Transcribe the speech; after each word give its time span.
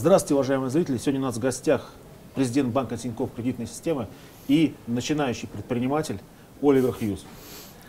Здравствуйте, 0.00 0.32
уважаемые 0.32 0.70
зрители. 0.70 0.96
Сегодня 0.96 1.20
у 1.20 1.24
нас 1.24 1.36
в 1.36 1.40
гостях 1.40 1.90
президент 2.34 2.70
банка 2.70 2.96
Тинькофф 2.96 3.34
кредитной 3.36 3.66
системы 3.66 4.06
и 4.48 4.74
начинающий 4.86 5.46
предприниматель 5.46 6.18
Оливер 6.62 6.92
Хьюз. 6.92 7.26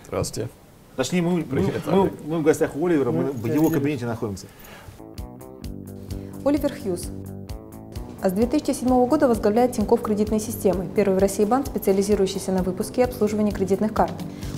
Здравствуйте. 0.07 0.49
Точнее, 0.97 1.21
мы, 1.21 1.41
Привет, 1.43 1.83
мы, 1.85 2.03
мы, 2.03 2.11
мы 2.25 2.39
в 2.39 2.43
гостях 2.43 2.75
у 2.75 2.85
Оливера, 2.85 3.11
мы 3.11 3.31
в 3.31 3.45
его 3.45 3.69
кабинете 3.69 4.07
находимся. 4.07 4.47
Оливер 6.43 6.73
Хьюз. 6.83 7.07
А 8.21 8.29
с 8.29 8.33
2007 8.33 8.89
года 9.07 9.29
возглавляет 9.29 9.71
Тинькофф 9.71 10.01
кредитной 10.01 10.41
системы, 10.41 10.89
первый 10.93 11.15
в 11.15 11.19
России 11.19 11.45
банк, 11.45 11.67
специализирующийся 11.67 12.51
на 12.51 12.61
выпуске 12.61 13.01
и 13.01 13.03
обслуживании 13.05 13.51
кредитных 13.51 13.93
карт. 13.93 14.13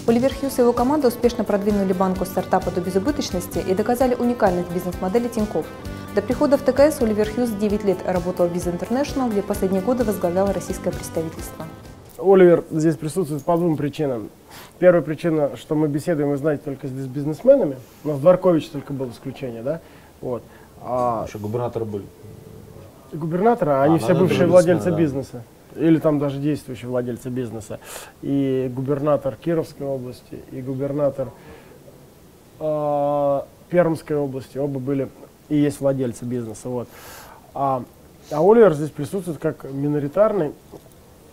Оливер 0.07 0.33
Хьюз 0.33 0.57
и 0.57 0.61
его 0.63 0.73
команда 0.73 1.09
успешно 1.09 1.43
продвинули 1.43 1.93
банку 1.93 2.25
стартапа 2.25 2.71
до 2.71 2.81
безубыточности 2.81 3.59
и 3.59 3.75
доказали 3.75 4.15
уникальность 4.15 4.71
бизнес-модели 4.71 5.27
Тинькофф. 5.27 5.67
До 6.15 6.21
прихода 6.21 6.57
в 6.57 6.61
ТКС 6.61 7.01
Оливер 7.01 7.27
Хьюз 7.27 7.49
9 7.49 7.83
лет 7.85 7.97
работал 8.05 8.47
в 8.47 8.53
Visa 8.53 8.71
International, 8.71 9.31
где 9.31 9.41
последние 9.41 9.81
годы 9.81 10.03
возглавлял 10.03 10.51
российское 10.51 10.91
представительство. 10.91 11.65
Оливер 12.19 12.63
здесь 12.69 12.95
присутствует 12.95 13.43
по 13.43 13.57
двум 13.57 13.75
причинам. 13.77 14.29
Первая 14.77 15.01
причина, 15.01 15.57
что 15.57 15.73
мы 15.73 15.87
беседуем, 15.87 16.29
вы 16.29 16.37
знаете, 16.37 16.61
только 16.65 16.87
с 16.87 16.91
бизнесменами. 16.91 17.77
У 18.03 18.09
нас 18.09 18.19
Дворкович 18.19 18.69
только 18.69 18.93
был 18.93 19.09
исключение, 19.09 19.63
да? 19.63 19.81
Вот. 20.21 20.43
А 20.81 21.25
Еще 21.27 21.39
губернаторы 21.39 21.85
были. 21.85 22.05
губернаторы, 23.11 23.71
они 23.71 23.95
А, 23.95 23.99
все 23.99 24.13
бывшие 24.13 24.45
владельцы 24.47 24.91
да. 24.91 24.97
бизнеса. 24.97 25.43
Или 25.75 25.97
там 25.97 26.19
даже 26.19 26.37
действующие 26.37 26.89
владельцы 26.89 27.29
бизнеса. 27.29 27.79
И 28.21 28.71
губернатор 28.75 29.35
Кировской 29.35 29.87
области, 29.87 30.39
и 30.51 30.61
губернатор 30.61 31.29
а, 32.59 33.47
Пермской 33.69 34.15
области. 34.15 34.59
Оба 34.59 34.79
были 34.79 35.09
и 35.53 35.57
есть 35.57 35.79
владельцы 35.79 36.25
бизнеса. 36.25 36.67
Вот. 36.69 36.87
А, 37.53 37.83
а 38.31 38.39
Оливер 38.41 38.73
здесь 38.73 38.89
присутствует 38.89 39.37
как 39.37 39.63
миноритарный 39.71 40.53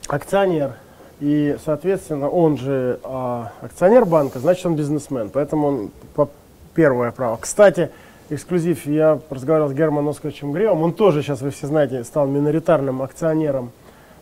акционер. 0.09 0.75
И, 1.21 1.57
соответственно, 1.65 2.29
он 2.29 2.57
же 2.59 3.01
а, 3.03 3.53
акционер 3.63 4.05
банка, 4.05 4.39
значит, 4.39 4.67
он 4.67 4.77
бизнесмен. 4.77 5.31
Поэтому 5.31 5.67
он 5.67 5.91
по 6.15 6.29
первое 6.75 7.11
право. 7.13 7.39
Кстати, 7.41 7.91
эксклюзив, 8.29 8.87
я 8.87 9.21
разговаривал 9.31 9.71
с 9.71 9.75
Германом 9.75 10.11
Оскаровичем 10.11 10.53
Гривом. 10.53 10.83
Он 10.83 10.93
тоже, 10.93 11.23
сейчас 11.23 11.41
вы 11.41 11.51
все 11.51 11.67
знаете, 11.67 12.05
стал 12.05 12.27
миноритарным 12.27 13.03
акционером 13.03 13.73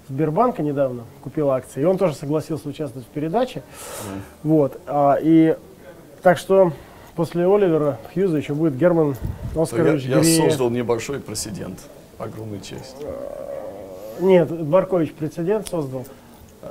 Сбербанка 0.09 0.63
недавно, 0.63 1.03
купил 1.23 1.51
акции. 1.51 1.83
И 1.83 1.85
он 1.85 1.99
тоже 1.99 2.15
согласился 2.15 2.69
участвовать 2.69 3.07
в 3.07 3.11
передаче. 3.11 3.63
Вот. 4.43 4.81
а, 4.87 5.19
и 5.21 5.57
так 6.23 6.39
что 6.39 6.73
после 7.19 7.49
Оливера 7.53 7.99
Хьюза 8.15 8.37
еще 8.37 8.55
будет 8.55 8.77
Герман 8.77 9.17
Я, 9.53 9.63
Оскарович 9.63 10.05
я 10.05 10.21
Гриев. 10.21 10.51
создал 10.51 10.71
небольшой 10.71 11.19
прецедент. 11.19 11.81
Огромная 12.17 12.61
честь. 12.61 12.95
Нет, 14.21 14.49
Баркович 14.49 15.13
прецедент 15.15 15.67
создал. 15.67 16.05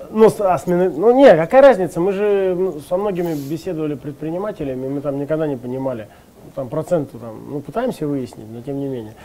Ну, 0.10 0.30
с- 0.30 0.40
а 0.40 0.58
с 0.58 0.66
ну, 0.66 1.12
не, 1.12 1.36
какая 1.36 1.62
разница? 1.62 2.00
Мы 2.00 2.14
же 2.14 2.56
ну, 2.58 2.80
со 2.80 2.96
многими 2.96 3.36
беседовали 3.36 3.96
предпринимателями, 3.96 4.88
мы 4.88 5.02
там 5.02 5.20
никогда 5.20 5.48
не 5.48 5.58
понимали. 5.58 6.08
ну, 6.46 6.52
Там 6.56 6.70
проценты 6.70 7.18
там, 7.18 7.42
ну, 7.52 7.60
пытаемся 7.60 8.08
выяснить, 8.08 8.48
но 8.50 8.62
тем 8.62 8.80
не 8.80 8.88
менее. 8.88 9.16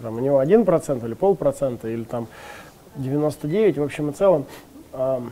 Там, 0.00 0.16
у 0.16 0.20
него 0.20 0.38
один 0.38 0.64
процент 0.64 1.04
или 1.04 1.12
полпроцента, 1.12 1.88
или 1.88 2.04
там 2.04 2.26
99, 2.96 3.76
в 3.76 3.82
общем 3.82 4.08
и 4.08 4.12
целом. 4.14 4.46
А, 4.94 5.22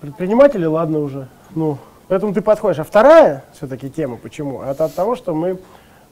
предприниматели, 0.00 0.64
ладно 0.64 0.98
уже, 0.98 1.28
ну, 1.54 1.78
поэтому 2.08 2.32
ты 2.34 2.40
подходишь. 2.40 2.78
А 2.80 2.84
вторая 2.84 3.44
все-таки 3.54 3.88
тема, 3.90 4.16
почему? 4.16 4.62
Это 4.62 4.84
от 4.86 4.94
того, 4.94 5.14
что 5.16 5.34
мы 5.34 5.58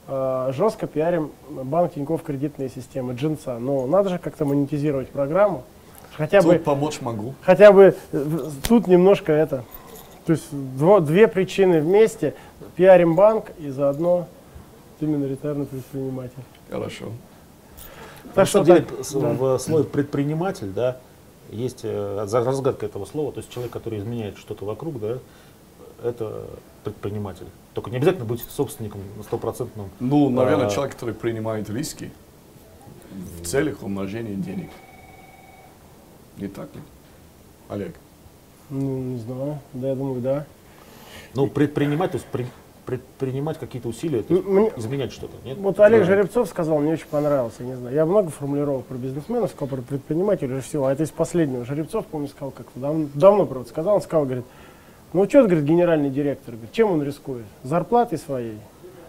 э, 0.07 0.51
жестко 0.55 0.87
пиарим 0.87 1.31
банк 1.49 1.93
Тинькофф 1.93 2.21
кредитные 2.23 2.69
системы, 2.69 3.13
джинса. 3.13 3.57
Но 3.59 3.85
надо 3.87 4.09
же 4.09 4.17
как-то 4.19 4.45
монетизировать 4.45 5.09
программу. 5.09 5.63
Хотя 6.15 6.41
Тут 6.41 6.53
бы, 6.53 6.59
помочь 6.59 7.01
могу. 7.01 7.33
хотя 7.41 7.71
бы 7.71 7.95
э, 8.11 8.17
в- 8.17 8.61
тут 8.67 8.87
немножко 8.87 9.31
это. 9.31 9.63
То 10.25 10.33
есть 10.33 10.51
дво- 10.51 10.99
две 11.01 11.27
причины 11.27 11.79
вместе. 11.81 12.33
Пиарим 12.75 13.15
банк 13.15 13.51
и 13.59 13.69
заодно 13.69 14.27
ты 14.99 15.05
миноритарный 15.05 15.65
предприниматель. 15.65 16.33
Хорошо. 16.71 17.05
На 18.35 18.45
что 18.45 18.63
самом 18.63 18.65
деле, 18.65 18.81
так, 18.81 19.05
с- 19.05 19.13
да. 19.13 19.33
в 19.33 19.59
слове 19.59 19.83
предприниматель, 19.85 20.67
да, 20.71 20.97
есть 21.49 21.81
э, 21.83 22.15
разгадка 22.31 22.85
этого 22.87 23.05
слова, 23.05 23.31
то 23.31 23.39
есть 23.39 23.49
человек, 23.51 23.71
который 23.71 23.99
изменяет 23.99 24.37
что-то 24.37 24.65
вокруг, 24.65 24.99
да, 24.99 25.17
это 26.03 26.45
предприниматель. 26.83 27.45
Только 27.73 27.89
не 27.91 27.97
обязательно 27.97 28.25
быть 28.25 28.41
собственником 28.49 29.01
на 29.17 29.23
стопроцентном. 29.23 29.89
Ну, 29.99 30.29
наверное, 30.29 30.67
А. 30.67 30.69
человек, 30.69 30.95
который 30.95 31.13
принимает 31.13 31.69
риски 31.69 32.11
в 33.41 33.45
целях 33.45 33.83
умножения 33.83 34.35
денег. 34.35 34.69
Не 36.37 36.47
так 36.47 36.73
ли? 36.75 36.81
Олег. 37.69 37.95
Ну, 38.69 38.99
не 38.99 39.19
знаю. 39.19 39.59
Да, 39.73 39.89
я 39.89 39.95
думаю, 39.95 40.21
да. 40.21 40.45
Ну, 41.33 41.47
предпринимать, 41.47 42.11
то 42.11 42.17
есть 42.17 42.27
при- 42.27 42.47
предпринимать 42.85 43.57
какие-то 43.59 43.89
усилия, 43.89 44.21
то 44.23 44.33
есть 44.33 44.45
Ну, 44.47 44.53
мне- 44.53 44.71
изменять 44.77 45.11
что-то, 45.11 45.33
нет? 45.45 45.57
Вот 45.57 45.79
Олег 45.79 46.01
Да. 46.01 46.05
Жеребцов 46.05 46.47
сказал, 46.47 46.79
мне 46.79 46.93
очень 46.93 47.07
понравился, 47.07 47.63
я 47.63 47.69
не 47.69 47.75
знаю. 47.75 47.93
Я 47.95 48.05
много 48.05 48.29
формулировок 48.29 48.85
про 48.85 48.95
бизнесменов, 48.95 49.51
сказал 49.51 49.67
про 49.67 49.81
предпринимателей 49.81 50.53
уже 50.53 50.61
всего, 50.61 50.85
а 50.85 50.93
это 50.93 51.03
из 51.03 51.11
последнего. 51.11 51.65
Жеребцов, 51.65 52.05
помню, 52.05 52.27
сказал 52.29 52.51
как-то 52.51 52.79
давно, 52.79 53.07
давно 53.13 53.45
правда, 53.45 53.67
сказал, 53.69 53.95
он 53.95 54.01
сказал, 54.01 54.25
говорит, 54.25 54.45
ну 55.13 55.27
что, 55.27 55.43
говорит, 55.43 55.63
генеральный 55.63 56.09
директор, 56.09 56.53
говорит, 56.53 56.71
чем 56.71 56.91
он 56.91 57.03
рискует? 57.03 57.45
Зарплатой 57.63 58.17
своей? 58.17 58.57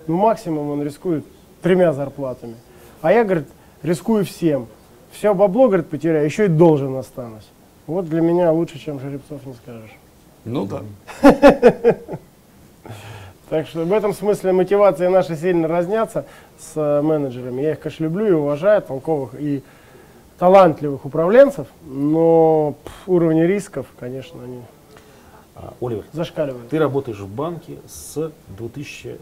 Ну, 0.06 0.16
максимум 0.16 0.70
он 0.70 0.82
рискует 0.82 1.24
тремя 1.60 1.92
зарплатами. 1.92 2.54
А 3.02 3.12
я, 3.12 3.24
говорит, 3.24 3.48
рискую 3.82 4.24
всем. 4.24 4.66
Все 5.12 5.34
бабло, 5.34 5.66
говорит, 5.66 5.88
потеряю, 5.88 6.24
еще 6.24 6.46
и 6.46 6.48
должен 6.48 6.96
останусь. 6.96 7.48
Вот 7.86 8.08
для 8.08 8.20
меня 8.20 8.52
лучше, 8.52 8.78
чем 8.78 9.00
Жеребцов, 9.00 9.44
не 9.46 9.54
скажешь. 9.54 9.96
Ну 10.44 10.66
да. 10.66 10.82
Так 13.48 13.66
что 13.66 13.84
в 13.86 13.92
этом 13.94 14.12
смысле 14.12 14.52
мотивации 14.52 15.06
наши 15.06 15.34
сильно 15.34 15.68
разнятся 15.68 16.26
с 16.58 16.72
э, 16.76 17.00
менеджерами. 17.00 17.62
Я 17.62 17.72
их, 17.72 17.80
конечно, 17.80 18.04
люблю 18.04 18.26
и 18.26 18.32
уважаю, 18.32 18.82
толковых 18.82 19.30
и 19.38 19.62
талантливых 20.38 21.06
управленцев, 21.06 21.66
но 21.86 22.74
пф, 22.84 22.92
уровни 23.08 23.40
рисков, 23.40 23.86
конечно, 23.98 24.44
они 24.44 24.60
Оливер, 25.80 26.04
зашкаливают. 26.12 26.68
ты 26.68 26.78
работаешь 26.78 27.18
в 27.18 27.28
банке 27.28 27.78
с 27.86 28.32
2007 28.56 29.18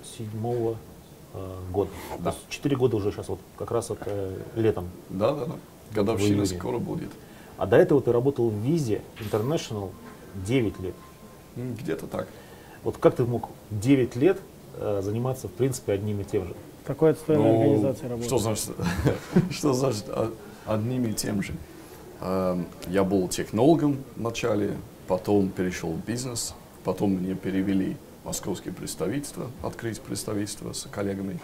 э, 1.34 1.56
года. 1.72 1.90
Да. 2.18 2.34
Четыре 2.48 2.76
года 2.76 2.96
уже 2.96 3.10
сейчас, 3.12 3.28
вот 3.28 3.40
как 3.56 3.70
раз 3.70 3.90
вот, 3.90 3.98
э, 4.06 4.38
летом. 4.54 4.88
Да, 5.08 5.32
да, 5.32 5.46
да. 5.46 5.52
Годовщина 5.94 6.44
скоро 6.46 6.78
будет. 6.78 7.10
А 7.56 7.66
до 7.66 7.76
этого 7.76 8.02
ты 8.02 8.12
работал 8.12 8.50
в 8.50 8.54
Визе 8.54 9.02
International 9.18 9.90
9 10.46 10.80
лет. 10.80 10.94
Где-то 11.56 12.06
так. 12.06 12.28
Вот 12.84 12.98
как 12.98 13.16
ты 13.16 13.24
мог 13.24 13.48
9 13.70 14.16
лет 14.16 14.38
э, 14.74 15.00
заниматься, 15.02 15.48
в 15.48 15.52
принципе, 15.52 15.92
одним 15.92 16.20
и 16.20 16.24
тем 16.24 16.48
же? 16.48 16.54
Такой 16.84 17.10
отстойной 17.12 17.42
Ну, 17.44 17.60
организации 17.62 18.02
работает. 18.08 18.26
Что 18.26 18.38
значит, 18.38 18.70
что 19.50 19.72
значит 19.72 20.04
а- 20.08 20.30
одним 20.66 21.06
и 21.06 21.12
тем 21.14 21.42
же? 21.42 21.54
Эм, 22.20 22.66
Я 22.88 23.02
был 23.04 23.26
технологом 23.28 23.98
вначале, 24.16 24.76
потом 25.06 25.48
перешел 25.48 25.90
в 25.90 26.04
бизнес, 26.04 26.54
потом 26.84 27.12
мне 27.12 27.34
перевели 27.34 27.96
в 28.22 28.26
московские 28.26 28.74
представительства, 28.74 29.46
открыть 29.62 30.00
представительство 30.00 30.72
с 30.72 30.88
коллегами. 30.90 31.38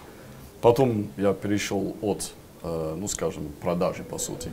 Потом 0.60 1.08
я 1.16 1.32
перешел 1.32 1.96
от, 2.02 2.32
э, 2.62 2.96
ну 2.98 3.08
скажем, 3.08 3.48
продажи, 3.60 4.04
по 4.04 4.18
сути, 4.18 4.50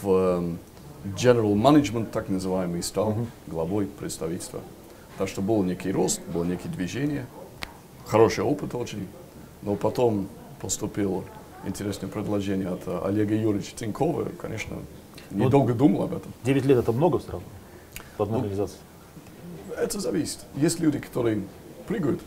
в 0.00 0.10
эм, 0.10 0.58
general 1.04 1.54
management, 1.54 2.06
так 2.10 2.28
называемый, 2.28 2.82
стал 2.82 3.16
главой 3.46 3.86
представительства. 3.86 4.60
Так 5.18 5.28
что 5.28 5.40
был 5.40 5.62
некий 5.62 5.92
рост, 5.92 6.20
было 6.32 6.44
некие 6.44 6.72
движения, 6.72 7.26
хороший 8.06 8.44
опыт 8.44 8.74
очень. 8.74 9.06
Но 9.62 9.74
потом 9.74 10.28
поступило 10.60 11.24
интересное 11.66 12.08
предложение 12.08 12.68
от 12.68 12.86
э, 12.86 13.00
Олега 13.04 13.34
Юрьевича 13.34 13.74
Тинькова. 13.76 14.28
Конечно, 14.40 14.76
недолго 15.30 15.74
думал 15.74 16.04
об 16.04 16.14
этом. 16.14 16.32
9 16.44 16.64
лет 16.66 16.78
это 16.78 16.92
много 16.92 17.18
все 17.18 17.32
равно 17.32 17.46
одной 18.22 18.38
Ну, 18.40 18.44
организации? 18.44 18.78
Это 19.76 20.00
зависит. 20.00 20.40
Есть 20.54 20.80
люди, 20.80 20.98
которые 20.98 21.42
прыгают 21.86 22.20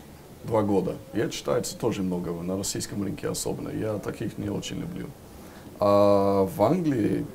два 0.44 0.62
года. 0.62 0.96
И 1.14 1.18
это 1.18 1.32
считается 1.32 1.76
тоже 1.76 2.02
много 2.02 2.30
на 2.32 2.56
российском 2.56 3.02
рынке 3.02 3.28
особенно. 3.28 3.68
Я 3.68 3.98
таких 3.98 4.38
не 4.38 4.48
очень 4.50 4.80
люблю. 4.80 5.06
А 5.78 6.44
в 6.44 6.62
Англии 6.62 7.26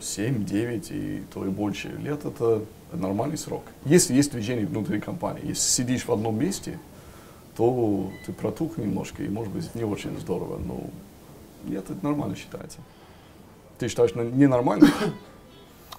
7-9 0.00 0.86
и 0.90 1.22
то 1.32 1.44
и 1.44 1.48
больше 1.48 1.88
лет 1.88 2.24
это 2.24 2.62
нормальный 2.92 3.38
срок. 3.38 3.62
Если 3.84 4.14
есть 4.14 4.32
движение 4.32 4.66
внутри 4.66 5.00
компании, 5.00 5.46
если 5.46 5.62
сидишь 5.62 6.04
в 6.06 6.12
одном 6.12 6.38
месте, 6.38 6.78
то 7.56 8.10
ты 8.26 8.32
протух 8.32 8.78
немножко 8.78 9.22
и 9.22 9.28
может 9.28 9.52
быть 9.52 9.74
не 9.74 9.84
очень 9.84 10.18
здорово. 10.18 10.58
Но 10.58 10.80
нет, 11.64 11.84
это 11.90 12.04
нормально 12.04 12.36
считается. 12.36 12.78
Ты 13.78 13.88
считаешь 13.88 14.14
на- 14.14 14.22
ненормально? 14.22 14.88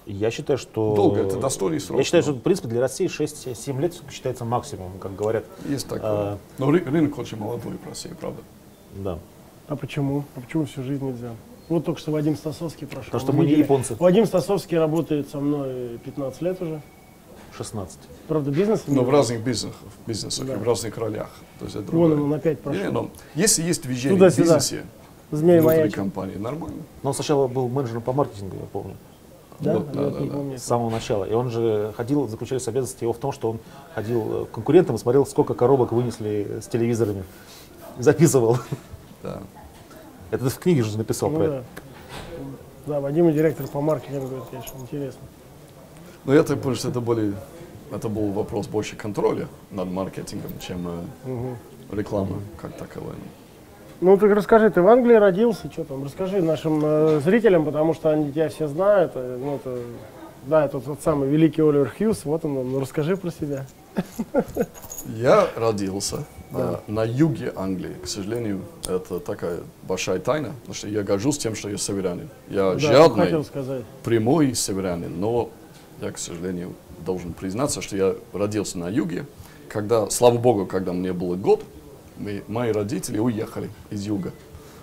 Я 0.06 0.30
считаю, 0.30 0.58
что... 0.58 0.94
Долго, 0.94 1.20
это 1.20 1.38
достойный 1.38 1.80
срок. 1.80 1.98
Я 1.98 2.04
считаю, 2.04 2.22
но 2.24 2.30
что, 2.32 2.38
в 2.38 2.42
принципе, 2.42 2.68
для 2.68 2.80
России 2.80 3.06
6-7 3.06 3.80
лет 3.80 3.94
считается 4.10 4.44
максимум, 4.44 4.92
как 5.00 5.16
говорят. 5.16 5.44
Есть 5.66 5.86
такое. 5.88 6.02
А. 6.04 6.38
Но 6.58 6.70
ры- 6.70 6.84
рынок 6.84 7.16
очень 7.18 7.38
молодой 7.38 7.72
в 7.82 7.88
России, 7.88 8.10
правда. 8.20 8.42
Да. 8.96 9.18
А 9.66 9.76
почему? 9.76 10.24
А 10.36 10.40
почему 10.40 10.66
всю 10.66 10.82
жизнь 10.82 11.02
нельзя? 11.04 11.30
Вот 11.70 11.86
только 11.86 11.98
что 11.98 12.10
Вадим 12.12 12.36
Стасовский 12.36 12.86
прошел. 12.86 13.04
Потому 13.06 13.20
что 13.22 13.32
мы 13.32 13.46
не 13.46 13.54
японцы. 13.54 13.96
Вадим 13.98 14.26
Стасовский 14.26 14.76
работает 14.76 15.30
со 15.30 15.40
мной 15.40 15.98
15 16.04 16.42
лет 16.42 16.60
уже. 16.60 16.82
16. 17.56 17.98
Правда, 18.28 18.50
бизнес. 18.50 18.82
Но 18.86 19.04
в 19.04 19.10
разных 19.10 19.42
бизнесах, 19.42 19.78
в 20.04 20.06
бизнесах 20.08 20.46
Да. 20.46 20.54
и 20.54 20.56
в 20.56 20.62
разных 20.64 20.98
ролях. 20.98 21.30
То 21.60 21.64
есть 21.64 21.76
это 21.76 21.90
Вон 21.92 22.10
другое. 22.10 22.26
он 22.26 22.34
опять 22.34 22.58
Не, 22.58 22.62
прошел. 22.62 22.92
ну, 22.92 23.10
если 23.34 23.62
есть 23.62 23.82
движение 23.82 24.16
в 24.16 24.18
Туда-сюда. 24.18 24.42
бизнесе, 24.56 24.84
Змей 25.30 25.60
внутри 25.60 25.78
маячит. 25.78 25.94
компании, 25.94 26.36
нормально. 26.36 26.82
Но 27.02 27.10
он 27.10 27.14
сначала 27.14 27.46
был 27.46 27.68
менеджером 27.68 28.02
по 28.02 28.12
маркетингу, 28.12 28.56
я 28.56 28.66
помню. 28.70 28.96
Да? 29.60 29.74
Вот, 29.78 29.92
да, 29.92 30.10
да, 30.10 30.20
да. 30.20 30.26
помню. 30.32 30.58
С 30.58 30.62
самого 30.62 30.90
начала. 30.90 31.24
И 31.24 31.32
он 31.32 31.50
же 31.50 31.92
ходил, 31.96 32.26
заключались 32.28 32.66
обязанности 32.68 33.04
его 33.04 33.12
в 33.12 33.18
том, 33.18 33.32
что 33.32 33.50
он 33.50 33.58
ходил 33.94 34.42
э, 34.42 34.46
к 34.46 34.50
конкурентам 34.50 34.96
и 34.96 34.98
смотрел, 34.98 35.24
сколько 35.26 35.54
коробок 35.54 35.92
вынесли 35.92 36.58
с 36.60 36.66
телевизорами. 36.66 37.24
Записывал. 37.98 38.58
Да. 39.22 39.42
Это 40.30 40.44
ты 40.44 40.50
в 40.50 40.58
книге 40.58 40.82
же 40.82 40.98
написал 40.98 41.30
Ну 41.30 41.36
про 41.38 41.46
да. 41.48 41.54
это. 41.58 41.64
Да, 42.86 43.00
Вадим 43.00 43.28
и 43.28 43.32
директор 43.32 43.66
по 43.68 43.80
маркетингу, 43.80 44.26
это, 44.36 44.44
конечно, 44.50 44.76
интересно. 44.78 45.22
Но 46.24 46.34
я 46.34 46.42
так 46.42 46.60
понял, 46.60 46.76
что 46.76 46.88
это, 46.88 47.00
были, 47.00 47.34
это 47.92 48.08
был 48.08 48.32
вопрос 48.32 48.66
больше 48.66 48.96
контроля 48.96 49.48
над 49.70 49.88
маркетингом, 49.88 50.52
чем 50.58 50.86
э, 50.88 51.00
Мгм. 51.28 51.56
реклама 51.92 52.36
как 52.60 52.76
таковая. 52.76 53.14
Ну, 54.00 54.16
так 54.18 54.30
расскажи, 54.32 54.70
ты 54.70 54.82
в 54.82 54.88
Англии 54.88 55.14
родился, 55.14 55.70
что 55.72 55.84
там? 55.84 56.04
Расскажи 56.04 56.42
нашим 56.42 56.80
э, 56.84 57.20
зрителям, 57.24 57.64
потому 57.64 57.94
что 57.94 58.10
они 58.10 58.32
тебя 58.32 58.48
все 58.48 58.66
знают. 58.68 59.12
э, 59.14 59.38
ну, 59.40 59.56
это, 59.56 59.78
да, 60.46 60.64
это 60.66 60.80
тот 60.80 61.00
самый 61.02 61.28
великий 61.28 61.62
Оливер 61.62 61.90
Хьюз, 61.96 62.24
вот 62.24 62.44
он, 62.44 62.54
ну 62.54 62.80
расскажи 62.80 63.16
про 63.16 63.30
себя. 63.30 63.66
Я 65.06 65.46
родился 65.56 66.24
Да. 66.50 66.80
э, 66.86 66.90
на 66.90 67.04
юге 67.04 67.52
Англии. 67.56 67.94
К 68.02 68.06
сожалению, 68.06 68.62
это 68.86 69.20
такая 69.20 69.58
большая 69.84 70.18
тайна, 70.18 70.50
потому 70.60 70.74
что 70.74 70.88
я 70.88 71.02
горжусь 71.02 71.38
тем, 71.38 71.54
что 71.54 71.68
я 71.70 71.78
северянин. 71.78 72.28
Я 72.48 72.72
да, 72.74 72.78
жадный, 72.78 73.24
хотел 73.24 73.44
сказать. 73.44 73.84
прямой 74.02 74.54
северянин, 74.54 75.18
но 75.20 75.50
я, 76.02 76.10
к 76.10 76.18
сожалению, 76.18 76.74
должен 77.06 77.32
признаться, 77.32 77.80
что 77.80 77.96
я 77.96 78.14
родился 78.32 78.76
на 78.78 78.88
юге, 78.88 79.24
когда, 79.68 80.10
слава 80.10 80.36
богу, 80.36 80.66
когда 80.66 80.92
мне 80.92 81.12
было 81.12 81.36
год, 81.36 81.62
мы- 82.16 82.42
мои 82.48 82.72
родители 82.72 83.18
уехали 83.18 83.70
из 83.90 84.06
юга. 84.06 84.32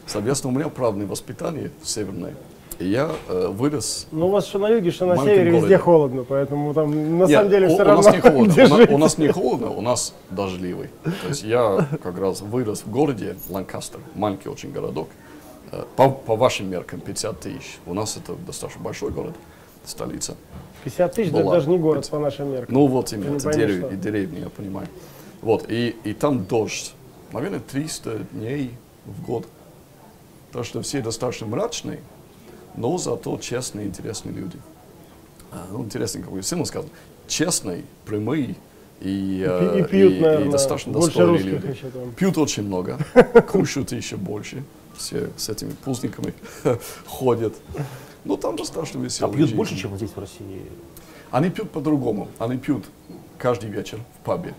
Соответственно, 0.07 0.53
у 0.53 0.57
меня 0.57 0.69
правное 0.69 1.05
воспитание 1.07 1.71
северное. 1.83 2.33
И 2.79 2.85
я 2.87 3.11
э, 3.29 3.47
вырос 3.49 4.07
Ну, 4.11 4.27
у 4.27 4.29
вас 4.31 4.47
что 4.47 4.57
на 4.57 4.67
юге, 4.69 4.89
что 4.91 5.05
на 5.05 5.15
севере, 5.17 5.45
везде 5.51 5.59
городе. 5.59 5.77
холодно, 5.77 6.23
поэтому 6.23 6.73
там 6.73 6.89
на 7.19 7.25
Нет, 7.25 7.29
самом 7.31 7.49
деле 7.51 7.67
у, 7.67 7.69
все 7.69 7.81
у 7.81 7.85
равно 7.85 8.01
нас 8.01 8.13
не 8.13 8.19
холодно. 8.21 8.63
У, 8.63 8.67
на- 8.87 8.95
у 8.95 8.97
нас 8.97 9.17
не 9.19 9.27
холодно, 9.27 9.69
у 9.69 9.81
нас 9.81 10.13
дождливый. 10.31 10.89
То 11.03 11.27
есть 11.29 11.43
я 11.43 11.87
как 12.01 12.17
раз 12.17 12.41
вырос 12.41 12.81
в 12.81 12.89
городе 12.89 13.35
Ланкастер, 13.49 13.99
маленький 14.15 14.49
очень 14.49 14.71
городок. 14.71 15.09
Э, 15.71 15.83
По, 15.95 16.09
по 16.09 16.35
вашим 16.35 16.71
меркам 16.71 17.01
50 17.01 17.39
тысяч. 17.39 17.77
У 17.85 17.93
нас 17.93 18.17
это 18.17 18.33
достаточно 18.47 18.81
большой 18.81 19.11
город, 19.11 19.35
столица. 19.85 20.35
50 20.83 21.13
тысяч, 21.13 21.29
это 21.31 21.43
даже 21.43 21.69
не 21.69 21.77
город 21.77 22.09
по 22.09 22.17
нашим 22.17 22.51
меркам. 22.51 22.73
Ну 22.73 22.87
вот 22.87 23.13
именно, 23.13 23.35
это 23.37 23.51
дерев- 23.51 23.93
и 23.93 23.95
деревни, 23.95 24.39
я 24.39 24.49
понимаю. 24.49 24.87
Вот, 25.43 25.69
и, 25.69 25.95
и 26.03 26.13
там 26.13 26.45
дождь. 26.45 26.93
Наверное, 27.31 27.59
300 27.59 28.19
дней 28.31 28.71
в 29.05 29.21
год. 29.25 29.47
То, 30.51 30.63
что 30.63 30.81
все 30.81 31.01
достаточно 31.01 31.47
мрачные, 31.47 31.99
но 32.75 32.97
зато 32.97 33.37
честные, 33.37 33.87
интересные 33.87 34.33
люди. 34.35 34.57
А, 35.51 35.65
ну, 35.71 35.83
интересно, 35.83 36.21
как 36.21 36.31
бы 36.31 36.43
сильно 36.43 36.65
сказано. 36.65 36.91
Честные, 37.27 37.83
прямые 38.05 38.55
и, 38.99 39.45
э, 39.47 39.79
И, 39.79 39.83
пьют, 39.83 40.13
и- 40.13 40.17
и 40.17 40.21
наверное, 40.21 40.51
достаточно 40.51 40.91
больше 40.91 41.07
достойные 41.07 41.43
люди. 41.43 41.67
еще 41.67 41.89
там. 41.89 42.11
Пьют 42.13 42.37
очень 42.37 42.63
много, 42.63 42.97
кушают 43.51 43.91
еще 43.93 44.17
больше. 44.17 44.63
Все 44.97 45.29
с 45.37 45.47
этими 45.49 45.71
пузниками 45.71 46.33
ходят. 47.05 47.55
Ну, 48.25 48.35
там 48.37 48.55
достаточно 48.57 48.99
А 48.99 49.03
весело. 49.03 49.33
пьют 49.33 49.53
больше, 49.53 49.77
чем 49.77 49.95
здесь 49.95 50.11
в 50.11 50.19
России? 50.19 50.61
Они 51.31 51.49
пьют 51.49 51.71
по-другому. 51.71 52.27
Они 52.39 52.57
пьют 52.57 52.85
каждый 53.37 53.69
вечер 53.69 53.99
в 54.21 54.25
пабе 54.25 54.53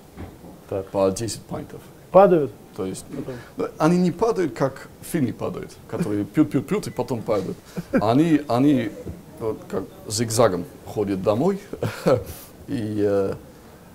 Так. 0.70 0.88
по 0.88 1.10
10 1.10 1.42
пинтов. 1.42 1.80
Падают. 2.10 2.50
То 2.76 2.86
есть 2.86 3.04
ну, 3.56 3.66
они 3.78 3.98
не 3.98 4.10
падают, 4.10 4.54
как 4.54 4.88
фильме 5.02 5.32
падают, 5.32 5.72
которые 5.88 6.24
пьют, 6.34 6.50
пьют, 6.50 6.66
пьют 6.66 6.86
и 6.86 6.90
потом 6.90 7.22
падают. 7.22 7.56
Они, 7.92 8.40
они 8.48 8.90
вот 9.40 9.58
как 9.68 9.84
зигзагом 10.08 10.64
ходят 10.86 11.22
домой, 11.22 11.60
и 12.68 13.04
э, 13.04 13.34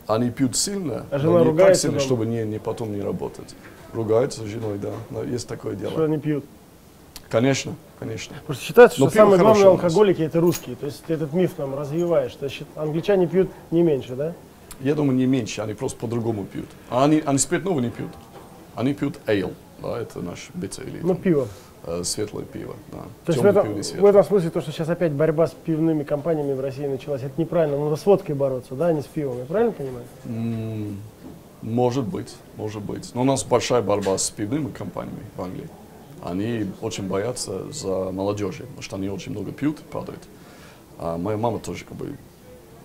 они 0.07 0.29
пьют 0.29 0.56
сильно, 0.56 1.06
А 1.09 1.19
жена 1.19 1.44
но 1.44 1.51
не 1.51 1.57
так 1.57 1.75
сильно, 1.75 2.00
чтобы 2.00 2.25
не, 2.25 2.44
не 2.44 2.59
потом 2.59 2.94
не 2.94 3.01
работать. 3.01 3.56
Ругаются 3.94 4.41
с 4.41 4.45
женой, 4.45 4.77
да, 4.77 4.91
но 5.09 5.24
есть 5.24 5.47
такое 5.47 5.75
дело. 5.75 5.91
Что 5.91 6.03
они 6.03 6.18
пьют. 6.18 6.45
Конечно, 7.29 7.75
конечно. 8.00 8.35
Что 8.45 8.53
считается, 8.53 9.00
Но 9.00 9.09
что 9.09 9.18
самые 9.18 9.39
главные 9.39 9.68
алкоголики 9.68 10.21
это 10.21 10.39
русские. 10.39 10.75
То 10.75 10.85
есть 10.85 11.03
ты 11.06 11.13
этот 11.13 11.33
миф 11.33 11.57
нам 11.57 11.75
развиваешь, 11.77 12.38
щит- 12.50 12.68
англичане 12.75 13.27
пьют 13.27 13.50
не 13.71 13.81
меньше, 13.81 14.15
да? 14.15 14.33
Я 14.79 14.94
думаю, 14.94 15.18
не 15.18 15.25
меньше, 15.25 15.62
они 15.62 15.74
просто 15.74 15.97
по-другому 16.00 16.45
пьют. 16.45 16.68
А 16.89 17.03
они, 17.06 17.24
они 17.25 17.38
спиртного 17.39 17.79
не 17.79 17.89
пьют. 17.89 18.12
Они 18.77 18.94
пьют 18.94 19.19
эйл, 19.25 19.53
да, 19.81 20.00
это 20.00 20.21
наш 20.21 20.51
бица 20.53 20.83
или 20.83 21.00
Ну, 21.01 21.07
там, 21.15 21.18
пиво. 21.18 21.47
э, 21.83 22.03
светлое 22.03 22.45
пиво, 22.45 22.75
да. 22.91 23.00
То 23.25 23.31
есть 23.31 23.41
в 23.41 23.45
этом, 23.45 23.74
в 23.74 24.06
этом 24.06 24.24
смысле 24.24 24.51
то, 24.51 24.62
что 24.62 24.71
сейчас 24.71 24.88
опять 24.88 25.13
борьба 25.13 25.47
с 25.47 25.51
пивными 25.51 26.03
компаниями 26.03 26.53
в 26.53 26.59
России 26.59 26.85
началась, 26.85 27.24
это 27.24 27.41
неправильно. 27.41 27.83
Надо 27.83 27.95
с 27.95 28.06
водкой 28.06 28.35
бороться, 28.35 28.75
да, 28.75 28.88
а 28.88 28.94
не 28.94 29.01
с 29.01 29.06
пивом. 29.06 29.39
Я 29.39 29.45
правильно 29.45 29.71
понимаю? 29.71 30.06
Может 31.63 32.06
быть, 32.06 32.35
может 32.56 32.83
быть. 32.83 33.09
Но 33.15 33.21
у 33.21 33.24
нас 33.24 33.44
большая 33.44 33.81
борьба 33.81 34.15
с 34.15 34.29
пивными 34.29 34.69
компаниями 34.69 35.25
в 35.35 35.41
Англии. 35.41 35.68
Они 36.21 36.68
очень 36.81 37.07
боятся 37.07 37.71
за 37.71 38.12
молодежи, 38.12 38.63
потому 38.63 38.81
что 38.83 38.95
они 38.97 39.09
очень 39.09 39.31
много 39.31 39.51
пьют 39.51 39.79
и 39.79 39.83
падают. 39.91 40.21
А 41.00 41.18
моя 41.18 41.38
мама 41.38 41.57
тоже 41.57 41.83
как 41.83 41.97
бы, 41.97 42.15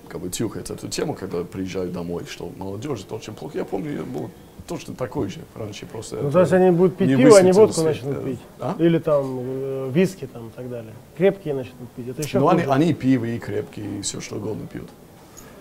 как 0.09 0.23
бы 0.23 0.31
тюхает 0.31 0.71
эту 0.71 0.89
тему, 0.89 1.12
когда 1.12 1.44
приезжают 1.44 1.93
домой, 1.93 2.25
что 2.27 2.50
молодежь 2.56 3.00
это 3.00 3.15
очень 3.15 3.35
плохо. 3.35 3.59
Я 3.59 3.67
помню, 3.67 3.93
я 3.93 4.03
был 4.05 4.31
точно 4.67 4.94
такой 4.94 5.29
же 5.29 5.41
раньше 5.55 5.87
просто. 5.87 6.17
Ну, 6.17 6.31
то 6.31 6.41
есть 6.41 6.53
они 6.53 6.70
будут 6.70 6.97
пить 6.97 7.17
пиво, 7.17 7.38
они 7.38 7.53
водку 7.53 7.82
начнут 7.82 8.19
Э, 8.19 8.25
пить. 8.25 8.38
а? 8.61 8.75
Или 8.79 8.99
там 8.99 9.25
э, 9.41 9.91
виски 9.93 10.26
там 10.26 10.49
и 10.49 10.50
так 10.50 10.69
далее. 10.70 10.93
Крепкие 11.17 11.55
начнут 11.55 11.88
пить. 11.97 12.09
Это 12.09 12.23
еще 12.23 12.38
Ну, 12.38 12.49
они, 12.49 12.62
они 12.62 12.93
пиво 12.94 13.25
и 13.25 13.39
крепкие, 13.39 13.98
и 13.98 14.03
все 14.03 14.20
что 14.20 14.37
угодно 14.37 14.67
пьют. 14.67 14.89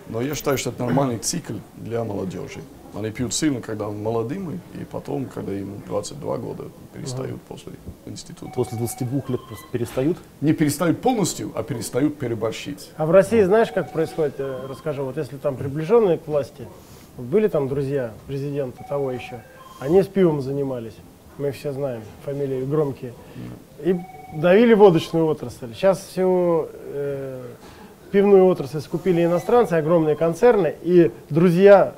Но 0.08 0.20
я 0.20 0.34
считаю, 0.34 0.58
что 0.58 0.70
это 0.70 0.84
нормальный 0.84 1.18
цикл 1.18 1.54
для 1.76 2.04
молодежи. 2.04 2.60
Они 2.94 3.10
пьют 3.10 3.32
сильно, 3.32 3.62
когда 3.62 3.88
молодыми, 3.88 4.60
и 4.78 4.84
потом, 4.84 5.24
когда 5.24 5.54
им 5.54 5.82
22 5.86 6.36
года, 6.36 6.64
перестают 6.92 7.40
после 7.42 7.72
института. 8.04 8.52
После 8.54 8.76
22 8.76 9.22
лет 9.28 9.40
просто 9.46 9.64
перестают? 9.72 10.18
Не 10.42 10.52
перестают 10.52 11.00
полностью, 11.00 11.52
а 11.54 11.62
перестают 11.62 12.18
переборщить. 12.18 12.90
А 12.98 13.06
в 13.06 13.10
России 13.10 13.40
знаешь, 13.44 13.72
как 13.72 13.92
происходит? 13.94 14.34
Э, 14.38 14.66
Расскажу. 14.68 15.04
Вот 15.04 15.16
если 15.16 15.38
там 15.38 15.56
приближенные 15.56 16.18
к 16.18 16.26
власти, 16.26 16.66
были 17.18 17.48
там 17.48 17.68
друзья 17.68 18.12
президента 18.26 18.84
того 18.88 19.10
еще, 19.12 19.40
они 19.80 20.02
с 20.02 20.06
пивом 20.06 20.40
занимались. 20.40 20.96
Мы 21.38 21.50
все 21.50 21.72
знаем, 21.72 22.02
фамилии 22.24 22.64
громкие. 22.64 23.12
И 23.82 23.96
давили 24.34 24.74
водочную 24.74 25.26
отрасль. 25.26 25.74
Сейчас 25.74 25.98
всю 26.00 26.68
э, 26.92 27.42
пивную 28.10 28.46
отрасль 28.46 28.80
скупили 28.80 29.24
иностранцы, 29.24 29.74
огромные 29.74 30.16
концерны, 30.16 30.74
и 30.82 31.10
друзья 31.30 31.94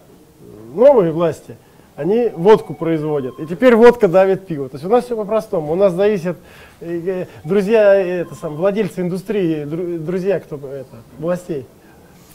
новые 0.74 1.12
власти, 1.12 1.56
они 1.96 2.30
водку 2.34 2.74
производят. 2.74 3.38
И 3.38 3.46
теперь 3.46 3.76
водка 3.76 4.08
давит 4.08 4.46
пиво. 4.46 4.68
То 4.68 4.76
есть 4.76 4.84
у 4.84 4.88
нас 4.88 5.04
все 5.04 5.16
по-простому. 5.16 5.72
У 5.72 5.76
нас 5.76 5.92
зависят 5.92 6.36
э, 6.80 7.26
друзья, 7.44 7.94
э, 7.94 8.22
это 8.22 8.34
сам, 8.34 8.54
владельцы 8.56 9.00
индустрии, 9.00 9.62
дру- 9.64 9.98
друзья 9.98 10.40
кто 10.40 10.56
это, 10.56 10.96
властей. 11.18 11.66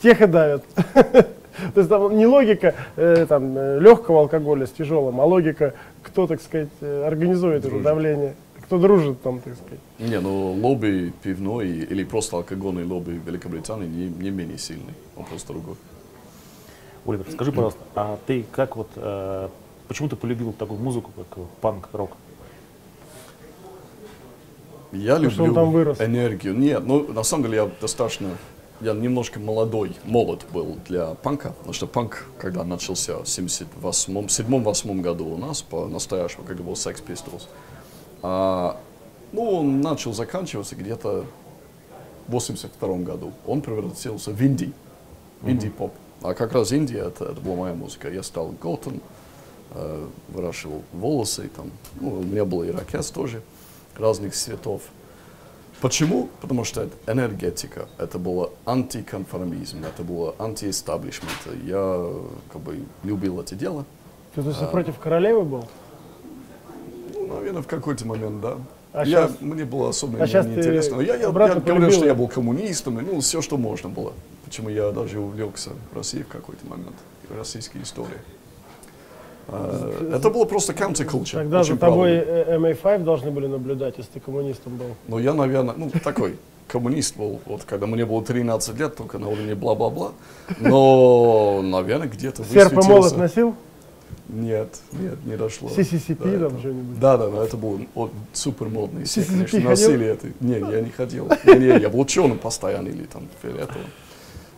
Тех 0.01 0.21
и 0.21 0.27
давят. 0.27 0.63
То 1.73 1.79
есть 1.81 1.89
там 1.89 2.17
не 2.17 2.25
логика 2.25 2.75
э, 2.95 3.25
там, 3.27 3.57
э, 3.57 3.79
легкого 3.79 4.21
алкоголя 4.21 4.65
с 4.65 4.71
тяжелым, 4.71 5.19
а 5.19 5.25
логика, 5.25 5.73
кто, 6.03 6.27
так 6.27 6.41
сказать, 6.41 6.69
э, 6.81 7.03
организует 7.05 7.59
это 7.59 7.69
Дружит. 7.69 7.83
давление, 7.83 8.35
кто 8.65 8.77
дружит 8.77 9.21
там, 9.21 9.39
так 9.39 9.55
сказать. 9.55 9.79
Не, 9.99 10.19
ну 10.19 10.53
лобби 10.53 11.11
пивной 11.23 11.67
или 11.69 12.03
просто 12.03 12.37
алкогольный 12.37 12.85
лобби 12.85 13.11
в 13.11 13.25
Великобритании 13.27 13.87
не, 13.87 14.07
не 14.07 14.29
менее 14.29 14.57
сильный, 14.57 14.93
он 15.17 15.25
просто 15.25 15.53
другой. 15.53 15.75
Оливер, 17.05 17.25
скажи, 17.31 17.51
пожалуйста, 17.51 17.79
а 17.95 18.17
ты 18.27 18.45
как 18.51 18.75
вот, 18.75 18.89
э, 18.95 19.47
почему 19.87 20.09
ты 20.09 20.15
полюбил 20.15 20.53
такую 20.53 20.79
музыку, 20.79 21.11
как 21.15 21.45
панк-рок? 21.61 22.11
Я 24.91 25.15
Потому 25.15 25.29
люблю 25.29 25.53
там 25.53 25.71
вырос. 25.71 26.01
энергию. 26.01 26.55
Нет, 26.57 26.83
ну 26.85 27.11
на 27.13 27.23
самом 27.23 27.43
деле 27.43 27.57
я 27.57 27.69
достаточно, 27.79 28.29
я 28.81 28.93
немножко 28.93 29.39
молодой, 29.39 29.95
молод 30.05 30.45
был 30.53 30.77
для 30.87 31.15
панка, 31.15 31.49
потому 31.49 31.73
что 31.73 31.87
панк, 31.87 32.25
когда 32.37 32.63
начался 32.63 33.17
в 33.17 33.23
78-7-8 33.23 35.01
году 35.01 35.27
у 35.27 35.37
нас, 35.37 35.61
по-настоящему, 35.61 36.43
когда 36.45 36.63
был 36.63 36.73
Sex 36.73 37.03
Pistols, 37.05 37.47
а, 38.21 38.79
ну, 39.31 39.49
он 39.51 39.81
начал 39.81 40.13
заканчиваться 40.13 40.75
где-то 40.75 41.25
в 42.27 42.31
82 42.31 42.97
году. 42.97 43.33
Он 43.45 43.61
превратился 43.61 44.31
в 44.31 44.41
инди, 44.41 44.71
инди-поп. 45.43 45.93
А 46.21 46.33
как 46.33 46.53
раз 46.53 46.71
Индия, 46.71 46.99
это, 47.07 47.25
это 47.25 47.41
была 47.41 47.55
моя 47.55 47.73
музыка. 47.73 48.09
Я 48.09 48.23
стал 48.23 48.53
готом, 48.61 49.01
э, 49.71 50.07
выращивал 50.27 50.83
волосы, 50.91 51.49
там, 51.55 51.71
ну, 52.01 52.19
у 52.19 52.23
меня 52.23 52.43
был 52.43 52.65
ирокез 52.65 53.09
тоже, 53.09 53.41
разных 53.97 54.33
цветов. 54.33 54.81
Почему? 55.81 56.29
Потому 56.41 56.63
что 56.65 56.81
это 56.83 57.11
энергетика, 57.11 57.87
это 57.97 58.19
было 58.19 58.51
антиконформизм, 58.65 59.83
это 59.85 60.03
было 60.03 60.35
антиэстаблишмент. 60.37 61.31
Я 61.65 62.05
как 62.51 62.61
бы 62.61 62.79
любил 63.03 63.39
это 63.39 63.55
дело. 63.55 63.85
Ты, 64.35 64.43
то 64.43 64.49
есть, 64.49 64.69
против 64.71 64.99
королевы 64.99 65.43
был? 65.43 65.67
Ну, 67.15 67.27
наверное, 67.35 67.61
в 67.61 67.67
какой-то 67.67 68.05
момент, 68.05 68.41
да. 68.41 68.57
А 68.91 69.05
я, 69.05 69.27
щас- 69.27 69.39
Мне 69.39 69.65
было 69.65 69.89
особенно 69.89 70.23
а 70.23 70.27
ты 70.27 70.41
неинтересно. 70.41 70.95
Но 70.97 71.01
Я, 71.01 71.15
я, 71.15 71.21
я 71.21 71.29
говорил, 71.31 71.61
полюбил 71.61 71.91
что 71.91 72.05
я 72.05 72.15
был 72.15 72.27
коммунистом, 72.27 72.95
ну, 72.95 73.19
все, 73.21 73.41
что 73.41 73.57
можно 73.57 73.87
было. 73.89 74.13
Почему 74.45 74.69
я 74.69 74.91
даже 74.91 75.19
увлекся 75.19 75.71
Россией 75.93 76.23
в 76.23 76.27
какой-то 76.27 76.65
момент, 76.67 76.95
и 77.29 77.33
российской 77.37 77.83
историей. 77.83 78.17
А, 79.51 80.15
это 80.15 80.29
было 80.29 80.45
просто 80.45 80.73
counterculture. 80.73 81.33
Тогда 81.33 81.63
за 81.63 81.77
тобой 81.77 82.19
правильно. 82.19 82.67
э, 82.69 82.73
MA5 82.73 83.03
должны 83.03 83.31
были 83.31 83.47
наблюдать, 83.47 83.95
если 83.97 84.11
ты 84.13 84.19
коммунистом 84.19 84.77
был. 84.77 84.95
Но 85.07 85.19
я, 85.19 85.33
наверное, 85.33 85.73
ну, 85.75 85.91
такой 86.03 86.35
коммунист 86.67 87.17
был, 87.17 87.39
вот 87.45 87.63
когда 87.63 87.87
мне 87.87 88.05
было 88.05 88.23
13 88.23 88.77
лет, 88.79 88.95
только 88.95 89.17
на 89.17 89.27
уровне 89.27 89.55
бла-бла-бла. 89.55 90.11
Но, 90.59 91.61
наверное, 91.63 92.07
где-то 92.07 92.43
Серп 92.43 92.73
и 92.73 92.75
молот 92.75 92.87
высветился. 92.89 93.17
носил? 93.17 93.55
Нет, 94.27 94.79
нет, 94.91 95.25
не 95.25 95.35
дошло. 95.37 95.69
CCCP 95.69 96.37
Да, 96.37 96.49
там 96.49 96.59
что-нибудь? 96.59 96.99
Да, 96.99 97.17
да, 97.17 97.29
да, 97.29 97.43
это 97.43 97.57
было 97.57 97.79
о, 97.95 98.09
супер 98.31 98.69
модно. 98.69 98.99
И 98.99 99.03
все, 99.05 99.23
конечно, 99.23 99.59
носили 99.61 100.05
это. 100.05 100.27
Не, 100.39 100.59
я 100.59 100.81
не 100.81 100.91
ходил. 100.91 101.27
Не, 101.45 101.53
не, 101.55 101.65
я 101.79 101.89
был 101.89 102.01
ученым 102.01 102.37
постоянно 102.37 102.89
или 102.89 103.05
там 103.05 103.27
фиолетовым. 103.41 103.87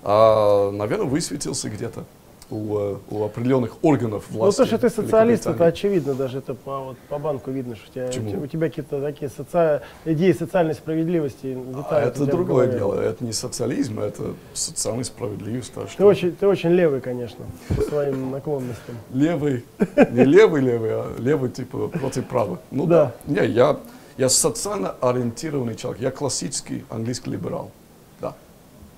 А, 0.04 0.72
наверное, 0.72 1.06
высветился 1.06 1.70
где-то 1.70 2.04
у, 2.52 2.78
э, 2.78 2.98
у 3.10 3.24
определенных 3.24 3.84
органов 3.84 4.26
Ну, 4.30 4.40
власти. 4.40 4.58
то, 4.58 4.66
что 4.66 4.78
ты 4.78 4.90
социалист, 4.90 5.48
это 5.48 5.66
очевидно, 5.66 6.14
даже 6.14 6.40
это 6.40 6.54
по, 6.54 6.80
вот, 6.80 6.98
по 7.10 7.18
банку 7.18 7.52
видно, 7.52 7.76
что 7.76 7.88
у 7.90 7.94
тебя, 7.94 8.08
Почему? 8.08 8.44
у 8.44 8.48
тебя 8.48 8.68
какие-то 8.70 9.02
такие 9.02 9.30
соци... 9.30 9.82
идеи 10.06 10.32
социальной 10.34 10.74
справедливости 10.74 11.58
А 11.90 12.02
это 12.02 12.26
другое 12.26 12.68
голове. 12.68 12.78
дело. 12.78 13.02
Это 13.02 13.24
не 13.24 13.34
социализм, 13.34 14.00
это 14.00 14.34
социальная 14.54 15.04
справедливость. 15.04 15.74
Ты 15.74 15.88
что 15.88 16.06
очень, 16.06 16.36
ты 16.36 16.48
очень 16.48 16.70
левый, 16.72 17.02
конечно, 17.02 17.46
по 17.70 17.82
своим 17.82 18.32
наклонностям. 18.32 18.96
Левый, 19.14 19.66
не 20.12 20.24
левый 20.26 20.62
левый, 20.62 20.92
а 20.94 21.16
левый 21.18 21.50
типа 21.50 21.88
против 21.88 22.28
правых. 22.28 22.60
Ну 22.72 22.86
Да. 22.86 23.14
да. 23.26 23.42
Не, 23.42 23.48
я, 23.52 23.80
я 24.18 24.30
социально 24.30 24.92
ориентированный 25.02 25.76
человек. 25.76 26.02
Я 26.02 26.12
классический 26.12 26.84
английский 26.90 27.32
либерал. 27.32 27.72
Да. 28.20 28.36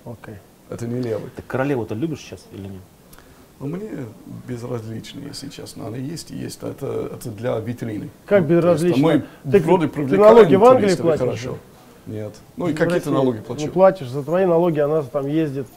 Окей. 0.05 0.35
Это 0.69 0.87
не 0.87 1.01
левый. 1.01 1.29
Ты 1.35 1.41
королеву-то 1.43 1.93
любишь 1.93 2.19
сейчас 2.21 2.45
или 2.51 2.63
нет? 2.63 2.81
Но 3.63 3.69
мне 3.69 3.89
безразлично, 4.45 5.21
если 5.21 5.47
честно. 5.47 5.87
Она 5.87 5.95
есть 5.95 6.31
и 6.31 6.35
есть. 6.35 6.59
Это, 6.61 7.09
это 7.13 7.29
для 7.29 7.57
витрины. 7.59 8.09
Как 8.25 8.41
Ну, 8.41 8.47
безразлично? 8.47 9.01
Мы 9.01 9.23
вроде 9.45 9.87
ты 9.87 9.93
привлекаем 9.93 10.35
налоги 10.35 10.55
в 10.55 10.65
Англии 10.65 10.95
платишь 10.95 11.19
хорошо. 11.19 11.57
Нет. 12.05 12.33
Ну 12.57 12.67
и 12.67 12.73
какие-то 12.73 13.11
налоги 13.11 13.37
плачу. 13.37 13.65
Ну, 13.65 13.71
платишь 13.71 14.09
за 14.09 14.21
твои 14.21 14.45
налоги, 14.45 14.79
она 14.79 15.01
там 15.03 15.27
ездит 15.27 15.67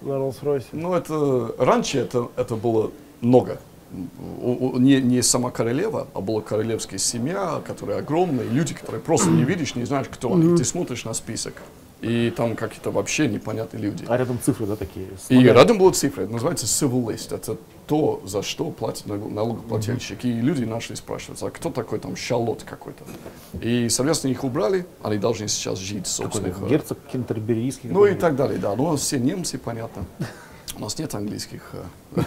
на 0.00 0.12
Роллс-Ройсе. 0.12 0.68
Ну, 0.72 0.94
это 0.94 1.54
раньше 1.58 1.98
это, 1.98 2.28
это 2.36 2.56
было 2.56 2.90
много. 3.20 3.58
Не, 3.92 5.02
не 5.02 5.20
сама 5.20 5.50
королева, 5.50 6.06
а 6.14 6.22
была 6.22 6.40
королевская 6.40 6.98
семья, 6.98 7.60
которая 7.66 7.98
огромная, 7.98 8.46
люди, 8.48 8.72
которые 8.72 9.02
просто 9.02 9.28
не 9.28 9.44
видишь, 9.44 9.74
не 9.74 9.84
знаешь, 9.84 10.06
кто 10.10 10.32
они. 10.32 10.56
Ты 10.56 10.64
смотришь 10.64 11.04
на 11.04 11.12
список, 11.12 11.60
и 12.04 12.30
там 12.30 12.54
какие-то 12.54 12.90
вообще 12.90 13.26
непонятные 13.28 13.82
люди. 13.82 14.04
А 14.06 14.16
рядом 14.16 14.38
цифры, 14.40 14.66
да, 14.66 14.76
такие? 14.76 15.06
с 15.18 15.30
И 15.30 15.38
рядом 15.42 15.78
была 15.78 15.92
цифра, 15.92 16.22
это 16.22 16.32
называется 16.32 16.66
civil 16.66 17.06
list. 17.06 17.34
Это 17.34 17.56
то, 17.86 18.22
за 18.26 18.42
что 18.42 18.70
платит 18.70 19.06
налог- 19.06 19.30
налогоплательщик. 19.32 20.24
И 20.24 20.32
люди 20.32 20.64
начали 20.64 20.96
спрашивать, 20.96 21.42
а 21.42 21.50
кто 21.50 21.70
такой 21.70 21.98
там 21.98 22.14
шалот 22.16 22.62
какой-то? 22.64 23.04
И, 23.60 23.88
соответственно, 23.88 24.32
их 24.32 24.44
убрали, 24.44 24.86
они 25.02 25.16
должны 25.18 25.48
сейчас 25.48 25.78
жить 25.78 26.06
Какой-то 26.06 26.10
собственных... 26.10 26.62
э, 26.62 26.68
герцог 26.68 26.98
кентерберийский. 27.12 27.88
ну 27.90 28.04
и 28.04 28.14
так 28.14 28.36
далее, 28.36 28.58
да. 28.58 28.74
Ну, 28.76 28.96
все 28.96 29.18
немцы, 29.18 29.58
понятно. 29.58 30.04
У 30.76 30.80
нас 30.80 30.98
нет 30.98 31.14
английских. 31.14 31.70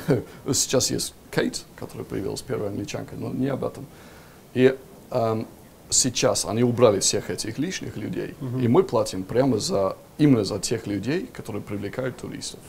э, 0.07 0.21
Сейчас 0.53 0.89
есть 0.89 1.13
Кейт, 1.31 1.63
которая 1.75 2.05
появилась, 2.05 2.41
первая 2.41 2.69
англичанка, 2.69 3.15
но 3.15 3.29
не 3.29 3.47
об 3.47 3.63
этом. 3.63 3.85
И 4.53 4.75
эм, 5.11 5.47
сейчас 5.89 6.45
они 6.45 6.63
убрали 6.63 6.99
всех 6.99 7.29
этих 7.29 7.57
лишних 7.57 7.97
людей, 7.97 8.35
и 8.61 8.67
мы 8.67 8.83
платим 8.83 9.23
прямо 9.23 9.57
за, 9.57 9.97
именно 10.17 10.43
за 10.43 10.59
тех 10.59 10.87
людей, 10.87 11.29
которые 11.31 11.61
привлекают 11.61 12.17
туристов. 12.17 12.59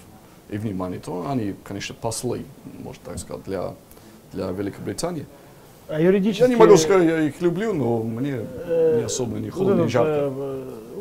И 0.50 0.56
внимание, 0.56 0.98
то 0.98 1.26
они, 1.28 1.54
конечно, 1.62 1.94
послы, 2.00 2.44
можно 2.82 3.02
так 3.04 3.18
сказать, 3.18 3.44
для, 3.44 3.74
для 4.32 4.50
Великобритании. 4.50 5.26
А 5.88 6.00
юридически... 6.00 6.42
Я 6.42 6.48
не 6.48 6.56
могу 6.56 6.76
сказать, 6.76 7.06
я 7.06 7.20
их 7.20 7.40
люблю, 7.40 7.74
но 7.74 8.02
мне 8.02 8.46
не 8.96 9.04
особо 9.04 9.38
не 9.38 9.50
холодно, 9.50 9.82
не 9.82 9.88
жарко. 9.88 10.32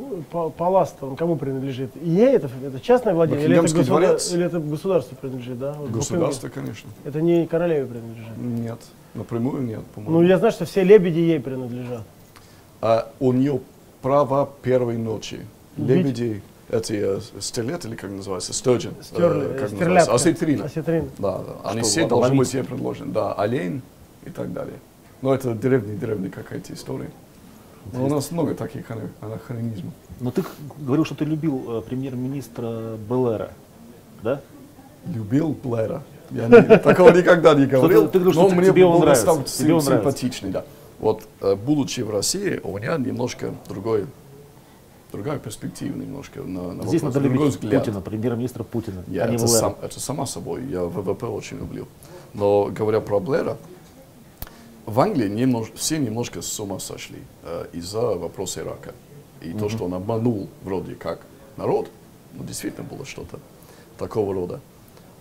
Э, 0.09 0.19
э, 0.19 0.21
па- 0.31 0.49
палац, 0.49 0.91
он 1.01 1.15
кому 1.15 1.35
принадлежит? 1.35 1.91
ей 2.01 2.35
это, 2.35 2.49
это 2.63 2.79
частное 2.79 3.13
владение 3.13 3.45
или 3.45 3.55
это, 3.57 3.63
государ- 3.67 3.85
дворец. 3.85 4.31
или 4.33 4.45
это 4.45 4.59
государству 4.59 5.15
принадлежит, 5.19 5.59
да? 5.59 5.73
Вот 5.73 5.91
Государство, 5.91 6.49
конечно. 6.49 6.89
Это 7.05 7.21
не 7.21 7.45
королеве 7.47 7.85
принадлежит. 7.85 8.37
Нет, 8.37 8.79
напрямую 9.13 9.63
нет, 9.63 9.83
по-моему. 9.95 10.19
Ну, 10.21 10.27
я 10.27 10.37
знаю, 10.37 10.51
что 10.51 10.65
все 10.65 10.83
лебеди 10.83 11.19
ей 11.19 11.39
принадлежат. 11.39 12.03
А 12.81 13.11
у 13.19 13.33
нее 13.33 13.59
право 14.01 14.49
первой 14.61 14.97
ночи. 14.97 15.39
Лебеди, 15.77 16.41
эти 16.69 16.93
э, 16.93 17.19
стерлет, 17.39 17.85
или 17.85 17.95
как 17.95 18.11
называется, 18.11 18.51
э, 18.51 18.53
Стерли, 18.53 18.89
как 19.57 19.69
стерлядка. 19.69 19.69
называется, 19.69 20.13
осетрина. 20.13 20.65
Осетрина. 20.65 21.07
Да, 21.17 21.37
да. 21.39 21.69
Они 21.69 21.81
Что, 21.81 21.89
все 21.89 22.07
должны 22.07 22.35
быть 22.35 22.53
ей 22.53 22.63
предложены. 22.63 23.11
Да, 23.13 23.33
олень 23.33 23.81
и 24.25 24.29
так 24.29 24.51
далее. 24.53 24.75
Но 25.21 25.33
это 25.33 25.53
древняя-древняя 25.53 26.31
какая-то 26.31 26.73
история. 26.73 27.09
Но 27.93 28.05
у 28.05 28.09
нас 28.09 28.31
много 28.31 28.53
таких 28.55 28.89
ана- 28.91 29.09
анахронизмов. 29.21 29.93
Но 30.19 30.31
ты 30.31 30.43
говорил, 30.79 31.05
что 31.05 31.15
ты 31.15 31.25
любил 31.25 31.63
э, 31.67 31.81
премьер-министра 31.81 32.97
Беллера, 33.09 33.51
да? 34.23 34.41
Любил 35.05 35.55
Блэра. 35.63 36.03
Я 36.31 36.47
не- 36.47 36.77
такого 36.79 37.11
никогда 37.11 37.53
не 37.53 37.65
говорил. 37.65 38.07
ты 38.09 38.19
говорил, 38.19 38.33
что 38.33 38.43
но 38.43 38.49
ты- 38.49 38.55
мне 38.55 38.67
тебе 38.71 38.85
он 38.85 38.93
был 38.93 38.99
нравится, 39.01 39.25
достаточно 39.25 39.57
тебе 39.63 39.73
он 39.73 39.81
сим- 39.81 39.89
нравится. 39.91 40.11
симпатичный, 40.19 40.49
да. 40.51 40.65
Вот, 40.99 41.23
э, 41.41 41.55
будучи 41.55 42.01
в 42.01 42.09
России, 42.09 42.59
у 42.63 42.77
меня 42.77 42.97
немножко 42.97 43.51
другой, 43.69 44.05
другая 45.11 45.37
перспектива 45.39 45.95
немножко 45.95 46.41
на, 46.41 46.73
на 46.73 46.83
Здесь 46.83 47.01
вопрос, 47.01 47.15
надо 47.15 47.19
любить 47.29 47.41
взгляд. 47.55 47.83
Путина, 47.85 48.01
премьер-министра 48.01 48.63
Путина, 48.63 49.03
Я, 49.07 49.23
а 49.23 49.27
не 49.29 49.35
это, 49.35 49.45
Беллера. 49.45 49.59
сам, 49.59 49.75
это 49.81 49.99
само 49.99 50.25
собой, 50.25 50.65
я 50.65 50.83
ВВП 50.83 51.27
очень 51.27 51.57
люблю. 51.59 51.87
Но 52.33 52.65
говоря 52.65 52.99
про 52.99 53.19
Блэра, 53.19 53.57
в 54.87 55.01
Англии 55.01 55.27
немнож- 55.27 55.73
все 55.75 55.99
немножко 55.99 56.41
с 56.41 56.59
ума 56.59 56.79
сошли 56.79 57.19
э, 57.43 57.67
из-за 57.73 58.15
вопроса 58.15 58.61
Ирака. 58.61 58.95
И 59.41 59.51
то, 59.53 59.69
что 59.69 59.85
он 59.85 59.93
обманул 59.93 60.49
вроде 60.63 60.95
как 60.95 61.19
народ, 61.57 61.91
ну, 62.33 62.43
действительно 62.43 62.87
было 62.87 63.05
что-то 63.05 63.39
такого 63.99 64.33
рода. 64.33 64.61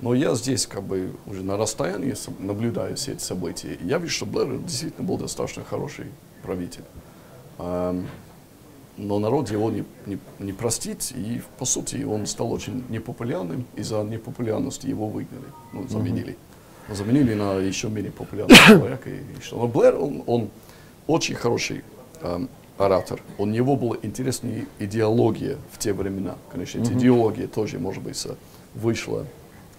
Но 0.01 0.15
я 0.15 0.35
здесь 0.35 0.67
как 0.67 0.85
бы 0.85 1.13
уже 1.27 1.43
на 1.43 1.57
расстоянии 1.57 2.15
наблюдаю 2.39 2.97
все 2.97 3.13
эти 3.13 3.23
события. 3.23 3.75
И 3.75 3.87
я 3.87 3.99
вижу, 3.99 4.15
что 4.15 4.27
Блэр 4.27 4.59
действительно 4.59 5.07
был 5.07 5.19
достаточно 5.19 5.65
хороший 5.65 6.07
правитель. 6.43 6.85
Эм, 7.59 8.07
но 8.97 9.19
народ 9.19 9.51
его 9.51 9.71
не, 9.71 9.85
не, 10.07 10.19
не 10.39 10.53
простит, 10.53 11.13
и 11.15 11.43
по 11.59 11.65
сути 11.65 12.05
он 12.05 12.27
стал 12.27 12.53
очень 12.53 12.85
непопулярным, 12.89 13.67
из-за 13.75 14.03
непопулярности 14.05 14.87
его 14.87 15.09
выгнали, 15.09 15.47
ну, 15.73 15.89
заменили. 15.89 16.31
Но 16.31 16.56
заменили 16.91 17.35
на 17.35 17.55
еще 17.59 17.89
менее 17.89 18.13
популярного 18.13 18.61
человека. 18.67 19.11
И, 19.11 19.21
что. 19.43 19.57
Но 19.57 19.69
Блэр, 19.69 19.97
он, 19.97 20.23
он 20.27 20.51
очень 21.07 21.35
хороший 21.35 21.83
эм, 22.23 22.49
оратор. 22.79 23.21
У 23.39 23.47
него 23.47 23.77
была 23.77 23.97
интересная 24.03 24.67
идеология 24.79 25.57
в 25.73 25.79
те 25.79 25.93
времена. 25.93 26.37
Конечно, 26.51 26.81
эта 26.81 26.93
идеология 26.93 27.47
тоже, 27.49 27.79
может 27.79 28.03
быть, 28.03 28.27
вышла 28.75 29.27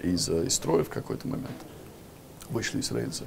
из, 0.02 0.28
э, 0.30 0.46
из 0.46 0.54
строя 0.56 0.84
в 0.84 0.90
какой-то 0.90 1.28
момент, 1.28 1.48
вышли 2.50 2.80
из 2.80 2.92
рельса. 2.92 3.24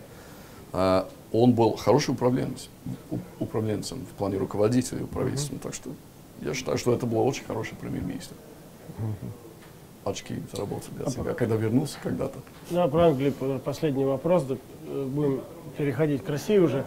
А, 0.72 1.08
он 1.32 1.52
был 1.52 1.76
хороший 1.76 2.10
управленец, 2.10 2.68
у- 3.10 3.18
управленцем 3.38 3.98
в 4.06 4.16
плане 4.16 4.38
руководителя 4.38 5.04
правительства. 5.06 5.58
Так 5.58 5.74
что 5.74 5.90
я 6.42 6.54
считаю, 6.54 6.78
что 6.78 6.94
это 6.94 7.06
был 7.06 7.26
очень 7.26 7.44
хороший 7.44 7.74
премьер-министр. 7.74 8.34
Очки 10.04 10.34
заработал 10.52 10.88
для 10.96 11.06
себя, 11.10 11.34
когда 11.34 11.56
вернулся 11.56 11.98
когда-то. 12.02 12.38
Да, 12.70 12.88
про 12.88 13.08
Англию 13.08 13.32
последний 13.64 14.04
вопрос, 14.06 14.44
да, 14.44 14.56
э, 14.86 15.04
будем 15.04 15.40
переходить 15.76 16.24
к 16.24 16.28
России 16.30 16.56
уже. 16.58 16.84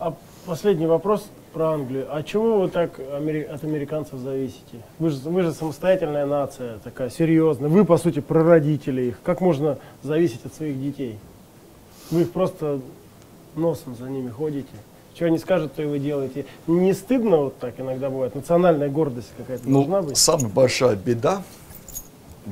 А 0.00 0.14
последний 0.44 0.86
вопрос 0.86 1.28
про 1.52 1.72
Англию. 1.74 2.06
А 2.10 2.22
чего 2.22 2.60
вы 2.60 2.68
так 2.68 2.98
от 2.98 3.64
американцев 3.64 4.18
зависите? 4.18 4.82
Вы 4.98 5.10
же, 5.10 5.18
вы 5.28 5.42
же 5.42 5.52
самостоятельная 5.52 6.26
нация, 6.26 6.78
такая 6.78 7.10
серьезная. 7.10 7.68
Вы, 7.68 7.84
по 7.84 7.96
сути, 7.96 8.20
прародители 8.20 9.02
их. 9.02 9.22
Как 9.22 9.40
можно 9.40 9.78
зависеть 10.02 10.44
от 10.44 10.52
своих 10.54 10.80
детей? 10.82 11.18
Вы 12.10 12.22
их 12.22 12.32
просто 12.32 12.80
носом 13.54 13.94
за 13.96 14.08
ними 14.08 14.30
ходите. 14.30 14.68
Что 15.14 15.26
они 15.26 15.38
скажут, 15.38 15.74
то 15.74 15.82
и 15.82 15.86
вы 15.86 15.98
делаете. 15.98 16.44
Не 16.66 16.92
стыдно 16.92 17.38
вот 17.38 17.58
так 17.58 17.78
иногда 17.80 18.08
бывает? 18.10 18.34
Национальная 18.34 18.88
гордость 18.88 19.32
какая-то 19.36 19.64
должна 19.68 20.00
Ну, 20.00 20.06
быть? 20.08 20.16
самая 20.16 20.48
большая 20.48 20.94
беда 20.96 21.42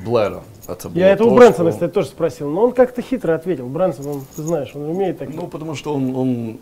Блэра, 0.05 0.43
это 0.67 0.89
было 0.89 0.97
Я 0.99 1.09
это 1.09 1.23
у 1.25 1.29
то, 1.29 1.35
Брэнсона, 1.35 1.71
что- 1.71 1.77
кстати, 1.77 1.91
тоже 1.91 2.07
спросил, 2.09 2.49
но 2.49 2.63
он 2.65 2.71
как-то 2.73 3.01
хитро 3.01 3.33
ответил. 3.35 3.67
Брэнсон, 3.67 4.07
он, 4.07 4.23
ты 4.35 4.41
знаешь, 4.43 4.71
он 4.75 4.83
умеет 4.89 5.19
так. 5.19 5.29
Ну, 5.33 5.47
потому 5.47 5.75
что 5.75 5.93
он, 5.93 6.15
он 6.15 6.57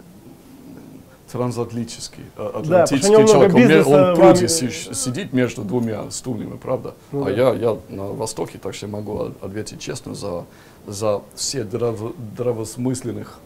трансатлантический, 1.32 2.24
Да, 2.38 2.44
что 2.50 2.60
атлантический 2.60 3.10
много 3.10 3.27
человек. 3.27 3.54
Он, 3.56 3.62
бизнеса 3.62 3.89
он 4.12 4.15
пруде 4.15 4.42
Ам- 4.44 4.48
си- 4.50 4.94
сидит 4.94 5.34
между 5.34 5.63
двумя 5.63 6.10
стульями, 6.12 6.58
правда? 6.58 6.94
Ну 7.12 7.24
а 7.24 7.25
да. 7.25 7.32
я, 7.32 7.54
я 7.54 7.77
на 7.89 8.06
Востоке, 8.08 8.58
так 8.62 8.74
что 8.74 8.86
я 8.86 8.92
могу 8.92 9.32
ответить 9.42 9.80
честно 9.80 10.13
за, 10.15 10.46
за 10.88 11.22
все 11.36 11.63
здраво- 11.63 12.13
здравосмысленных, 12.34 13.39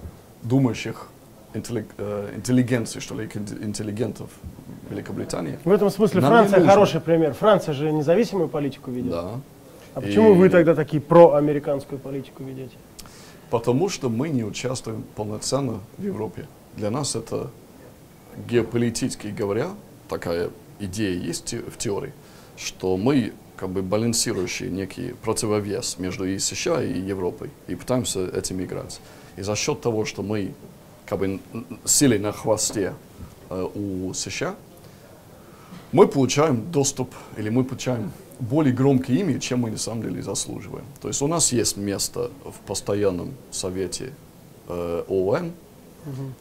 думающих 0.43 1.07
интеллиг- 1.53 1.87
э, 1.97 2.33
интеллигенций, 2.35 3.01
что 3.01 3.15
ли, 3.15 3.25
интелли- 3.25 3.63
интеллигентов 3.63 4.29
Великобритании. 4.91 5.57
В 5.63 5.71
этом 5.71 5.89
смысле 5.89 6.21
Нам 6.21 6.31
Франция 6.31 6.65
хороший 6.67 6.99
пример. 7.01 7.33
Франция 7.33 7.73
же 7.73 7.91
независимую 7.91 8.49
политику 8.49 8.91
ведет. 8.91 9.11
Да. 9.11 9.31
А 9.93 10.01
почему 10.01 10.33
И- 10.33 10.35
вы 10.35 10.49
тогда 10.49 10.75
такие 10.75 11.01
проамериканскую 11.01 11.99
политику 11.99 12.43
ведете? 12.43 12.75
Потому 13.49 13.89
что 13.89 14.09
мы 14.09 14.29
не 14.29 14.43
участвуем 14.43 15.03
полноценно 15.15 15.79
в 15.97 16.03
Европе. 16.03 16.47
Для 16.75 16.91
нас 16.91 17.15
это 17.15 17.49
геополитически 18.47 19.27
говоря, 19.27 19.69
такая 20.07 20.51
идея 20.79 21.19
есть 21.19 21.53
в 21.53 21.77
теории, 21.77 22.13
что 22.57 22.95
мы 22.95 23.33
как 23.57 23.69
бы 23.69 23.81
балансирующий 23.81 24.69
некий 24.69 25.13
противовес 25.21 25.97
между 25.97 26.25
и 26.25 26.39
США 26.39 26.81
и 26.81 26.99
Европой 26.99 27.49
и 27.67 27.75
пытаемся 27.75 28.25
этим 28.27 28.63
играть. 28.63 29.01
И 29.35 29.41
за 29.41 29.55
счет 29.55 29.81
того, 29.81 30.05
что 30.05 30.21
мы 30.21 30.53
как 31.05 31.19
бы 31.19 31.39
сели 31.85 32.17
на 32.17 32.31
хвосте 32.31 32.93
э, 33.49 33.67
у 33.75 34.13
США, 34.13 34.55
мы 35.91 36.07
получаем 36.07 36.71
доступ 36.71 37.13
или 37.35 37.49
мы 37.49 37.63
получаем 37.63 38.11
более 38.39 38.73
громкий 38.73 39.19
имя, 39.19 39.39
чем 39.39 39.59
мы 39.61 39.71
на 39.71 39.77
самом 39.77 40.03
деле 40.03 40.21
заслуживаем. 40.21 40.85
То 41.01 41.07
есть 41.07 41.21
у 41.21 41.27
нас 41.27 41.51
есть 41.51 41.77
место 41.77 42.31
в 42.45 42.59
постоянном 42.65 43.33
совете 43.51 44.13
э, 44.67 45.03
ООН. 45.07 45.51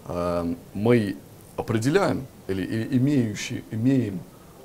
Э, 0.07 0.55
мы 0.75 1.17
определяем 1.57 2.26
или, 2.47 2.62
или 2.62 2.97
имеющий, 2.99 3.64
имеем 3.71 4.21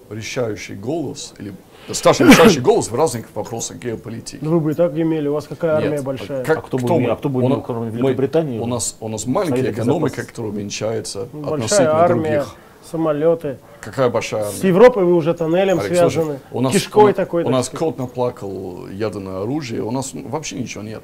решающий 0.09 0.75
голос 0.75 1.33
или 1.39 1.53
достаточно 1.87 2.25
решающий 2.25 2.59
голос 2.69 2.89
в 2.91 2.95
разных 2.95 3.25
вопросах 3.35 3.77
геополитики. 3.77 4.37
Ну, 4.41 4.51
вы 4.51 4.59
бы 4.59 4.71
и 4.71 4.75
так 4.75 4.95
имели, 4.97 5.27
у 5.27 5.33
вас 5.33 5.47
какая 5.47 5.77
армия 5.77 5.91
Нет. 5.91 6.03
большая. 6.03 6.43
Как- 6.45 6.59
А 6.59 6.61
кто 6.61 6.77
бы 6.77 6.87
име- 6.87 6.99
мы? 7.07 7.09
а 7.11 7.15
кто 7.15 7.29
бы 7.29 7.41
имел, 7.41 7.61
кроме 7.61 7.89
мы- 7.89 7.97
Великобритании, 7.97 8.59
У 8.59 8.67
нас, 8.67 8.95
у 8.99 9.07
нас 9.09 9.25
маленькая 9.25 9.71
экономика, 9.71 10.23
которая 10.23 10.51
уменьшается 10.51 11.27
Ну, 11.33 11.39
Большая 11.41 11.55
относительно 11.55 11.91
армия, 11.95 12.31
других. 12.41 12.55
Самолеты. 12.89 13.57
Какая 13.81 14.09
большая 14.09 14.45
С 14.45 14.57
армия? 14.57 14.67
Европой 14.69 15.03
вы 15.03 15.15
уже 15.15 15.33
тоннелем 15.33 15.79
Алекс, 15.79 15.87
связаны, 15.87 16.25
слушай, 16.25 16.39
у 16.51 16.61
нас, 16.61 16.73
кишкой 16.73 17.11
у, 17.11 17.13
такой. 17.13 17.43
У 17.43 17.49
нас 17.49 17.65
сказать. 17.65 17.79
кот 17.79 17.97
наплакал 17.97 18.87
ядерное 18.87 19.43
оружие, 19.43 19.81
у 19.81 19.91
нас 19.91 20.13
ну, 20.13 20.27
вообще 20.27 20.57
ничего 20.59 20.83
нет. 20.83 21.03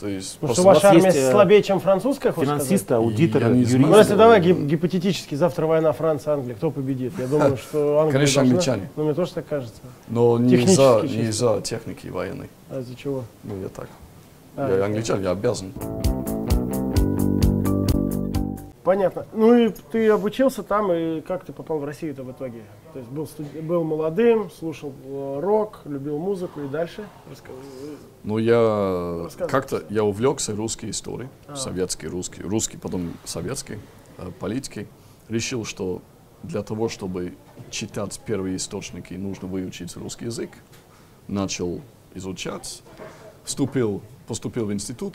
То 0.00 0.08
есть 0.08 0.38
Потому 0.38 0.48
Просто 0.54 0.62
что 0.62 0.68
ваша 0.68 0.88
армия 0.88 1.04
есть, 1.06 1.16
э, 1.16 1.30
слабее, 1.30 1.62
чем 1.62 1.80
французская, 1.80 2.32
финансисты, 2.32 2.94
аудиторы, 2.94 3.46
юристы. 3.46 3.78
Ну, 3.78 3.96
если 3.96 4.14
давай 4.16 4.40
гип- 4.40 4.66
гипотетически, 4.66 5.34
завтра 5.34 5.66
война 5.66 5.92
Франция-Англия, 5.92 6.54
кто 6.56 6.70
победит? 6.70 7.12
Я 7.18 7.26
думаю, 7.26 7.56
что 7.68 8.00
Англия 8.00 8.12
Конечно, 8.12 8.42
должна. 8.42 8.54
англичане. 8.54 8.90
Ну, 8.96 9.04
мне 9.04 9.14
тоже 9.14 9.32
так 9.32 9.46
кажется. 9.48 9.80
Но 10.08 10.38
не 10.38 10.56
из-за, 10.56 11.00
не 11.04 11.28
из-за 11.28 11.60
техники 11.62 12.08
военной. 12.08 12.50
А 12.70 12.80
из-за 12.80 12.94
чего? 12.96 13.24
Ну, 13.44 13.54
я 13.62 13.68
так. 13.68 13.88
А, 14.56 14.78
я 14.78 14.84
англичанин, 14.84 15.22
я 15.22 15.30
обязан. 15.30 15.72
Понятно. 18.84 19.26
Ну 19.32 19.54
и 19.54 19.70
ты 19.70 20.08
обучился 20.10 20.62
там, 20.62 20.92
и 20.92 21.22
как 21.22 21.44
ты 21.46 21.54
попал 21.54 21.78
в 21.78 21.84
Россию-то 21.84 22.22
в 22.22 22.30
итоге? 22.30 22.62
То 22.92 22.98
есть 22.98 23.10
был, 23.10 23.24
студ- 23.26 23.62
был 23.62 23.82
молодым, 23.82 24.50
слушал 24.50 24.92
э, 25.04 25.40
рок, 25.40 25.80
любил 25.86 26.18
музыку 26.18 26.60
и 26.60 26.68
дальше? 26.68 27.06
Раска- 27.30 27.50
Ну, 28.24 28.36
я 28.36 29.26
как-то, 29.48 29.82
я 29.88 30.04
увлекся 30.04 30.54
русской 30.54 30.90
историей, 30.90 31.30
А. 31.46 31.56
советский, 31.56 32.08
русский, 32.08 32.42
русский, 32.42 32.76
потом 32.76 33.14
советский, 33.24 33.78
э, 34.18 34.30
политикой. 34.38 34.86
Решил, 35.30 35.64
что 35.64 36.02
для 36.42 36.62
того, 36.62 36.90
чтобы 36.90 37.34
читать 37.70 38.20
первые 38.26 38.56
источники, 38.56 39.14
нужно 39.14 39.48
выучить 39.48 39.96
русский 39.96 40.26
язык. 40.26 40.50
Начал 41.26 41.80
изучать, 42.14 42.82
вступил, 43.44 44.02
поступил 44.28 44.66
в 44.66 44.72
институт 44.74 45.14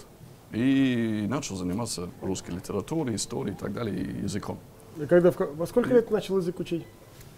и 0.52 1.26
начал 1.30 1.56
заниматься 1.56 2.10
русской 2.22 2.52
литературой, 2.52 3.16
историей 3.16 3.56
и 3.56 3.58
так 3.58 3.74
далее, 3.74 3.96
и 4.04 4.22
языком. 4.24 4.58
И 4.98 5.06
когда, 5.06 5.32
во 5.32 5.66
сколько 5.68 5.94
лет 5.94 6.10
начал 6.12 6.38
язык 6.38 6.60
учить? 6.60 6.86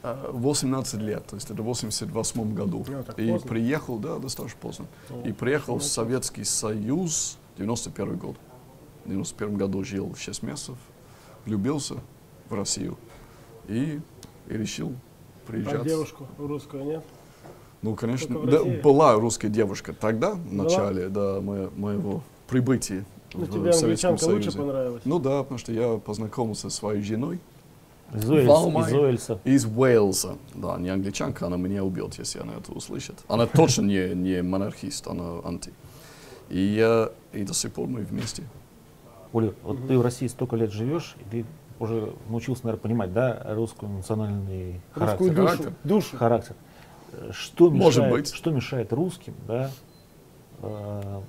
А, 0.03 0.31
18 0.31 0.99
лет, 1.01 1.27
то 1.27 1.35
есть 1.35 1.49
это 1.51 1.61
в 1.61 1.65
88 1.65 2.53
году. 2.55 2.85
Так 3.05 3.19
и 3.19 3.29
поздно. 3.31 3.49
приехал, 3.49 3.97
да, 3.99 4.17
достаточно 4.17 4.57
поздно. 4.59 4.85
и 5.25 5.31
приехал 5.31 5.77
в 5.77 5.83
Советский 5.83 6.43
Союз 6.43 7.37
91 7.57 8.17
год. 8.17 8.35
В 9.05 9.09
91 9.09 9.57
году 9.57 9.83
жил 9.83 10.15
6 10.15 10.43
месяцев, 10.43 10.77
влюбился 11.45 11.95
в 12.49 12.53
Россию 12.55 12.97
и, 13.67 13.99
и 14.47 14.53
решил 14.53 14.93
А 15.45 15.51
приезжать. 15.51 15.83
девушку 15.83 16.27
русскую 16.37 16.83
нет? 16.83 17.03
Ну, 17.81 17.95
конечно, 17.95 18.39
да, 18.45 18.63
была 18.63 19.13
русская 19.15 19.49
девушка 19.49 19.93
тогда, 19.93 20.31
в 20.33 20.53
начале 20.53 21.09
да, 21.09 21.41
мо- 21.41 21.71
моего 21.75 22.21
прибытия 22.51 23.05
Ну, 23.33 23.45
в 23.45 23.51
тебе 23.51 23.71
англичанка 23.71 24.25
лучше 24.25 24.51
Союзе. 24.51 24.57
понравилась? 24.57 25.01
Ну 25.05 25.19
да, 25.19 25.41
потому 25.43 25.57
что 25.57 25.71
я 25.71 25.97
познакомился 25.97 26.69
со 26.69 26.75
своей 26.77 27.01
женой 27.01 27.39
Из 28.13 28.29
Уэльс- 28.29 28.45
Валмай. 28.45 28.89
из 28.91 28.93
Уэльса. 28.93 29.39
из 29.45 29.65
Уэльса. 29.65 30.37
Да, 30.53 30.77
не 30.77 30.89
англичанка, 30.89 31.47
она 31.47 31.57
меня 31.57 31.83
убьет, 31.83 32.15
если 32.19 32.39
она 32.39 32.53
это 32.59 32.71
услышит. 32.73 33.15
Она 33.29 33.47
точно 33.47 33.83
не, 33.83 34.13
не 34.13 34.41
монархист, 34.43 35.07
она 35.07 35.39
анти. 35.45 35.71
И, 36.49 36.59
я, 36.59 37.09
и 37.31 37.43
до 37.43 37.53
сих 37.53 37.71
пор 37.71 37.87
мы 37.87 38.01
вместе. 38.01 38.43
Оля, 39.31 39.53
вот 39.63 39.87
ты 39.87 39.97
в 39.97 40.01
России 40.01 40.27
столько 40.27 40.57
лет 40.57 40.71
живешь, 40.73 41.15
и 41.21 41.29
ты 41.31 41.45
уже 41.79 42.13
научился, 42.29 42.65
наверное, 42.65 42.81
понимать, 42.83 43.13
да, 43.13 43.41
русский 43.55 43.85
национальный 43.85 44.81
Русскую 44.93 45.33
характер. 45.33 45.33
душу. 45.33 45.37
Характер. 45.47 45.73
Душу. 45.85 46.17
характер. 46.17 46.55
Э, 47.13 47.29
Что 47.31 47.69
Может 47.71 47.99
мешает, 48.03 48.13
быть. 48.13 48.33
что 48.33 48.51
мешает 48.51 48.91
русским, 48.93 49.33
да, 49.47 49.71
э, 50.61 51.21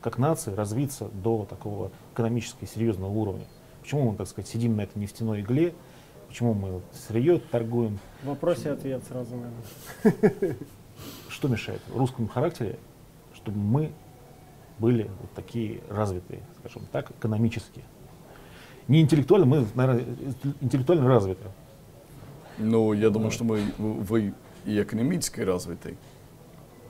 как 0.00 0.18
нации 0.18 0.54
развиться 0.54 1.08
до 1.12 1.44
такого 1.44 1.90
экономически 2.14 2.64
серьезного 2.64 3.10
уровня? 3.10 3.46
Почему 3.82 4.10
мы, 4.10 4.16
так 4.16 4.28
сказать, 4.28 4.48
сидим 4.48 4.76
на 4.76 4.82
этой 4.82 4.98
нефтяной 4.98 5.40
игле? 5.40 5.74
Почему 6.28 6.54
мы 6.54 6.82
сырье 6.92 7.38
торгуем? 7.38 7.98
В 8.22 8.26
вопросе 8.28 8.70
ответ 8.70 9.02
сразу, 9.08 9.36
наверное. 9.36 10.56
Что 11.28 11.48
мешает 11.48 11.80
в 11.88 11.96
русском 11.96 12.28
характере, 12.28 12.78
чтобы 13.34 13.58
мы 13.58 13.92
были 14.78 15.04
вот 15.20 15.32
такие 15.34 15.80
развитые, 15.88 16.42
скажем 16.58 16.82
так, 16.92 17.10
экономически? 17.10 17.82
Не 18.88 19.00
интеллектуально, 19.00 19.46
мы, 19.46 19.66
наверное, 19.74 20.04
интеллектуально 20.60 21.08
развиты. 21.08 21.44
Ну, 22.58 22.92
я 22.92 23.10
думаю, 23.10 23.30
что 23.30 23.44
мы, 23.44 23.62
вы 23.78 23.92
вы 23.94 24.34
и 24.64 24.82
экономически 24.82 25.40
развиты. 25.40 25.96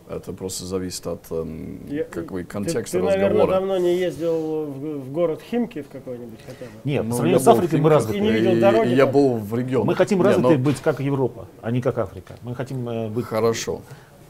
Это 0.08 0.32
просто 0.32 0.64
зависит 0.64 1.06
от 1.06 1.30
эм, 1.30 1.86
Я- 1.86 2.04
как 2.04 2.32
бы, 2.32 2.40
Ты, 2.42 2.48
контекста 2.48 2.98
ты, 2.98 3.04
наверное, 3.04 3.28
разговора. 3.28 3.52
давно 3.52 3.76
не 3.78 3.98
ездил 3.98 4.64
в, 4.64 5.00
в 5.00 5.12
город 5.12 5.42
Химки 5.42 5.82
в 5.82 5.88
какой-нибудь 5.88 6.38
хотя 6.46 6.64
бы? 6.64 6.70
Нет, 6.84 7.04
Ну, 7.04 7.10
по 7.10 7.16
сравнению 7.16 7.40
с 7.40 7.48
Африкой 7.48 7.80
мы 7.80 7.90
развиты. 7.90 8.18
И 8.18 8.20
не 8.22 8.30
видел 8.30 8.58
дороги 8.58 8.88
и 8.88 8.94
я 8.94 9.06
был 9.06 9.34
в 9.36 9.54
регионе. 9.54 9.84
Мы 9.84 9.94
хотим 9.94 10.22
развиты 10.22 10.56
ну, 10.56 10.64
быть 10.64 10.80
как 10.80 11.00
Европа, 11.00 11.46
а 11.60 11.70
не 11.70 11.82
как 11.82 11.98
Африка. 11.98 12.36
Мы 12.42 12.54
хотим 12.54 12.88
э, 12.88 13.08
быть 13.10 13.26
Хорошо. 13.26 13.82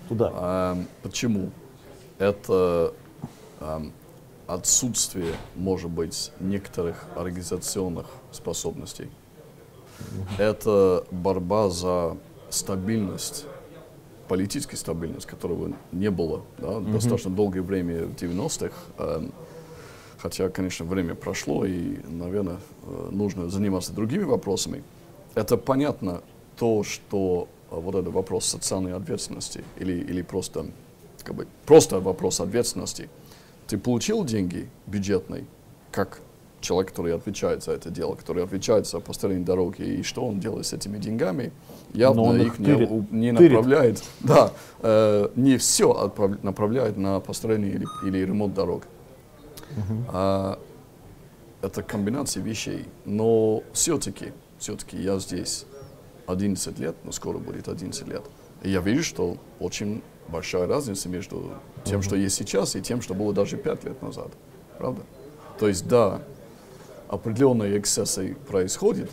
туда. 0.08 0.72
Эм, 0.72 0.88
почему? 1.04 1.50
Это 2.18 2.92
эм, 3.60 3.92
отсутствие, 4.48 5.32
может 5.54 5.90
быть, 5.90 6.32
некоторых 6.40 7.04
организационных 7.14 8.06
способностей. 8.32 9.08
Это 10.38 11.04
борьба 11.12 11.68
за 11.70 12.16
стабильность, 12.50 13.46
политическая 14.28 14.76
стабильность, 14.76 15.26
которого 15.26 15.72
не 15.92 16.10
было 16.10 16.42
да, 16.58 16.80
достаточно 16.80 17.30
долгое 17.30 17.62
время 17.62 18.04
в 18.04 18.14
90-х. 18.14 18.74
Эм, 18.98 19.32
хотя, 20.18 20.48
конечно, 20.50 20.84
время 20.84 21.14
прошло, 21.14 21.64
и, 21.64 21.98
наверное, 22.08 22.58
э, 22.82 23.08
нужно 23.10 23.48
заниматься 23.48 23.92
другими 23.92 24.24
вопросами. 24.24 24.84
Это 25.34 25.56
понятно 25.56 26.22
то, 26.56 26.82
что 26.84 27.48
э, 27.70 27.74
вот 27.74 27.94
этот 27.94 28.12
вопрос 28.12 28.44
социальной 28.44 28.94
ответственности 28.94 29.64
или, 29.78 29.92
или 29.94 30.22
просто, 30.22 30.66
как 31.24 31.34
бы, 31.34 31.46
просто 31.66 32.00
вопрос 32.00 32.40
ответственности. 32.40 33.08
Ты 33.66 33.78
получил 33.78 34.24
деньги 34.24 34.68
бюджетные, 34.86 35.46
как 35.90 36.20
человек, 36.60 36.90
который 36.90 37.14
отвечает 37.14 37.62
за 37.62 37.72
это 37.72 37.90
дело, 37.90 38.14
который 38.14 38.44
отвечает 38.44 38.86
за 38.86 39.00
построение 39.00 39.44
дороги, 39.44 39.82
и 39.82 40.02
что 40.02 40.24
он 40.24 40.40
делает 40.40 40.66
с 40.66 40.72
этими 40.72 40.98
деньгами, 40.98 41.52
явно 41.92 42.24
Но 42.24 42.36
их 42.36 42.54
их 42.54 42.58
не, 42.58 42.66
тырит. 42.66 43.12
не 43.12 43.32
Тырит. 43.32 43.50
направляет, 43.52 44.02
да, 44.20 44.52
э, 44.80 45.28
не 45.36 45.56
все 45.56 46.12
направляет 46.42 46.96
на 46.96 47.20
построение 47.20 47.72
или, 47.72 47.86
или 48.06 48.18
ремонт 48.18 48.54
дорог. 48.54 48.84
А, 50.12 50.58
это 51.62 51.82
комбинация 51.82 52.42
вещей. 52.42 52.86
Но 53.04 53.62
все-таки, 53.72 54.32
все-таки 54.58 54.96
я 54.96 55.18
здесь 55.18 55.66
11 56.26 56.78
лет, 56.78 56.96
ну 57.04 57.12
скоро 57.12 57.38
будет 57.38 57.68
11 57.68 58.06
лет. 58.08 58.22
И 58.62 58.70
я 58.70 58.80
вижу, 58.80 59.02
что 59.04 59.36
очень 59.60 60.02
большая 60.28 60.66
разница 60.66 61.08
между 61.08 61.52
тем, 61.84 62.02
что 62.02 62.16
есть 62.16 62.36
сейчас, 62.36 62.76
и 62.76 62.82
тем, 62.82 63.00
что 63.00 63.14
было 63.14 63.32
даже 63.32 63.56
5 63.56 63.84
лет 63.84 64.02
назад. 64.02 64.28
Правда? 64.78 65.02
То 65.58 65.68
есть, 65.68 65.88
да, 65.88 66.22
определенные 67.08 67.78
эксцессы 67.78 68.36
происходят, 68.46 69.10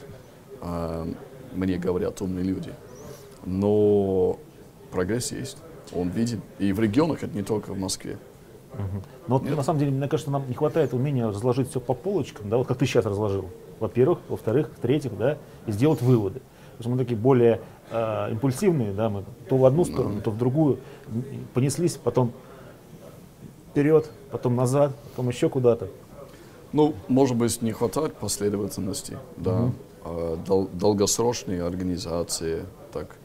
э, 0.61 1.13
мне 1.53 1.77
говорят 1.77 2.21
умные 2.21 2.43
люди. 2.43 2.71
Но 3.45 4.37
прогресс 4.91 5.31
есть, 5.31 5.57
он 5.93 6.09
виден. 6.09 6.41
И 6.59 6.73
в 6.73 6.79
регионах, 6.79 7.23
это 7.23 7.35
не 7.35 7.43
только 7.43 7.73
в 7.73 7.79
Москве. 7.79 8.17
Но 9.27 9.37
вот, 9.37 9.49
на 9.49 9.63
самом 9.63 9.79
деле, 9.79 9.91
мне 9.91 10.07
кажется, 10.09 10.31
нам 10.31 10.47
не 10.47 10.53
хватает 10.53 10.93
умения 10.93 11.27
разложить 11.27 11.69
все 11.69 11.79
по 11.79 11.93
полочкам, 11.93 12.49
да, 12.49 12.57
вот 12.57 12.67
как 12.67 12.77
ты 12.77 12.85
сейчас 12.85 13.05
разложил. 13.05 13.45
Во-первых, 13.79 14.19
во-вторых, 14.27 14.69
в-третьих, 14.75 15.17
да, 15.17 15.37
и 15.65 15.71
сделать 15.71 16.01
выводы. 16.01 16.41
Потому 16.77 16.81
что 16.81 16.89
мы 16.89 16.97
такие 16.97 17.17
более 17.17 17.61
э, 17.89 18.31
импульсивные, 18.31 18.91
да, 18.91 19.09
мы 19.09 19.23
то 19.47 19.55
в 19.55 19.65
одну 19.65 19.85
сторону, 19.85 20.21
то 20.21 20.31
в 20.31 20.37
другую 20.37 20.79
понеслись, 21.53 21.95
потом 21.95 22.33
вперед, 23.71 24.09
потом 24.29 24.55
назад, 24.55 24.93
потом 25.11 25.29
еще 25.29 25.49
куда-то. 25.49 25.87
Ну, 26.75 26.93
может 27.07 27.37
быть, 27.37 27.61
не 27.61 27.71
хватает 27.71 28.15
последовательности, 28.15 29.17
да, 29.37 29.71
а, 30.03 30.35
дол- 30.45 30.69
долгосрочные 30.73 31.63
организации, 31.63 32.65
так. 32.91 33.15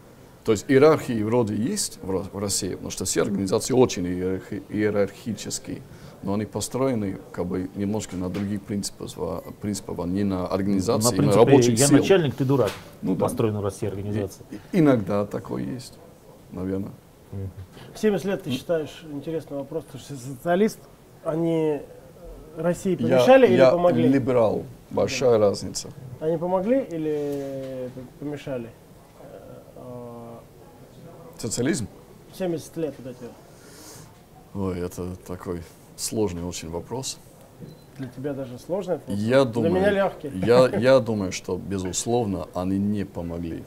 То 0.44 0.52
есть 0.52 0.66
иерархии 0.68 1.20
вроде 1.24 1.56
есть 1.56 1.98
в, 2.00 2.08
Ро- 2.12 2.26
в 2.32 2.38
России, 2.38 2.70
потому 2.70 2.90
что 2.90 3.04
все 3.06 3.22
организации 3.22 3.74
очень 3.74 4.06
иерархи- 4.06 4.62
иерархические, 4.68 5.82
но 6.22 6.34
они 6.34 6.44
построены 6.44 7.18
как 7.32 7.46
бы 7.46 7.68
немножко 7.74 8.14
на 8.16 8.30
других 8.30 8.62
принципах, 8.62 9.10
а- 9.16 9.42
принципах, 9.60 9.98
а 9.98 10.06
не 10.06 10.22
на 10.22 10.46
организации, 10.46 11.06
на 11.06 11.10
на, 11.10 11.16
принципе, 11.18 11.44
рабочих 11.44 11.76
я 11.78 11.86
сил. 11.88 11.98
начальник, 11.98 12.36
ты 12.36 12.44
дурак. 12.44 12.70
Ну 13.02 13.16
да. 13.16 13.24
построена 13.24 13.60
в 13.60 13.64
России 13.64 13.88
организация. 13.88 14.46
И- 14.52 14.78
Иногда 14.78 15.26
такое 15.26 15.64
есть, 15.64 15.94
наверное. 16.52 16.92
В 17.94 17.98
70 17.98 18.24
лет 18.26 18.42
ты 18.44 18.50
считаешь, 18.52 19.04
интересный 19.12 19.56
вопрос, 19.58 19.82
потому 19.84 20.04
что 20.04 20.14
социалист, 20.14 20.78
они 21.24 21.80
России 22.56 22.96
помешали 22.96 23.46
или 23.46 23.54
я 23.56 23.70
помогли? 23.70 24.08
либерал, 24.08 24.64
большая 24.90 25.38
разница. 25.38 25.88
Они 26.20 26.36
помогли 26.36 26.82
или 26.82 27.90
помешали? 28.18 28.68
Э, 29.76 30.38
Социализм? 31.38 31.86
э, 32.32 32.36
70 32.38 32.76
лет 32.76 32.94
вот 32.98 33.06
эти. 33.12 33.30
Ой, 34.54 34.80
это 34.80 35.16
такой 35.26 35.62
сложный 35.96 36.42
очень 36.42 36.70
вопрос. 36.70 37.18
Для 37.98 38.08
тебя 38.08 38.32
даже 38.32 38.58
сложно? 38.58 38.92
это? 38.92 39.12
Я 39.12 39.44
Для 39.44 39.52
думаю, 39.52 39.74
меня 39.74 39.90
легкий. 39.90 40.30
Я, 40.34 40.68
я 40.78 41.00
думаю, 41.00 41.32
что, 41.32 41.56
безусловно, 41.56 42.48
они 42.54 42.78
не 42.78 43.04
помогли. 43.04 43.62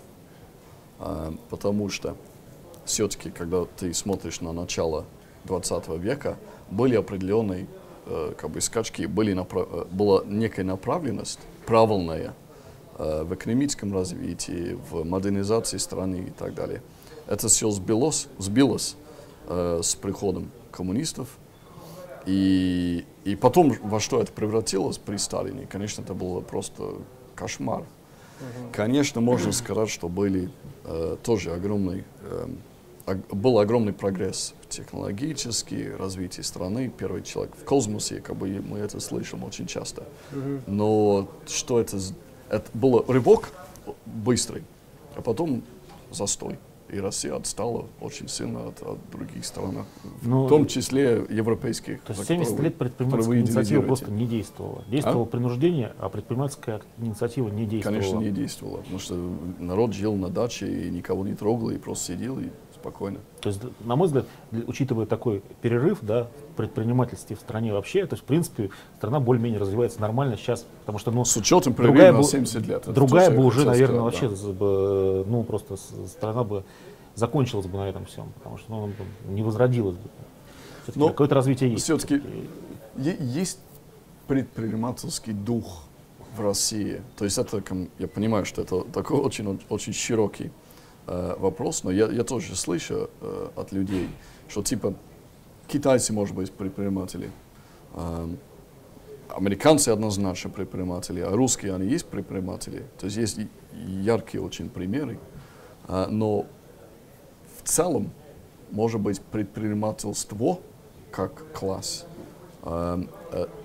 А, 1.00 1.34
потому 1.50 1.90
что 1.90 2.16
все-таки, 2.86 3.30
когда 3.30 3.66
ты 3.78 3.94
смотришь 3.94 4.42
на 4.42 4.52
начало 4.52 5.06
20 5.46 5.88
века, 6.00 6.38
были 6.70 6.96
определенные 6.96 7.68
как 8.38 8.50
бы, 8.50 8.62
скачки, 8.62 9.04
были 9.06 9.34
напра- 9.34 9.68
э, 9.72 9.86
была 9.92 10.24
некая 10.26 10.64
направленность 10.64 11.40
правильная 11.66 12.34
э, 12.98 13.24
в 13.24 13.34
экономическом 13.34 13.94
развитии, 13.94 14.78
в 14.90 15.04
модернизации 15.04 15.78
страны 15.78 16.26
и 16.28 16.32
так 16.32 16.54
далее. 16.54 16.82
Это 17.28 17.48
все 17.48 17.70
сбилось, 17.72 18.28
сбилось 18.38 18.96
э, 19.48 19.80
с 19.82 19.96
приходом 19.96 20.52
коммунистов, 20.72 21.28
и, 22.26 23.06
и 23.26 23.36
потом 23.36 23.76
во 23.84 24.00
что 24.00 24.22
это 24.22 24.32
превратилось 24.32 24.98
при 24.98 25.18
Сталине, 25.18 25.68
конечно, 25.70 26.02
это 26.02 26.14
было 26.14 26.42
просто 26.42 26.96
кошмар. 27.36 27.84
Конечно, 28.74 29.22
можно 29.22 29.52
сказать, 29.54 29.90
что 29.90 30.10
были 30.10 30.50
э, 30.84 31.16
тоже 31.24 31.54
огромный, 31.54 32.04
эм, 32.30 32.58
ог- 32.58 32.73
был 33.32 33.60
огромный 33.60 33.94
прогресс 33.94 34.54
технологический, 34.70 35.92
развитие 35.92 36.44
страны, 36.44 36.92
первый 36.96 37.22
человек 37.24 37.54
в 37.56 37.64
космосе, 37.66 38.22
как 38.22 38.38
бы 38.38 38.64
мы 38.68 38.80
это 38.80 39.00
слышим 39.00 39.44
очень 39.44 39.68
часто. 39.68 40.04
Но 40.68 41.28
что 41.48 41.80
это, 41.80 41.98
это 42.50 42.66
было 42.74 43.04
рывок 43.08 43.52
быстрый, 44.06 44.64
а 45.16 45.22
потом 45.22 45.64
застой. 46.12 46.58
И 46.90 47.00
Россия 47.00 47.36
отстала 47.36 47.88
очень 48.02 48.28
сильно 48.28 48.68
от, 48.68 48.84
от 48.84 49.00
других 49.10 49.46
стран, 49.46 49.86
Ну, 50.22 50.46
в 50.46 50.50
том 50.50 50.68
числе 50.68 51.26
европейских. 51.28 52.02
То 52.04 52.12
есть 52.12 52.20
за 52.20 52.28
70 52.28 52.52
которые 52.52 52.70
лет 52.70 52.78
предпринимательская 52.78 53.40
инициатива 53.40 53.82
просто 53.82 54.12
не 54.12 54.28
действовала. 54.28 54.84
Действовало 54.88 55.26
принуждение, 55.26 55.94
а 55.98 56.10
предпринимательская 56.10 56.82
инициатива 57.00 57.50
не 57.50 57.66
действовала. 57.66 58.00
Конечно, 58.00 58.18
не 58.20 58.30
действовало, 58.30 58.78
потому 58.78 59.00
что 59.00 59.16
народ 59.60 59.94
жил 59.94 60.16
на 60.16 60.30
даче 60.30 60.68
и 60.68 60.92
никого 60.92 61.26
не 61.26 61.34
трогал, 61.34 61.72
и 61.72 61.78
просто 61.78 62.14
сидел 62.14 62.40
и 62.40 62.50
спокойно. 62.84 63.20
То 63.40 63.50
есть, 63.50 63.62
на 63.86 63.96
мой 63.96 64.08
взгляд, 64.08 64.26
учитывая 64.68 65.06
такой 65.06 65.42
перерыв 65.62 66.00
да, 66.02 66.28
в 66.52 66.58
предпринимательстве 66.58 67.38
в 67.38 67.40
стране 67.40 67.72
вообще, 67.72 68.06
то 68.06 68.16
есть, 68.16 68.24
в 68.24 68.28
принципе, 68.28 68.72
страна 68.98 69.22
более-менее 69.22 69.60
развивается 69.60 70.02
нормально 70.02 70.36
сейчас, 70.36 70.66
потому 70.82 71.00
что, 71.00 71.12
ну, 71.12 71.24
С 71.24 71.38
учетом 71.38 71.74
другая 71.74 72.12
бы, 72.12 72.24
70 72.24 72.68
лет. 72.68 72.84
другая 72.88 73.32
бы 73.32 73.46
уже, 73.46 73.66
наверное, 73.66 74.10
сказать, 74.10 74.32
вообще, 74.32 74.48
да. 74.48 74.54
бы, 74.54 75.26
ну, 75.28 75.44
просто 75.44 75.78
страна 76.08 76.44
бы 76.44 76.64
закончилась 77.16 77.68
бы 77.68 77.78
на 77.78 77.88
этом 77.88 78.06
всем, 78.06 78.34
потому 78.36 78.58
что 78.58 78.70
ну, 78.70 78.90
не 79.30 79.44
возродилась 79.44 79.96
бы. 79.96 80.10
Но 80.96 81.08
какое-то 81.08 81.36
развитие 81.36 81.72
есть. 81.72 81.84
Все-таки 81.86 82.22
есть 82.98 83.60
предпринимательский 84.28 85.32
дух 85.32 85.84
в 86.36 86.42
России. 86.42 87.02
То 87.18 87.24
есть 87.24 87.38
это, 87.38 87.64
я 88.00 88.08
понимаю, 88.08 88.44
что 88.46 88.62
это 88.62 88.82
такой 88.82 89.20
очень, 89.20 89.60
очень 89.70 89.94
широкий 89.94 90.52
э, 91.08 91.36
вопрос, 91.38 91.84
но 91.84 91.92
я, 91.92 92.08
я 92.08 92.24
тоже 92.24 92.56
слышу 92.56 93.10
э, 93.22 93.50
от 93.56 93.72
людей, 93.72 94.10
что 94.48 94.64
типа 94.64 94.94
китайцы, 95.68 96.14
может 96.14 96.36
быть, 96.36 96.52
предприниматели, 96.52 97.32
эм, 97.96 98.38
американцы 99.30 99.90
однозначно 99.90 100.50
предприниматели, 100.50 101.22
а 101.22 101.32
русские, 101.32 101.74
они 101.74 101.88
есть 101.88 102.06
предприниматели. 102.06 102.86
То 103.00 103.06
есть 103.06 103.18
есть 103.18 103.40
яркие 103.88 104.44
очень 104.44 104.70
примеры, 104.70 105.18
А, 105.88 106.08
но 106.08 106.46
в 107.58 107.68
целом, 107.68 108.12
может 108.72 109.02
быть, 109.02 109.22
предпринимательство 109.22 110.60
как 111.12 111.52
класс 111.54 112.06
э, 112.06 112.13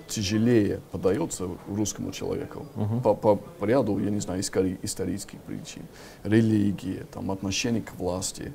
тяжелее 0.07 0.81
подается 0.91 1.47
русскому 1.67 2.11
человеку 2.11 2.65
по, 3.03 3.13
по, 3.15 3.35
по 3.35 3.65
ряду, 3.65 3.97
я 3.99 4.09
не 4.09 4.19
знаю, 4.19 4.41
искори- 4.41 4.77
исторических 4.81 5.39
причин. 5.41 5.83
Религия, 6.23 7.05
там, 7.13 7.31
отношение 7.31 7.81
к 7.81 7.95
власти, 7.95 8.53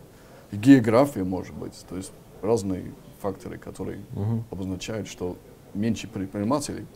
география, 0.53 1.25
может 1.25 1.55
быть. 1.55 1.85
То 1.89 1.97
есть 1.97 2.13
разные 2.43 2.93
факторы, 3.21 3.57
которые 3.59 4.01
Мгм. 4.11 4.45
обозначают, 4.51 5.09
что 5.09 5.37
меньше 5.73 6.09
предпринимателей 6.09 6.87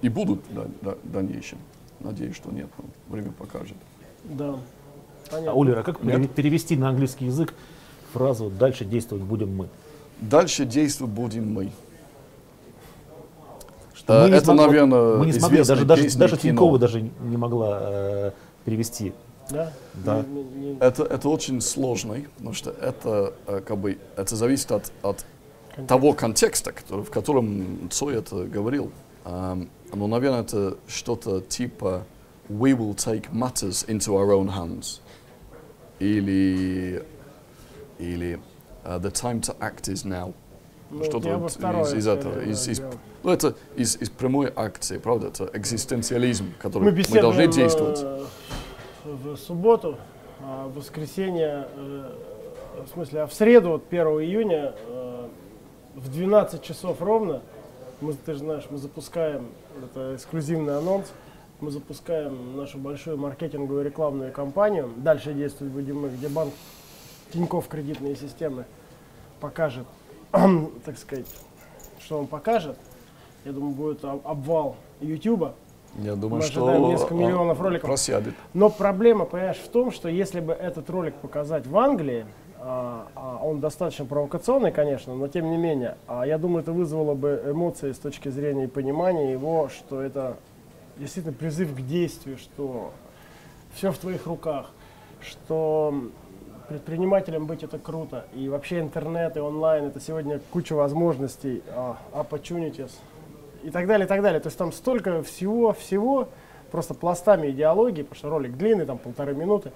и 0.00 0.08
будут 0.08 0.44
в 0.48 0.54
да- 0.54 0.66
да- 0.82 0.96
дальнейшем. 1.04 1.58
Надеюсь, 2.00 2.34
что 2.34 2.50
нет, 2.50 2.68
но 2.78 2.84
время 3.08 3.30
покажет. 3.32 3.76
Да. 4.24 4.54
А, 4.54 4.58
Понятно. 5.30 5.52
Оля, 5.54 5.80
а 5.80 5.82
как 5.84 6.02
Нет? 6.02 6.16
пере- 6.16 6.28
перевести 6.28 6.76
на 6.76 6.88
английский 6.88 7.26
язык 7.26 7.54
фразу 8.12 8.50
«дальше 8.50 8.84
действовать 8.84 9.24
будем 9.24 9.54
мы»? 9.56 9.68
Дальше 10.20 10.64
действовать 10.66 11.14
будем 11.14 11.52
мы. 11.52 11.70
Что 14.02 14.22
мы 14.22 14.30
не 14.30 14.36
это, 14.36 14.46
смог- 14.46 14.56
вот 14.56 14.66
наверное, 14.66 15.16
мы 15.16 15.26
не 15.26 15.32
смогли, 15.32 15.58
даже, 15.64 15.84
даже, 15.84 16.18
даже. 16.18 16.36
Тинькова 16.36 16.78
даже 16.78 17.00
не 17.02 17.36
могла 17.36 17.78
э, 17.82 18.30
перевести. 18.64 19.12
Да? 19.50 19.72
Да. 19.94 20.24
Это, 20.80 21.04
это 21.04 21.28
очень 21.28 21.60
сложный, 21.60 22.28
потому 22.36 22.54
что 22.54 22.70
это, 22.70 23.34
э, 23.46 23.60
как 23.66 23.78
бы, 23.78 23.98
это 24.16 24.34
зависит 24.34 24.72
от, 24.72 24.92
от 25.02 25.24
Контекст. 25.68 25.88
того 25.88 26.12
контекста, 26.14 26.72
который, 26.72 27.04
в 27.04 27.10
котором 27.10 27.88
Цой 27.90 28.16
это 28.16 28.44
говорил. 28.44 28.90
Ам, 29.24 29.68
но, 29.94 30.06
наверное, 30.06 30.40
это 30.40 30.76
что-то 30.88 31.40
типа 31.40 32.04
«We 32.48 32.76
will 32.76 32.96
take 32.96 33.30
matters 33.32 33.86
into 33.86 34.14
our 34.16 34.30
own 34.30 34.48
hands» 34.48 35.00
или, 36.00 37.04
или 37.98 38.40
uh, 38.84 38.98
«The 38.98 39.12
time 39.12 39.40
to 39.42 39.56
act 39.60 39.88
is 39.88 40.04
now». 40.04 40.34
Ну, 40.92 41.04
что-то 41.04 41.38
вот 41.38 41.50
из, 41.50 41.94
из 41.94 42.06
этого, 42.06 42.40
из, 42.44 42.68
из- 42.68 42.82
ну, 43.22 43.30
это 43.30 43.54
из, 43.76 43.96
из 43.96 44.10
прямой 44.10 44.52
акции, 44.54 44.98
правда, 44.98 45.28
это 45.28 45.48
экзистенциализм, 45.54 46.52
который 46.60 46.92
Мы 46.92 47.02
мы, 47.10 47.20
должны 47.20 47.46
действовать. 47.46 48.00
э, 48.02 48.26
в 49.04 49.36
субботу, 49.36 49.96
а 50.40 50.68
в 50.68 50.74
воскресенье, 50.74 51.66
э, 51.74 52.10
в 52.84 52.88
смысле, 52.92 53.22
а 53.22 53.26
в 53.26 53.32
среду, 53.32 53.70
вот 53.70 53.84
1 53.88 54.06
июня, 54.20 54.74
э, 54.86 55.28
в 55.94 56.10
12 56.12 56.62
часов 56.62 57.00
ровно, 57.00 57.40
мы, 58.02 58.12
ты 58.12 58.34
же 58.34 58.40
знаешь, 58.40 58.64
мы 58.68 58.76
запускаем, 58.76 59.46
это 59.82 60.16
эксклюзивный 60.16 60.76
анонс, 60.76 61.10
мы 61.60 61.70
запускаем 61.70 62.56
нашу 62.56 62.76
большую 62.76 63.16
маркетинговую 63.16 63.84
рекламную 63.84 64.30
кампанию. 64.32 64.90
Дальше 64.96 65.32
действовать 65.32 65.72
будем 65.72 66.00
мы, 66.02 66.08
где 66.08 66.28
банк 66.28 66.52
Тинькофф 67.32 67.66
кредитные 67.68 68.14
системы 68.16 68.64
покажет, 69.40 69.86
так 70.84 70.98
сказать, 70.98 71.26
что 72.00 72.18
он 72.18 72.26
покажет. 72.26 72.76
Я 73.44 73.52
думаю, 73.52 73.72
будет 73.74 74.04
об- 74.04 74.26
обвал 74.26 74.76
Ютуба. 75.00 75.54
Я 75.98 76.14
думаю, 76.14 76.40
Мы 76.40 76.48
что 76.48 76.64
ожидаем 76.66 76.88
несколько 76.90 77.12
он 77.12 77.18
миллионов 77.18 77.60
роликов. 77.60 77.88
просядет. 77.88 78.34
Но 78.54 78.70
проблема, 78.70 79.26
понимаешь, 79.26 79.58
в 79.58 79.68
том, 79.68 79.90
что 79.90 80.08
если 80.08 80.40
бы 80.40 80.52
этот 80.54 80.88
ролик 80.88 81.14
показать 81.16 81.66
в 81.66 81.76
Англии, 81.76 82.24
а, 82.58 83.08
а 83.14 83.40
он 83.44 83.60
достаточно 83.60 84.04
провокационный, 84.06 84.72
конечно, 84.72 85.14
но 85.14 85.28
тем 85.28 85.50
не 85.50 85.56
менее, 85.58 85.96
а 86.06 86.24
я 86.26 86.38
думаю, 86.38 86.62
это 86.62 86.72
вызвало 86.72 87.14
бы 87.14 87.42
эмоции 87.44 87.92
с 87.92 87.98
точки 87.98 88.28
зрения 88.30 88.64
и 88.64 88.68
понимания 88.68 89.32
его, 89.32 89.68
что 89.68 90.00
это 90.00 90.36
действительно 90.96 91.34
призыв 91.34 91.74
к 91.74 91.80
действию, 91.82 92.38
что 92.38 92.92
все 93.74 93.90
в 93.90 93.98
твоих 93.98 94.26
руках, 94.26 94.70
что 95.20 95.92
предпринимателем 96.72 97.46
быть 97.46 97.62
это 97.62 97.78
круто. 97.78 98.24
И 98.34 98.48
вообще 98.48 98.80
интернет 98.80 99.36
и 99.36 99.40
онлайн 99.40 99.84
это 99.84 100.00
сегодня 100.00 100.40
куча 100.50 100.72
возможностей, 100.72 101.62
а, 101.68 101.98
opportunities 102.12 102.92
и 103.62 103.70
так 103.70 103.86
далее, 103.86 104.06
и 104.06 104.08
так 104.08 104.22
далее. 104.22 104.40
То 104.40 104.46
есть 104.46 104.58
там 104.58 104.72
столько 104.72 105.22
всего, 105.22 105.74
всего, 105.74 106.28
просто 106.70 106.94
пластами 106.94 107.50
идеологии, 107.50 108.02
потому 108.02 108.16
что 108.16 108.30
ролик 108.30 108.56
длинный, 108.56 108.86
там 108.86 108.96
полторы 108.96 109.34
минуты. 109.34 109.70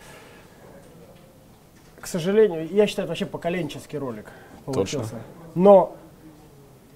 К 2.00 2.06
сожалению, 2.06 2.66
я 2.68 2.86
считаю, 2.86 3.04
это 3.04 3.10
вообще 3.10 3.26
поколенческий 3.26 3.98
ролик 3.98 4.26
получился. 4.64 5.10
Точно. 5.10 5.20
Но 5.54 5.96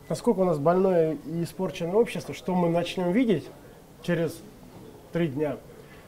насколько 0.09 0.41
у 0.41 0.45
нас 0.45 0.59
больное 0.59 1.19
и 1.27 1.45
испорченное 1.45 1.97
общество, 1.97 2.35
что 2.35 2.55
мы 2.55 2.71
начнем 2.71 3.13
видеть 3.13 3.47
через 4.03 4.41
три 5.13 5.29
дня, 5.29 5.59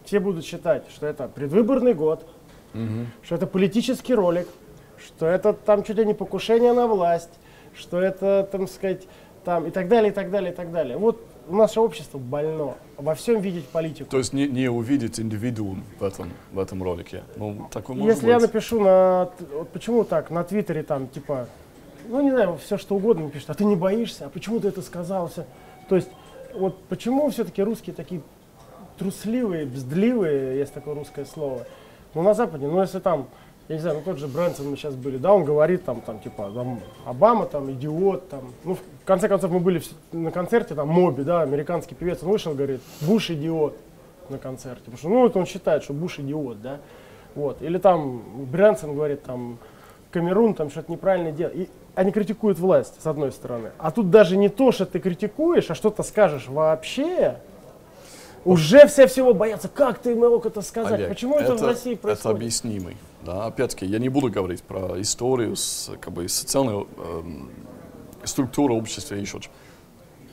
все 0.04 0.20
будут 0.20 0.44
считать, 0.44 0.84
что 0.90 1.06
это 1.06 1.28
предвыборный 1.28 1.94
год, 1.94 2.26
что 3.22 3.34
это 3.34 3.46
политический 3.46 4.14
ролик, 4.14 4.48
что 4.98 5.26
это 5.26 5.52
там 5.52 5.82
чуть 5.82 5.96
ли 5.96 6.06
не 6.06 6.14
покушение 6.14 6.72
на 6.72 6.86
власть, 6.86 7.30
что 7.74 8.00
это, 8.00 8.48
там 8.50 8.68
сказать, 8.68 9.06
там 9.44 9.66
и 9.66 9.70
так 9.70 9.88
далее, 9.88 10.10
и 10.10 10.14
так 10.14 10.30
далее, 10.30 10.52
и 10.52 10.54
так 10.54 10.70
далее. 10.70 10.96
Вот 10.96 11.20
наше 11.48 11.80
общество 11.80 12.18
больно 12.18 12.74
во 12.96 13.14
всем 13.14 13.40
видеть 13.40 13.66
политику. 13.66 14.10
То 14.10 14.18
есть 14.18 14.32
не, 14.32 14.46
не 14.46 14.68
увидеть 14.68 15.18
индивидуум 15.18 15.84
в 15.98 16.04
этом, 16.04 16.30
в 16.52 16.58
этом 16.58 16.82
ролике. 16.82 17.24
Ну, 17.36 17.68
такое 17.70 17.96
может 17.96 18.14
Если 18.14 18.28
я 18.28 18.38
быть. 18.38 18.46
напишу 18.48 18.80
на, 18.80 19.30
вот 19.52 19.68
почему 19.70 20.04
так, 20.04 20.30
на 20.30 20.44
Твиттере 20.44 20.82
там, 20.82 21.08
типа, 21.08 21.48
ну 22.08 22.20
не 22.20 22.30
знаю, 22.30 22.58
все 22.58 22.78
что 22.78 22.96
угодно 22.96 23.28
пишут, 23.30 23.50
а 23.50 23.54
ты 23.54 23.64
не 23.64 23.76
боишься, 23.76 24.26
а 24.26 24.28
почему 24.28 24.60
ты 24.60 24.68
это 24.68 24.82
сказал? 24.82 25.28
Всё. 25.28 25.44
То 25.88 25.96
есть, 25.96 26.08
вот 26.54 26.78
почему 26.84 27.28
все-таки 27.30 27.62
русские 27.62 27.94
такие 27.94 28.22
трусливые, 28.98 29.66
бздливые, 29.66 30.58
есть 30.58 30.72
такое 30.72 30.94
русское 30.94 31.24
слово. 31.24 31.66
Ну 32.14 32.22
на 32.22 32.34
Западе, 32.34 32.66
ну 32.66 32.80
если 32.80 32.98
там, 32.98 33.26
я 33.68 33.76
не 33.76 33.80
знаю, 33.80 33.98
ну 33.98 34.02
тот 34.02 34.18
же 34.18 34.28
Брэнсон 34.28 34.70
мы 34.70 34.76
сейчас 34.76 34.94
были, 34.94 35.16
да, 35.16 35.32
он 35.32 35.44
говорит 35.44 35.84
там, 35.84 36.00
там 36.00 36.20
типа, 36.20 36.50
там, 36.54 36.80
Обама 37.06 37.46
там 37.46 37.70
идиот, 37.70 38.28
там, 38.28 38.52
ну 38.64 38.74
в 38.74 39.04
конце 39.04 39.28
концов 39.28 39.50
мы 39.50 39.60
были 39.60 39.82
на 40.12 40.30
концерте, 40.30 40.74
там 40.74 40.88
Моби, 40.88 41.22
да, 41.22 41.42
американский 41.42 41.94
певец, 41.94 42.22
он 42.22 42.30
вышел, 42.30 42.54
говорит, 42.54 42.80
Буш 43.00 43.30
идиот 43.30 43.76
на 44.28 44.38
концерте, 44.38 44.82
потому 44.84 44.98
что, 44.98 45.08
ну 45.08 45.20
вот 45.20 45.36
он 45.36 45.46
считает, 45.46 45.82
что 45.84 45.94
Буш 45.94 46.18
идиот, 46.18 46.60
да, 46.60 46.78
вот, 47.34 47.62
или 47.62 47.78
там 47.78 48.22
Брэнсон 48.50 48.94
говорит, 48.94 49.22
там, 49.22 49.58
Камерун 50.12 50.54
там 50.54 50.70
что-то 50.70 50.92
неправильно 50.92 51.32
делает. 51.32 51.56
И 51.56 51.68
они 51.94 52.12
критикуют 52.12 52.58
власть, 52.58 53.02
с 53.02 53.06
одной 53.06 53.32
стороны. 53.32 53.70
А 53.78 53.90
тут 53.90 54.10
даже 54.10 54.36
не 54.36 54.48
то, 54.48 54.70
что 54.70 54.86
ты 54.86 55.00
критикуешь, 55.00 55.70
а 55.70 55.74
что-то 55.74 56.02
скажешь 56.02 56.48
вообще. 56.48 57.36
Уже 58.44 58.86
все 58.88 59.06
всего 59.06 59.34
боятся. 59.34 59.68
Как 59.68 59.98
ты 59.98 60.14
мог 60.14 60.46
это 60.46 60.62
сказать? 60.62 60.92
Олег, 60.92 61.08
Почему 61.10 61.36
это, 61.36 61.54
в 61.54 61.62
России 61.62 61.92
Это 61.92 62.02
происходит? 62.02 62.36
объяснимый. 62.36 62.96
Да, 63.24 63.46
опять-таки, 63.46 63.86
я 63.86 63.98
не 63.98 64.08
буду 64.08 64.30
говорить 64.30 64.62
про 64.62 65.00
историю, 65.00 65.54
с, 65.54 65.92
как 66.00 66.12
бы, 66.12 66.28
социальную 66.28 66.88
эм, 66.96 67.50
структуру 68.24 68.74
общества 68.74 69.14
и 69.14 69.20
еще 69.20 69.38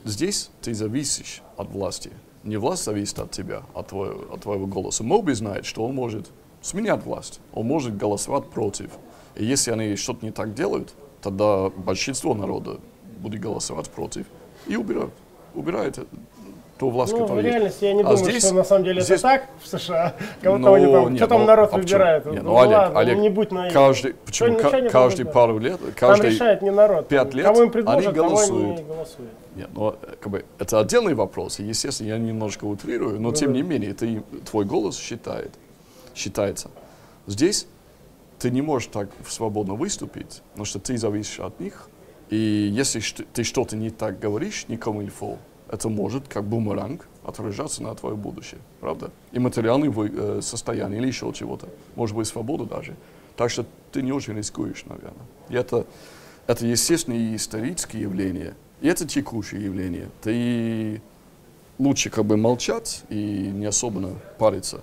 Здесь 0.05 0.49
ты 0.61 0.73
зависишь 0.73 1.43
от 1.57 1.69
власти. 1.69 2.11
Не 2.43 2.57
власть 2.57 2.85
зависит 2.85 3.19
от 3.19 3.31
тебя, 3.31 3.63
от 3.73 3.89
твоего, 3.89 4.33
от 4.33 4.41
твоего 4.41 4.65
голоса. 4.65 5.03
Моби 5.03 5.33
знает, 5.33 5.65
что 5.65 5.85
он 5.85 5.93
может 5.93 6.31
сменять 6.61 7.03
власть. 7.03 7.41
Он 7.53 7.67
может 7.67 7.97
голосовать 7.97 8.49
против. 8.49 8.91
И 9.35 9.45
если 9.45 9.71
они 9.71 9.95
что-то 9.95 10.25
не 10.25 10.31
так 10.31 10.53
делают, 10.53 10.93
тогда 11.21 11.69
большинство 11.69 12.33
народа 12.33 12.79
будет 13.19 13.41
голосовать 13.41 13.89
против 13.89 14.25
и 14.67 14.75
убирают. 14.75 15.13
Убирает 15.53 15.97
э, 15.97 16.05
ту 16.79 16.89
власть, 16.89 17.11
Ну, 17.11 17.17
в 17.19 17.21
которая 17.23 17.43
есть. 17.43 17.53
реальности 17.53 17.85
я 17.85 17.93
не 17.93 17.99
А 17.99 18.03
думаю, 18.03 18.17
здесь- 18.17 18.45
что 18.45 18.53
на 18.55 18.63
самом 18.63 18.85
деле 18.85 19.01
здесь- 19.01 19.19
это 19.19 19.21
так 19.23 19.47
в 19.61 19.67
США. 19.67 20.15
Кого-то 20.41 20.61
Ну, 20.61 20.73
они 20.73 20.85
там, 20.85 21.09
нет, 21.09 21.17
что 21.17 21.27
там 21.27 21.41
ну, 21.41 21.47
народ 21.47 21.69
а 21.73 21.77
выбирает? 21.77 22.25
Нет, 22.25 22.43
ну, 22.43 22.51
ну, 22.51 22.57
Олег, 22.59 22.77
ладно, 22.77 22.99
Олег, 22.99 23.15
ну, 23.17 23.21
не 23.21 23.29
будь 23.29 23.51
наивным. 23.51 23.73
Каждый, 23.73 24.13
почему, 24.13 24.49
не 24.49 24.89
каждый 24.89 25.25
пару 25.25 25.59
лет, 25.59 25.77
Там 25.79 25.91
каждый 25.95 26.29
решает 26.31 26.61
не 26.61 26.71
народ. 26.71 27.07
пять 27.09 27.33
лет 27.33 27.45
Кого 27.45 27.57
им 27.57 27.63
они 27.63 27.71
предложат, 27.71 28.05
они 28.05 28.15
голосуют. 28.15 28.79
и 28.79 28.83
голосуют. 28.83 29.31
Нет, 29.55 29.69
но 29.73 29.95
э, 30.01 30.15
как 30.21 30.31
бы, 30.31 30.45
это 30.57 30.79
отдельный 30.79 31.15
вопрос. 31.15 31.59
И, 31.59 31.63
естественно, 31.63 32.07
я 32.07 32.17
немножко 32.17 32.63
утрирую, 32.63 33.19
но 33.19 33.33
тем 33.33 33.51
да. 33.51 33.57
не 33.57 33.61
менее, 33.61 33.93
ты, 33.93 34.23
твой 34.49 34.63
голос 34.63 34.97
считает, 34.97 35.51
считается. 36.15 36.71
Здесь 37.27 37.67
ты 38.39 38.51
не 38.51 38.61
можешь 38.61 38.87
так 38.87 39.09
свободно 39.27 39.73
выступить, 39.73 40.41
потому 40.51 40.63
что 40.63 40.79
ты 40.79 40.97
зависишь 40.97 41.41
от 41.41 41.59
них. 41.59 41.89
И 42.29 42.37
если 42.37 43.01
ты 43.33 43.43
что-то 43.43 43.75
не 43.75 43.89
так 43.89 44.17
говоришь, 44.19 44.65
никому 44.69 45.01
инфо, 45.03 45.37
это 45.71 45.89
может, 45.89 46.27
как 46.27 46.43
бумеранг, 46.45 47.07
отражаться 47.23 47.83
на 47.83 47.93
твое 47.95 48.15
будущее, 48.15 48.59
правда? 48.79 49.11
И 49.31 49.39
материальное 49.39 49.89
вы- 49.89 50.11
э, 50.13 50.39
состояние 50.41 50.99
или 50.99 51.07
еще 51.07 51.31
чего-то. 51.33 51.69
Может 51.95 52.15
быть, 52.15 52.27
свобода 52.27 52.65
даже. 52.65 52.95
Так 53.35 53.49
что 53.51 53.65
ты 53.91 54.01
не 54.01 54.11
очень 54.11 54.35
рискуешь, 54.35 54.83
наверное. 54.85 55.25
И 55.49 55.55
это, 55.55 55.85
это 56.47 56.65
естественное 56.65 57.19
и 57.19 57.35
историческое 57.35 57.99
явление. 58.01 58.55
И 58.81 58.87
это 58.87 59.05
текущее 59.07 59.63
явление. 59.63 60.09
Ты 60.21 61.01
лучше 61.77 62.09
как 62.09 62.25
бы 62.25 62.35
молчать 62.37 63.03
и 63.09 63.51
не 63.53 63.65
особенно 63.65 64.15
париться, 64.39 64.81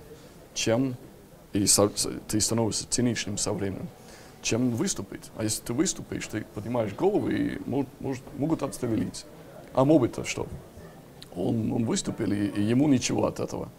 чем 0.53 0.95
и 1.53 1.65
со- 1.65 1.89
ты 2.27 2.39
становишься 2.39 2.85
циничным 2.89 3.37
со 3.37 3.51
временем, 3.53 3.87
чем 4.41 4.71
выступить. 4.71 5.31
А 5.35 5.43
если 5.43 5.61
ты 5.63 5.73
выступишь, 5.73 6.27
ты 6.27 6.45
поднимаешь 6.55 6.93
голову 6.93 7.29
и 7.29 7.57
мож- 7.67 7.87
может- 7.99 8.23
могут 8.37 8.63
отстрелить. 8.63 9.25
А 9.73 9.83
Моби-то 9.85 10.23
что? 10.23 10.47
Он, 11.37 11.71
он 11.71 11.85
выступил, 11.85 12.31
и, 12.31 12.61
ему 12.61 12.87
ничего 12.87 13.27
от 13.27 13.39
этого. 13.39 13.69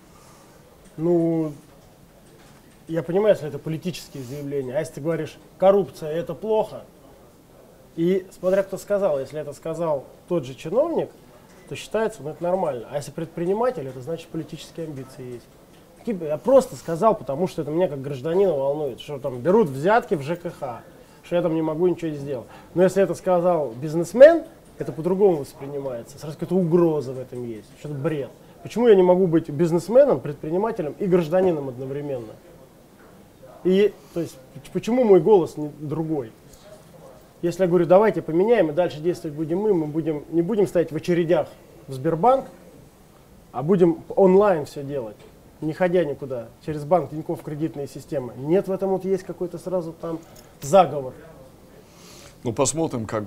Ну, 0.97 1.53
я 2.87 3.03
понимаю, 3.03 3.35
если 3.35 3.49
это 3.49 3.59
политические 3.59 4.23
заявления. 4.23 4.77
А 4.77 4.81
если 4.81 4.95
ты 4.95 5.01
говоришь, 5.01 5.37
коррупция 5.59 6.11
это 6.11 6.35
плохо, 6.35 6.85
и 7.97 8.27
смотря 8.31 8.63
кто 8.63 8.79
сказал, 8.79 9.19
если 9.19 9.41
это 9.41 9.53
сказал 9.53 10.05
тот 10.29 10.45
же 10.45 10.55
чиновник, 10.55 11.11
то 11.69 11.77
считается, 11.77 12.23
ну 12.23 12.31
это 12.31 12.43
нормально. 12.43 12.87
А 12.91 12.97
если 12.97 13.11
предприниматель, 13.11 13.87
это 13.87 14.01
значит 14.01 14.29
политические 14.29 14.87
амбиции 14.87 15.35
есть. 15.35 15.47
Я 16.07 16.39
просто 16.39 16.77
сказал, 16.77 17.15
потому 17.15 17.49
что 17.49 17.63
это 17.63 17.71
меня 17.71 17.89
как 17.89 18.01
гражданина 18.01 18.55
волнует, 18.55 19.01
что 19.01 19.19
там 19.19 19.41
берут 19.41 19.69
взятки 19.69 20.15
в 20.15 20.23
ЖКХ, 20.23 20.81
что 21.23 21.37
я 21.37 21.43
там 21.43 21.55
не 21.55 21.61
могу 21.61 21.87
ничего 21.87 22.13
сделать. 22.13 22.47
Но 22.75 22.83
если 22.83 23.03
это 23.03 23.15
сказал 23.15 23.73
бизнесмен, 23.73 24.45
это 24.79 24.93
по-другому 24.93 25.39
воспринимается. 25.39 26.19
Сразу 26.19 26.37
какая-то 26.37 26.57
угроза 26.57 27.13
в 27.13 27.19
этом 27.19 27.47
есть, 27.47 27.69
что-то 27.79 27.95
бред. 27.95 28.31
Почему 28.63 28.89
я 28.89 28.95
не 28.95 29.03
могу 29.03 29.27
быть 29.27 29.49
бизнесменом, 29.51 30.21
предпринимателем 30.21 30.95
и 30.99 31.07
гражданином 31.07 31.69
одновременно? 31.69 32.33
И, 33.65 33.93
то 34.15 34.21
есть, 34.21 34.37
поч- 34.55 34.71
почему 34.73 35.05
мой 35.05 35.21
голос 35.21 35.57
не 35.57 35.69
другой? 35.81 36.33
Если 37.43 37.63
я 37.63 37.69
говорю, 37.69 37.87
давайте 37.87 38.21
поменяем 38.21 38.71
и 38.71 38.73
дальше 38.73 39.01
действовать 39.01 39.37
будем 39.37 39.59
мы, 39.59 39.75
мы 39.75 39.87
будем, 39.87 40.25
не 40.31 40.43
будем 40.43 40.67
стоять 40.67 40.91
в 40.91 40.97
очередях 40.97 41.49
в 41.87 41.93
Сбербанк, 41.93 42.47
а 43.53 43.63
будем 43.63 44.03
онлайн 44.09 44.65
все 44.67 44.83
делать, 44.83 45.17
не 45.61 45.73
ходя 45.73 46.05
никуда, 46.05 46.49
через 46.67 46.85
банк 46.85 47.11
Тинькофф 47.11 47.41
кредитные 47.43 47.87
системы. 47.87 48.33
Нет 48.37 48.69
в 48.69 48.73
этом 48.73 48.91
вот 48.91 49.05
есть 49.05 49.23
какой-то 49.23 49.59
сразу 49.59 49.93
там 49.93 50.19
заговор. 50.61 51.15
Ну, 52.43 52.53
посмотрим, 52.53 53.07
как 53.07 53.25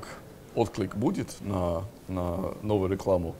отклик 0.56 0.96
будет 0.96 1.36
на, 1.42 1.84
на 2.08 2.54
новую 2.62 2.92
рекламу 2.92 3.36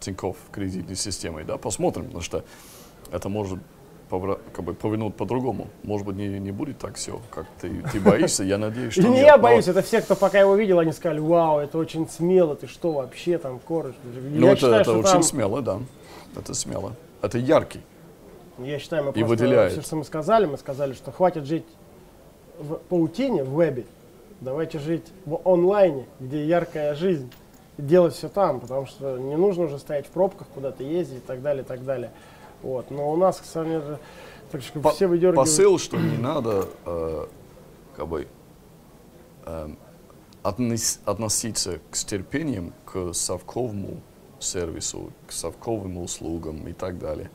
Тинькофф 0.00 0.36
кредитной 0.52 0.96
системой. 0.96 1.44
Да? 1.44 1.56
Посмотрим, 1.56 2.06
потому 2.06 2.22
что 2.22 2.44
это 3.10 3.28
может 3.28 3.58
повра- 4.10 4.38
как 4.52 4.64
бы 4.64 4.74
повернуть 4.74 5.14
по-другому. 5.16 5.68
Может 5.82 6.06
быть, 6.06 6.16
не, 6.16 6.28
не 6.38 6.52
будет 6.52 6.78
так 6.78 6.96
все, 6.96 7.20
как 7.30 7.46
ты, 7.60 7.82
ты 7.92 8.00
боишься. 8.04 8.44
Я 8.44 8.58
надеюсь, 8.58 8.92
что 8.92 9.08
не 9.08 9.20
я 9.20 9.38
боюсь, 9.38 9.68
это 9.68 9.82
все, 9.82 10.00
кто 10.00 10.14
пока 10.14 10.40
его 10.40 10.54
видел, 10.56 10.78
они 10.78 10.92
сказали, 10.92 11.20
вау, 11.20 11.58
это 11.58 11.78
очень 11.78 12.08
смело, 12.08 12.56
ты 12.56 12.66
что 12.66 12.92
вообще 12.92 13.38
там 13.38 13.58
корыш? 13.58 13.94
Ну, 14.04 14.48
это, 14.48 14.92
очень 14.92 15.22
смело, 15.22 15.62
да. 15.62 15.80
Это 16.36 16.54
смело. 16.54 16.94
Это 17.22 17.38
яркий. 17.38 17.80
Я 18.58 18.78
считаю, 18.78 19.04
мы 19.04 19.10
И 19.12 19.24
просто 19.24 19.68
все, 19.70 19.82
что 19.82 19.96
мы 19.96 20.04
сказали, 20.04 20.46
мы 20.46 20.58
сказали, 20.58 20.92
что 20.92 21.12
хватит 21.12 21.46
жить 21.46 21.64
в 22.58 22.74
паутине, 22.74 23.44
в 23.44 23.54
вебе. 23.54 23.86
Давайте 24.40 24.78
жить 24.78 25.04
в 25.26 25.40
онлайне, 25.44 26.06
где 26.20 26.46
яркая 26.46 26.94
жизнь. 26.94 27.30
И 27.76 27.82
делать 27.82 28.14
все 28.14 28.28
там, 28.28 28.60
потому 28.60 28.86
что 28.86 29.18
не 29.18 29.36
нужно 29.36 29.64
уже 29.64 29.78
стоять 29.78 30.06
в 30.06 30.10
пробках, 30.10 30.46
куда-то 30.54 30.82
ездить 30.84 31.18
и 31.18 31.26
так 31.26 31.42
далее, 31.42 31.62
и 31.62 31.66
так 31.66 31.84
далее. 31.84 32.10
Вот. 32.62 32.90
Но 32.90 33.10
у 33.12 33.16
нас, 33.16 33.38
к 33.40 33.44
сожалению, 33.44 33.98
так 34.50 34.62
что 34.62 34.80
По- 34.80 34.90
все 34.92 35.06
выдергивают. 35.06 35.36
Посыл, 35.48 35.78
что 35.78 35.96
не 35.96 36.18
надо 36.18 36.66
э, 36.86 37.26
как 37.96 38.08
бы, 38.08 38.26
эм, 39.46 39.76
отнес- 40.42 40.98
относиться 41.04 41.80
к 41.90 41.96
терпением 41.96 42.72
к 42.84 43.12
совковому 43.12 44.00
сервису, 44.40 45.12
к 45.26 45.32
совковым 45.32 45.98
услугам 45.98 46.66
и 46.68 46.72
так 46.72 46.98
далее. 46.98 47.30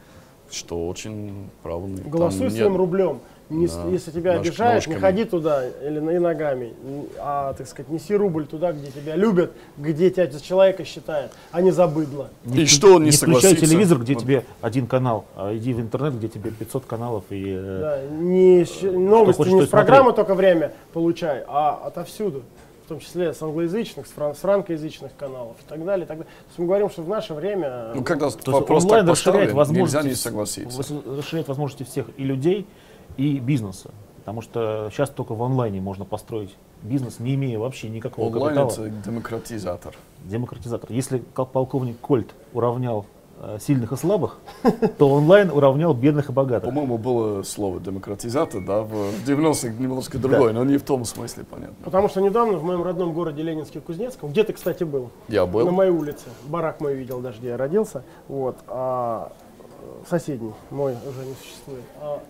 Что 0.50 0.88
очень 0.88 1.50
правильно. 1.64 1.98
Там 1.98 2.12
Голосуй 2.12 2.44
нет- 2.48 2.54
своим 2.54 2.76
рублем. 2.78 3.20
Не 3.54 3.68
Да. 3.68 3.84
если 3.92 4.12
тебя 4.12 4.34
Нож- 4.34 4.42
обижают, 4.48 4.88
не 4.88 4.94
ножками. 4.96 5.00
ходи 5.12 5.26
туда 5.26 5.64
или 5.68 6.00
и 6.16 6.20
ногами, 6.20 6.74
а, 7.20 7.54
так 7.54 7.68
сказать, 7.68 7.92
неси 7.92 8.16
рубль 8.16 8.46
туда, 8.48 8.72
где 8.72 8.90
тебя 8.92 9.16
любят, 9.16 9.52
где 9.78 10.10
тебя 10.10 10.28
человека 10.40 10.84
считают, 10.86 11.32
а 11.52 11.62
не 11.62 11.72
за 11.72 11.88
быдло. 11.88 12.30
И 12.52 12.66
что 12.66 12.96
он 12.96 13.04
не 13.04 13.12
не 13.12 13.16
включай 13.16 13.42
согласится? 13.42 13.66
телевизор, 13.68 14.00
где 14.00 14.14
Вот. 14.16 14.24
тебе 14.24 14.44
один 14.62 14.88
канал, 14.88 15.26
а 15.36 15.56
иди 15.56 15.74
в 15.74 15.80
интернет, 15.80 16.16
где 16.18 16.28
тебе 16.30 16.50
500 16.52 16.86
каналов 16.86 17.26
и 17.30 17.44
э, 17.56 17.80
Да, 17.82 18.02
не 18.16 18.66
щ- 18.66 18.90
новости 18.92 19.38
хочешь, 19.38 19.54
не 19.54 19.62
с 19.66 19.70
программы 19.70 20.06
смотри. 20.12 20.16
только 20.18 20.36
время 20.36 20.74
получай, 20.94 21.44
а 21.48 21.80
отовсюду. 21.86 22.42
В 22.86 22.90
том 22.90 23.00
числе 23.00 23.34
с 23.34 23.42
англоязычных, 23.42 24.06
с, 24.08 24.12
фран- 24.12 24.36
с 24.36 24.40
франкоязычных 24.40 25.12
каналов 25.18 25.56
и 25.66 25.70
так 25.70 25.84
далее. 25.86 26.04
и 26.04 26.08
так 26.08 26.18
далее. 26.18 26.26
То 26.26 26.48
есть 26.50 26.60
мы 26.60 26.66
говорим, 26.66 26.90
что 26.90 27.02
в 27.02 27.08
наше 27.08 27.34
время 27.34 27.92
Ну, 27.96 28.04
когда 28.04 28.28
вопрос 28.46 28.84
так 28.86 29.06
поставлен, 29.08 29.56
нельзя 29.72 30.02
не 30.04 30.16
согласиться. 30.16 30.84
расширяет 31.18 31.48
возможности 31.48 31.84
всех 31.84 32.08
и 32.18 32.24
людей, 32.26 32.68
и 33.18 33.40
бизнеса. 33.40 33.92
Потому 34.20 34.42
что 34.42 34.90
сейчас 34.92 35.10
только 35.10 35.36
в 35.36 35.44
онлайне 35.44 35.82
можно 35.82 36.06
построить 36.06 36.56
бизнес, 36.82 37.20
не 37.20 37.36
имея 37.36 37.60
вообще 37.60 37.90
никакого 37.90 38.28
Онлайн 38.28 38.56
капитала. 38.56 38.88
это 38.88 38.96
демократизатор. 39.06 39.96
Демократизатор. 40.24 40.92
Если 40.92 41.24
как 41.34 41.50
полковник 41.50 42.00
Кольт 42.00 42.34
уравнял 42.54 43.06
э, 43.42 43.58
сильных 43.60 43.92
и 43.92 43.98
слабых, 43.98 44.40
то 44.98 45.10
онлайн 45.10 45.50
уравнял 45.50 45.94
бедных 45.94 46.30
и 46.30 46.32
богатых. 46.32 46.70
По-моему, 46.70 46.98
было 46.98 47.44
слово 47.44 47.82
демократизатор, 47.82 48.64
да, 48.66 48.82
в 48.84 48.94
90-х 49.28 49.74
немножко 49.78 50.18
другое, 50.18 50.54
но 50.54 50.64
не 50.64 50.78
в 50.78 50.84
том 50.84 51.04
смысле, 51.04 51.44
понятно. 51.44 51.76
Потому 51.84 52.08
что 52.08 52.22
недавно 52.22 52.58
в 52.58 52.64
моем 52.64 52.82
родном 52.82 53.12
городе 53.14 53.42
Ленинске 53.44 53.82
Кузнецком, 53.82 54.30
где 54.32 54.46
ты, 54.46 54.54
кстати, 54.54 54.86
был? 54.86 55.10
Я 55.28 55.46
был. 55.46 55.66
На 55.66 55.72
моей 55.72 55.92
улице. 55.92 56.26
Барак 56.46 56.80
мой 56.80 56.96
видел 56.96 57.20
даже, 57.20 57.40
где 57.40 57.50
я 57.50 57.58
родился. 57.58 58.04
Вот. 58.30 58.56
А 58.68 59.34
э, 59.82 60.10
соседний 60.10 60.54
мой 60.70 60.94
уже 60.94 61.26
не 61.26 61.34
существует. 61.36 61.84
А 62.00 62.22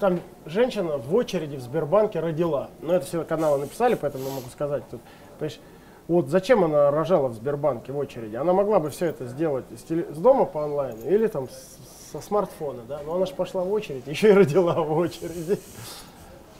там 0.00 0.20
женщина 0.46 0.96
в 0.98 1.14
очереди 1.14 1.56
в 1.56 1.60
Сбербанке 1.60 2.18
родила. 2.20 2.70
Но 2.80 2.94
это 2.94 3.06
все 3.06 3.22
каналы 3.24 3.58
написали, 3.58 3.94
поэтому 3.94 4.24
я 4.24 4.30
могу 4.34 4.48
сказать 4.48 4.82
тут. 4.90 5.00
Понимаешь, 5.38 5.60
вот 6.08 6.28
зачем 6.28 6.64
она 6.64 6.90
рожала 6.90 7.28
в 7.28 7.34
Сбербанке 7.34 7.92
в 7.92 7.98
очереди? 7.98 8.34
Она 8.36 8.52
могла 8.52 8.80
бы 8.80 8.90
все 8.90 9.06
это 9.06 9.26
сделать 9.26 9.64
с, 9.76 9.82
теле- 9.84 10.12
с 10.12 10.18
дома 10.18 10.44
по 10.46 10.64
онлайну 10.64 11.04
или 11.08 11.26
там 11.28 11.48
с- 11.48 12.10
со 12.12 12.20
смартфона, 12.20 12.82
да? 12.88 13.00
Но 13.06 13.14
она 13.14 13.26
же 13.26 13.34
пошла 13.34 13.62
в 13.62 13.70
очередь, 13.72 14.04
еще 14.08 14.30
и 14.30 14.32
родила 14.32 14.74
в 14.82 14.90
очереди. 14.98 15.60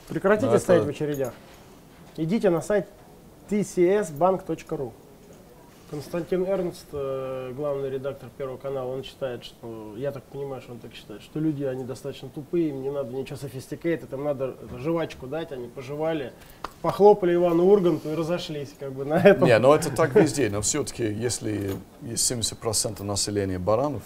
Прекратите 0.09 0.48
это- 0.50 0.59
стоять 0.61 0.85
в 0.85 0.88
очередях. 0.88 1.33
Идите 2.16 2.50
на 2.50 2.61
сайт 2.61 2.87
tcsbank.ru. 3.50 4.92
Константин 5.90 6.44
Эрнст, 6.46 6.87
э, 6.92 7.53
главный 7.57 7.90
редактор 7.90 8.29
Первого 8.38 8.57
канала, 8.59 8.92
он 8.92 9.03
считает, 9.03 9.44
что, 9.44 9.94
я 9.96 10.12
так 10.12 10.22
понимаю, 10.22 10.62
что 10.62 10.72
он 10.72 10.79
так 10.79 10.94
считает, 10.94 11.20
что 11.20 11.40
люди, 11.40 11.64
они 11.64 11.83
достаточно 11.83 12.29
тупые, 12.29 12.68
им 12.68 12.83
не 12.83 12.90
надо 12.90 13.12
ничего 13.12 13.37
sophisticated, 13.37 14.14
им 14.14 14.22
надо 14.22 14.55
это, 14.62 14.79
жвачку 14.79 15.26
дать, 15.26 15.50
они 15.50 15.66
пожевали, 15.66 16.33
похлопали 16.81 17.35
Ивану 17.35 17.64
Урганту 17.66 18.12
и 18.12 18.14
разошлись, 18.14 18.72
как 18.79 18.92
бы, 18.92 19.05
на 19.05 19.14
этом. 19.24 19.48
Не, 19.48 19.59
но 19.59 19.74
это 19.74 19.90
так 19.90 20.14
везде, 20.14 20.48
но 20.48 20.61
все-таки, 20.61 21.03
если 21.03 21.72
есть 22.03 22.31
70% 22.31 23.03
населения 23.03 23.59
баранов 23.59 24.03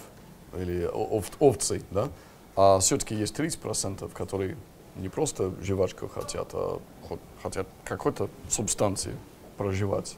или 0.57 0.89
ов- 0.91 1.31
овцы, 1.39 1.83
да, 1.91 2.07
а 2.55 2.79
все-таки 2.79 3.13
есть 3.13 3.37
30%, 3.39 4.11
которые 4.11 4.57
не 4.95 5.09
просто 5.09 5.51
жвачку 5.61 6.07
хотят, 6.07 6.47
а 6.53 6.79
хо- 7.07 7.19
хотят 7.43 7.67
какой-то 7.83 8.27
субстанции 8.49 9.15
проживать. 9.57 10.17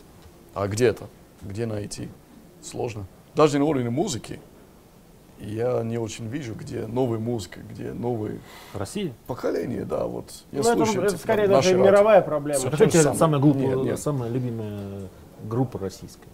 А 0.53 0.67
где 0.67 0.87
это? 0.87 1.07
Где 1.41 1.65
найти? 1.65 2.09
Сложно. 2.61 3.05
Даже 3.35 3.59
на 3.59 3.65
уровне 3.65 3.89
музыки 3.89 4.39
я 5.39 5.83
не 5.83 5.99
очень 5.99 6.27
вижу, 6.27 6.55
где 6.55 6.87
новая 6.87 7.19
музыка, 7.19 7.59
где 7.59 7.93
новые 7.93 8.39
Россия? 8.73 9.13
поколения, 9.27 9.85
да, 9.85 10.05
вот. 10.05 10.31
Я 10.51 10.61
Ну, 10.63 10.69
это, 10.69 10.75
слушаю, 10.77 11.01
это 11.03 11.09
типа, 11.11 11.21
скорее 11.21 11.47
даже 11.47 11.71
радио. 11.73 11.83
мировая 11.85 12.21
проблема. 12.21 12.59
Всё. 12.59 12.67
Скажите, 12.69 13.01
самое. 13.03 13.19
самая 13.19 13.41
глупая, 13.41 13.67
Нет, 13.75 13.83
нет. 13.85 13.99
самая 13.99 14.31
любимая 14.31 15.07
группа 15.43 15.77
российская. 15.77 16.27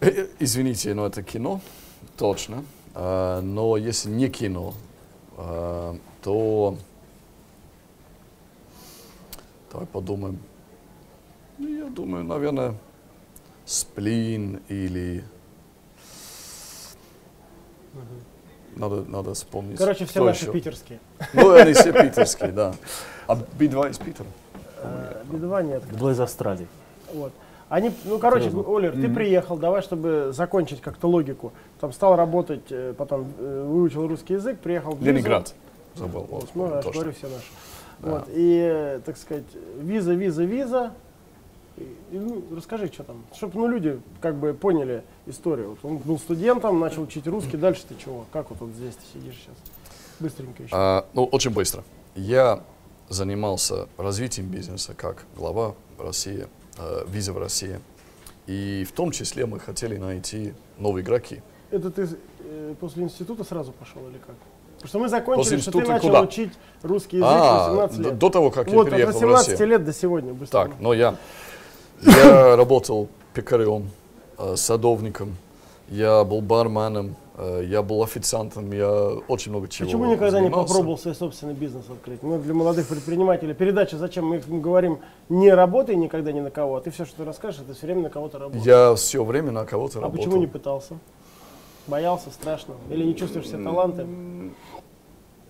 Э, 0.00 0.08
э, 0.08 0.26
Извините, 0.40 0.92
но 0.94 1.06
это 1.06 1.22
кино, 1.22 1.60
точно. 2.16 2.64
А, 2.94 3.40
но 3.40 3.76
если 3.76 4.10
не 4.10 4.28
кино, 4.28 4.74
а, 5.36 5.96
то 6.22 6.76
давай 9.70 9.86
подумаем. 9.86 10.38
Ну, 11.58 11.68
я 11.68 11.86
думаю, 11.90 12.24
наверное, 12.24 12.74
сплин 13.64 14.60
или 14.68 15.24
надо, 18.76 19.04
надо 19.08 19.34
вспомнить. 19.34 19.78
Короче, 19.78 20.04
все 20.04 20.14
кто 20.14 20.24
наши 20.24 20.44
еще. 20.44 20.52
питерские. 20.52 20.98
Ну, 21.34 21.52
они 21.52 21.72
все 21.72 21.92
питерские, 21.92 22.52
да. 22.52 22.74
А 23.26 23.36
Би-2 23.58 23.90
из 23.90 23.98
Питера? 23.98 24.26
Э, 24.78 25.22
Би-2 25.30 25.62
нет. 25.64 25.82
Два 25.96 26.12
из 26.12 26.20
Австралии. 26.20 26.66
Вот. 27.12 27.32
Они, 27.68 27.90
ну, 28.04 28.18
короче, 28.18 28.50
Серьезно? 28.50 28.76
Олер, 28.76 28.92
ты 28.92 29.08
приехал, 29.08 29.56
давай, 29.56 29.82
чтобы 29.82 30.30
закончить 30.32 30.80
как-то 30.80 31.08
логику. 31.08 31.52
Там 31.80 31.92
стал 31.92 32.16
работать, 32.16 32.64
э, 32.70 32.94
потом 32.96 33.32
э, 33.38 33.66
выучил 33.66 34.06
русский 34.06 34.34
язык, 34.34 34.58
приехал 34.58 34.92
в 34.92 34.98
Визу. 34.98 35.10
Ленинград. 35.10 35.54
Забыл. 35.94 36.26
Вот, 36.30 36.48
ну, 36.54 36.74
я 36.74 36.82
говорю 36.82 37.12
все 37.12 37.28
наши. 37.28 37.46
Да. 38.00 38.10
Вот, 38.10 38.24
и, 38.28 39.00
так 39.04 39.16
сказать, 39.16 39.44
виза, 39.78 40.14
виза, 40.14 40.44
виза. 40.44 40.92
И, 42.10 42.18
ну, 42.18 42.42
расскажи, 42.54 42.86
что 42.88 43.04
там, 43.04 43.22
чтобы 43.34 43.58
ну, 43.58 43.68
люди 43.68 44.00
как 44.20 44.36
бы 44.36 44.54
поняли 44.54 45.02
историю. 45.26 45.70
Вот 45.70 45.78
он 45.90 45.98
был 45.98 46.18
студентом, 46.18 46.78
начал 46.80 47.02
учить 47.02 47.26
русский, 47.26 47.56
дальше 47.56 47.82
ты 47.88 47.94
чего? 48.02 48.26
Как 48.32 48.50
вот, 48.50 48.60
вот 48.60 48.70
здесь 48.70 48.94
ты 48.94 49.18
сидишь 49.18 49.36
сейчас? 49.36 49.54
Быстренько 50.20 50.62
еще. 50.62 50.72
А, 50.74 51.06
ну, 51.14 51.24
очень 51.24 51.50
быстро. 51.50 51.84
Я 52.14 52.62
занимался 53.08 53.88
развитием 53.96 54.46
бизнеса 54.48 54.94
как 54.96 55.24
глава 55.36 55.74
России, 55.98 56.46
э, 56.78 57.04
виза 57.08 57.32
в 57.32 57.38
России. 57.38 57.80
И 58.46 58.86
в 58.88 58.92
том 58.92 59.10
числе 59.12 59.46
мы 59.46 59.60
хотели 59.60 59.96
найти 59.96 60.54
новые 60.78 61.04
игроки. 61.04 61.40
Это 61.70 61.90
ты 61.90 62.08
э, 62.40 62.74
после 62.80 63.04
института 63.04 63.44
сразу 63.44 63.72
пошел 63.72 64.02
или 64.08 64.18
как? 64.18 64.34
Потому 64.76 64.88
что 64.88 64.98
мы 64.98 65.08
закончили, 65.08 65.42
После 65.56 65.58
что 65.58 65.70
ты 65.80 65.86
начал 65.86 66.08
куда? 66.08 66.22
учить 66.22 66.52
русский 66.82 67.18
язык 67.18 67.30
А, 67.30 67.68
в 67.68 67.76
18 67.76 67.96
д- 67.98 68.02
лет. 68.02 68.18
до 68.18 68.30
того, 68.30 68.50
как 68.50 68.66
вот, 68.66 68.72
я 68.74 68.80
от 68.82 68.90
переехал 68.90 69.12
в 69.12 69.14
18 69.22 69.48
Россию. 69.50 69.68
лет 69.68 69.84
до 69.84 69.92
сегодня. 69.92 70.34
Быстро. 70.34 70.64
Так, 70.64 70.80
но 70.80 70.92
я, 70.92 71.16
я 72.02 72.56
работал 72.56 73.08
пекарем, 73.34 73.90
э, 74.38 74.56
садовником, 74.56 75.36
я 75.88 76.24
был 76.24 76.40
барменом, 76.40 77.16
э, 77.36 77.64
я 77.66 77.82
был 77.82 78.02
официантом, 78.02 78.72
я 78.72 78.90
очень 79.28 79.52
много 79.52 79.68
чего 79.68 79.86
Почему 79.86 80.06
никогда 80.06 80.40
не 80.40 80.46
занимался. 80.46 80.68
попробовал 80.68 80.98
свой 80.98 81.14
собственный 81.14 81.54
бизнес 81.54 81.84
открыть? 81.90 82.22
Ну, 82.22 82.38
для 82.38 82.54
молодых 82.54 82.88
предпринимателей 82.88 83.54
передача 83.54 83.96
«Зачем?» 83.98 84.26
Мы 84.26 84.36
им 84.36 84.60
говорим, 84.60 85.00
не 85.28 85.50
работай 85.52 85.96
никогда 85.96 86.32
ни 86.32 86.40
на 86.40 86.50
кого, 86.50 86.76
а 86.76 86.80
ты 86.80 86.90
все, 86.90 87.04
что 87.04 87.18
ты 87.18 87.24
расскажешь, 87.24 87.60
это 87.60 87.74
все 87.74 87.86
время 87.86 88.02
на 88.02 88.10
кого-то 88.10 88.38
работаешь. 88.38 88.64
Я 88.64 88.94
все 88.94 89.24
время 89.24 89.52
на 89.52 89.64
кого-то 89.64 89.98
а 89.98 90.02
работал. 90.02 90.24
почему 90.24 90.40
не 90.40 90.46
пытался? 90.46 90.98
Боялся, 91.86 92.30
страшно? 92.30 92.74
Или 92.90 93.04
не 93.04 93.16
чувствуешь 93.16 93.48
себе 93.48 93.62
таланты? 93.62 94.06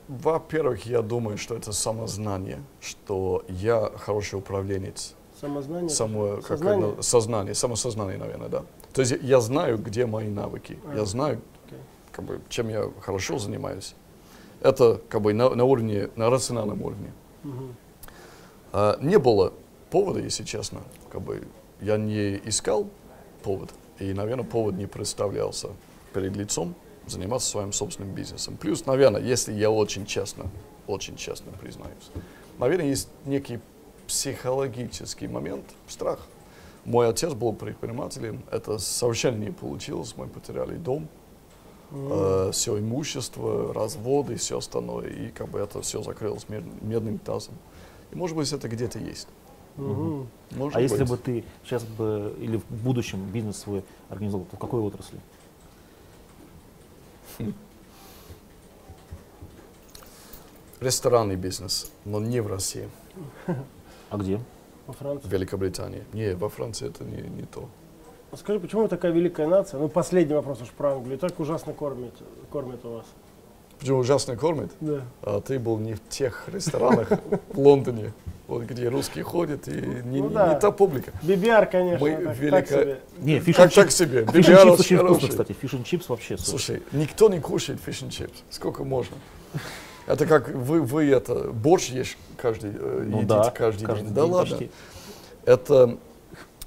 Во-первых, 0.08 0.86
я 0.86 1.02
думаю, 1.02 1.38
что 1.38 1.54
это 1.54 1.72
самознание, 1.72 2.62
что 2.80 3.44
я 3.48 3.90
хороший 3.96 4.38
управленец. 4.38 5.14
Самознание? 5.42 5.88
Само, 5.90 6.36
как 6.36 6.46
Сознание? 6.46 6.92
это, 6.92 7.02
сознание, 7.02 7.54
самосознание, 7.54 8.16
наверное, 8.16 8.48
да. 8.48 8.62
То 8.94 9.00
есть 9.02 9.12
я- 9.22 9.40
знаю, 9.40 9.76
где 9.76 10.06
мои 10.06 10.28
навыки, 10.28 10.78
А, 10.86 10.94
я 10.94 11.04
знаю, 11.04 11.40
окей. 11.66 11.78
как 12.12 12.24
бы, 12.24 12.40
чем 12.48 12.68
я 12.68 12.88
хорошо 13.00 13.38
занимаюсь. 13.38 13.96
Это 14.60 15.00
как 15.08 15.20
бы 15.20 15.32
на, 15.34 15.50
на 15.50 15.64
уровне, 15.64 16.10
на 16.14 16.30
рациональном 16.30 16.80
уровне. 16.82 17.12
Мгм. 17.42 17.74
А, 18.72 18.96
не 19.00 19.18
было 19.18 19.52
повода, 19.90 20.20
если 20.20 20.44
честно. 20.44 20.80
Как 21.10 21.20
бы 21.20 21.42
я 21.80 21.96
не 21.96 22.36
искал 22.44 22.86
повод, 23.42 23.70
и, 23.98 24.12
наверное, 24.12 24.44
повод 24.44 24.76
не 24.76 24.86
представлялся 24.86 25.70
перед 26.14 26.36
лицом 26.36 26.76
заниматься 27.08 27.48
своим 27.50 27.72
собственным 27.72 28.14
бизнесом. 28.14 28.56
Плюс, 28.56 28.86
наверное, 28.86 29.20
если 29.20 29.52
я 29.52 29.72
очень 29.72 30.06
честно, 30.06 30.44
очень 30.86 31.16
честно 31.16 31.50
признаюсь, 31.60 32.10
наверное, 32.60 32.86
есть 32.86 33.08
некий 33.24 33.58
психологический 34.12 35.26
момент, 35.26 35.64
страх. 35.88 36.20
Мой 36.84 37.08
отец 37.08 37.32
был 37.32 37.54
предпринимателем, 37.54 38.42
это 38.50 38.76
совершенно 38.78 39.38
не 39.38 39.50
получилось, 39.50 40.12
мы 40.18 40.26
потеряли 40.26 40.76
дом, 40.76 41.08
все 42.52 42.78
имущество, 42.78 43.72
разводы 43.72 44.34
и 44.34 44.36
все 44.36 44.58
остальное, 44.58 45.08
и 45.08 45.30
как 45.30 45.48
бы 45.48 45.60
это 45.60 45.80
все 45.80 46.02
закрылось 46.02 46.46
мед- 46.50 46.82
медным 46.82 47.18
тазом. 47.18 47.54
И 48.10 48.16
может 48.16 48.36
быть 48.36 48.52
это 48.52 48.68
где-то 48.68 48.98
есть. 48.98 49.28
Мгм. 49.76 50.28
Может 50.50 50.76
А 50.76 50.80
если 50.82 50.98
быть. 51.04 51.08
бы 51.08 51.16
ты 51.16 51.44
сейчас 51.64 51.84
бы 51.84 52.34
или 52.38 52.58
в 52.58 52.64
будущем 52.84 53.24
бизнес 53.32 53.56
свой 53.60 53.82
организовал, 54.10 54.44
то 54.50 54.56
в 54.56 54.58
какой 54.58 54.80
отрасли? 54.82 55.18
Ресторанный 60.80 61.36
бизнес, 61.36 61.90
но 62.04 62.20
не 62.20 62.40
в 62.40 62.48
России, 62.48 62.88
А 64.12 64.18
где? 64.18 64.38
Во 64.86 64.92
в 64.92 64.98
Франции. 64.98 65.26
Великобритании. 65.28 66.04
Не, 66.12 66.34
во 66.34 66.50
Франции 66.50 66.86
это 66.88 67.02
не, 67.02 67.22
не 67.22 67.44
то. 67.44 67.66
А 68.30 68.36
Скажи, 68.36 68.60
почему 68.60 68.82
вы 68.82 68.88
такая 68.88 69.10
великая 69.10 69.46
нация? 69.46 69.80
Ну, 69.80 69.88
последний 69.88 70.34
вопрос 70.34 70.60
уж 70.60 70.68
про 70.68 70.92
Англию. 70.92 71.18
Так 71.18 71.40
ужасно 71.40 71.72
кормят, 71.72 72.12
кормят 72.50 72.84
у 72.84 72.90
вас. 72.96 73.06
Почему 73.78 73.98
ужасно 73.98 74.36
кормят? 74.36 74.70
Да. 74.80 75.00
А 75.22 75.40
ты 75.40 75.58
был 75.58 75.78
не 75.78 75.94
в 75.94 76.08
тех 76.10 76.46
ресторанах 76.52 77.08
в 77.54 77.58
Лондоне, 77.58 78.12
вот 78.48 78.64
где 78.64 78.88
русские 78.88 79.24
ходят, 79.24 79.66
и 79.66 79.72
не, 79.72 80.20
Ну 80.20 80.28
не- 80.28 80.34
да. 80.34 80.52
не 80.54 80.60
та 80.60 80.70
публика. 80.70 81.10
BBR, 81.22 81.66
конечно, 81.70 82.06
Мы 82.06 82.14
так, 82.16 82.24
так 82.24 82.36
велика- 82.38 82.66
себе. 82.82 83.00
Не, 83.18 83.40
фиш 83.40 83.56
Как 83.56 83.72
так 83.72 83.90
себе? 83.90 84.26
Фиш 84.26 84.46
BBR 84.46 84.62
чипс 84.64 84.80
очень 84.80 84.98
вкусно, 84.98 85.28
кстати. 85.28 85.52
Фиш 85.52 85.70
чипс 85.84 86.08
вообще. 86.10 86.36
Слушай, 86.36 86.82
никто 86.92 87.30
не 87.30 87.40
кушает 87.40 87.80
фиш 87.80 88.04
чипс. 88.10 88.42
Сколько 88.50 88.84
можно? 88.84 89.16
Это 90.06 90.26
как 90.26 90.48
вы, 90.48 90.80
вы 90.82 91.10
это, 91.10 91.50
борщ 91.52 91.90
ешь 91.90 92.16
каждый, 92.36 92.72
э, 92.74 93.02
Ну 93.06 93.18
едите 93.18 93.26
да, 93.28 93.50
каждый, 93.50 93.86
каждый 93.86 94.04
день. 94.06 94.14
Да 94.14 94.22
день 94.22 94.30
ладно. 94.32 94.56
почти. 94.56 94.70
Это 95.44 95.98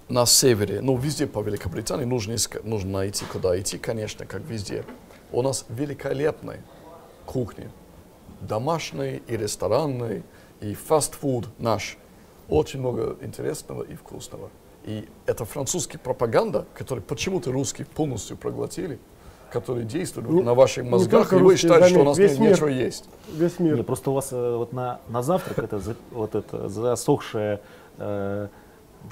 на 0.07 0.25
севере, 0.25 0.81
ну 0.81 0.95
везде 0.97 1.27
по 1.27 1.41
Великобритании 1.41 2.05
нужно, 2.05 2.33
иска- 2.33 2.61
нужно 2.63 2.91
найти, 2.91 3.25
куда 3.25 3.59
идти, 3.59 3.77
конечно, 3.77 4.25
как 4.25 4.41
везде. 4.43 4.85
У 5.31 5.41
нас 5.41 5.65
великолепная 5.69 6.61
кухня. 7.25 7.71
Домашняя 8.41 9.17
и 9.27 9.37
ресторанная, 9.37 10.23
и 10.61 10.73
фастфуд 10.75 11.47
наш. 11.57 11.97
Очень 12.47 12.79
много 12.81 13.17
интересного 13.21 13.81
и 13.83 13.95
вкусного. 13.95 14.49
И 14.83 15.09
это 15.25 15.45
французская 15.45 15.97
пропаганда, 15.97 16.65
которую 16.75 17.03
почему-то 17.03 17.51
русские 17.51 17.87
полностью 17.87 18.37
проглотили, 18.37 18.99
которые 19.51 19.85
действуют 19.85 20.29
Не- 20.29 20.41
на 20.41 20.53
ваших 20.53 20.85
мозгах, 20.85 21.31
и 21.33 21.37
вы 21.37 21.55
считаете, 21.57 21.89
что 21.89 21.99
у 22.01 22.03
нас 22.03 22.17
весь 22.17 22.33
не- 22.37 22.39
мир. 22.47 22.51
нечего 22.51 22.67
есть. 22.67 23.05
Весь 23.33 23.59
мир. 23.59 23.75
Не, 23.77 23.83
просто 23.83 24.11
у 24.11 24.13
вас 24.13 24.29
э, 24.31 24.55
вот 24.57 24.73
на, 24.73 24.99
на 25.09 25.21
завтрак 25.21 25.59
это 25.59 25.79
за- 25.79 25.95
вот 26.11 26.35
это 26.35 26.67
засохшая 26.69 27.61
э, 27.97 28.47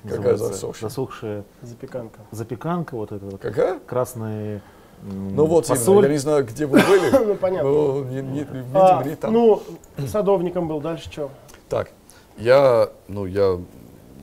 Какая 0.08 0.36
засохшая? 0.38 0.90
засохшая 0.90 1.44
Запеканка. 1.62 2.20
запеканка, 2.32 2.96
вот 2.96 3.12
это 3.12 3.26
вот 3.26 3.42
Какая? 3.42 3.80
красные 3.80 4.62
Ну 5.04 5.46
вот, 5.46 5.66
именно, 5.66 5.76
фасоль. 5.80 6.06
я 6.06 6.12
не 6.12 6.18
знаю, 6.18 6.46
где 6.46 6.66
вы 6.66 6.80
были, 6.80 7.10
Ну, 7.26 7.36
понятно. 7.36 7.70
но 7.70 8.04
не- 8.06 8.22
не- 8.22 8.40
видимо, 8.40 9.00
А, 9.00 9.04
не 9.04 9.16
там. 9.16 9.34
ну, 9.34 9.62
садовником 10.08 10.68
был, 10.68 10.82
дальше 10.82 11.12
что? 11.12 11.30
Так, 11.70 11.92
я, 12.38 12.90
ну, 13.08 13.26
я 13.26 13.60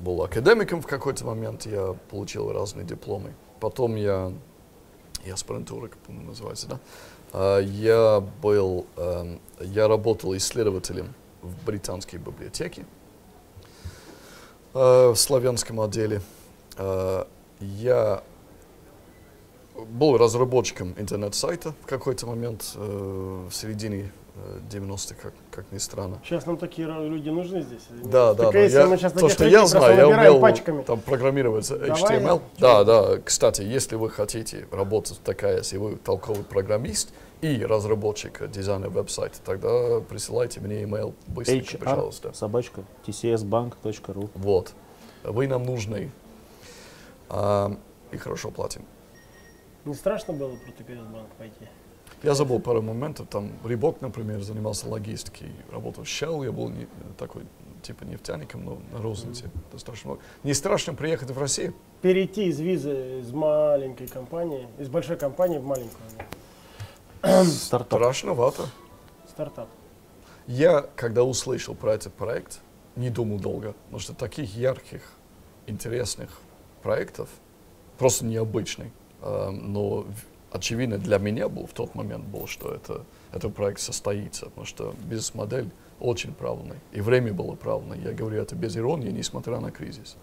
был 0.00 0.22
академиком 0.22 0.80
в 0.82 0.86
какой-то 0.86 1.24
момент, 1.26 1.66
я 1.66 1.94
получил 2.10 2.50
разные 2.52 2.84
дипломы. 2.86 3.34
Потом 3.60 3.94
я, 3.96 4.32
я 5.24 5.34
аспирантура, 5.34 5.88
как 5.88 5.98
по-моему 5.98 6.28
называется, 6.28 6.68
да? 6.68 6.80
А, 7.32 7.58
я 7.60 8.20
был, 8.42 8.86
эм, 8.96 9.40
я 9.60 9.88
работал 9.88 10.36
исследователем 10.36 11.14
в 11.42 11.64
британской 11.64 12.18
библиотеке, 12.18 12.84
э, 14.74 15.08
в 15.10 15.16
славянском 15.16 15.80
отделе. 15.80 16.20
Э, 16.76 17.24
я 17.60 18.22
был 19.88 20.18
разработчиком 20.18 20.94
интернет-сайта 20.98 21.74
в 21.82 21.86
какой-то 21.86 22.26
момент, 22.26 22.72
э, 22.74 23.46
в 23.48 23.54
середине 23.54 24.12
90-х, 24.70 25.14
как, 25.20 25.34
как 25.50 25.72
ни 25.72 25.78
странно. 25.78 26.20
Сейчас 26.24 26.46
нам 26.46 26.56
такие 26.56 26.86
люди 26.86 27.28
нужны 27.28 27.62
здесь. 27.62 27.82
извините. 27.88 28.08
Да, 28.10 28.34
да, 28.34 28.44
Так 28.44 28.52
да. 28.52 28.58
если 28.60 28.78
Я- 28.78 28.86
мы 28.86 28.96
сейчас 28.96 29.12
то, 29.12 29.28
что 29.28 29.46
я 29.46 29.66
знаю, 29.66 29.96
я 29.96 30.08
умел 30.08 30.40
пачками. 30.40 30.82
там 30.82 31.00
программировать 31.00 31.68
Давай, 31.68 31.90
HTML. 31.90 32.40
да. 32.58 32.84
Да, 32.84 33.08
да. 33.14 33.18
Кстати, 33.24 33.62
если 33.62 33.96
вы 33.96 34.10
хотите 34.10 34.66
работать 34.70 35.18
в 35.18 35.32
ТКС, 35.32 35.72
и 35.72 35.78
вы 35.78 35.96
толковый 35.96 36.44
программист 36.44 37.12
и 37.40 37.64
разработчик 37.64 38.50
дизайна 38.50 38.88
веб-сайта, 38.90 39.38
тогда 39.44 40.00
присылайте 40.00 40.60
мне 40.60 40.82
email 40.82 41.14
быстренько, 41.26 41.76
HR, 41.76 41.84
пожалуйста. 41.84 42.32
собачка, 42.32 42.82
tcsbank.ru. 43.06 44.30
Вот. 44.34 44.72
Вы 45.24 45.48
нам 45.48 45.64
нужны. 45.64 46.10
А, 47.28 47.76
и 48.10 48.16
хорошо 48.16 48.50
платим. 48.50 48.82
Не 49.84 49.94
страшно 49.94 50.34
было 50.34 50.50
про 50.56 50.72
ТКС 50.72 51.00
банк 51.12 51.28
пойти? 51.38 51.68
Я 52.22 52.34
забыл 52.34 52.60
пару 52.60 52.82
моментов. 52.82 53.28
Там 53.30 53.50
Рибок, 53.64 54.00
например, 54.00 54.42
занимался 54.42 54.88
логистикой, 54.88 55.50
работал 55.72 56.04
в 56.04 56.06
Shell, 56.06 56.44
я 56.44 56.52
был 56.52 56.68
не- 56.68 56.86
такой 57.16 57.44
типа 57.82 58.04
нефтяником, 58.04 58.64
но 58.64 58.78
на 58.92 59.02
рознице 59.02 59.50
достаточно 59.72 60.10
много. 60.10 60.22
Не 60.44 60.52
страшно 60.52 60.92
приехать 60.94 61.30
в 61.30 61.38
Россию? 61.38 61.74
Перейти 62.02 62.44
из 62.48 62.60
визы 62.60 63.20
из 63.20 63.32
маленькой 63.32 64.06
компании, 64.06 64.68
из 64.78 64.88
большой 64.88 65.16
компании 65.16 65.58
в 65.58 65.64
маленькую. 65.64 66.04
Стартап. 67.44 68.00
Страшновато. 68.00 68.66
Стартап. 69.28 69.68
Я, 70.46 70.82
когда 70.96 71.22
услышал 71.24 71.74
про 71.74 71.94
этот 71.94 72.12
проект, 72.14 72.60
не 72.96 73.08
думал 73.10 73.38
долго, 73.38 73.74
потому 73.84 74.00
что 74.00 74.14
таких 74.14 74.54
ярких, 74.56 75.02
интересных 75.66 76.40
проектов, 76.82 77.28
просто 77.98 78.24
необычный. 78.24 78.92
Эм, 79.22 79.72
но 79.72 80.06
очевидно 80.50 80.98
для 80.98 81.18
меня 81.18 81.48
был 81.48 81.66
в 81.66 81.72
тот 81.72 81.94
момент 81.94 82.24
был, 82.24 82.46
что 82.46 82.72
это, 82.72 83.04
этот 83.32 83.54
проект 83.54 83.80
состоится, 83.80 84.46
потому 84.46 84.66
что 84.66 84.94
бизнес-модель 85.04 85.70
очень 86.00 86.32
правильная, 86.32 86.78
и 86.92 87.00
время 87.00 87.32
было 87.32 87.54
правильное. 87.54 87.98
Я 87.98 88.12
говорю 88.12 88.40
это 88.40 88.54
без 88.54 88.76
иронии, 88.76 89.10
несмотря 89.10 89.60
на 89.60 89.70
кризис. 89.70 90.16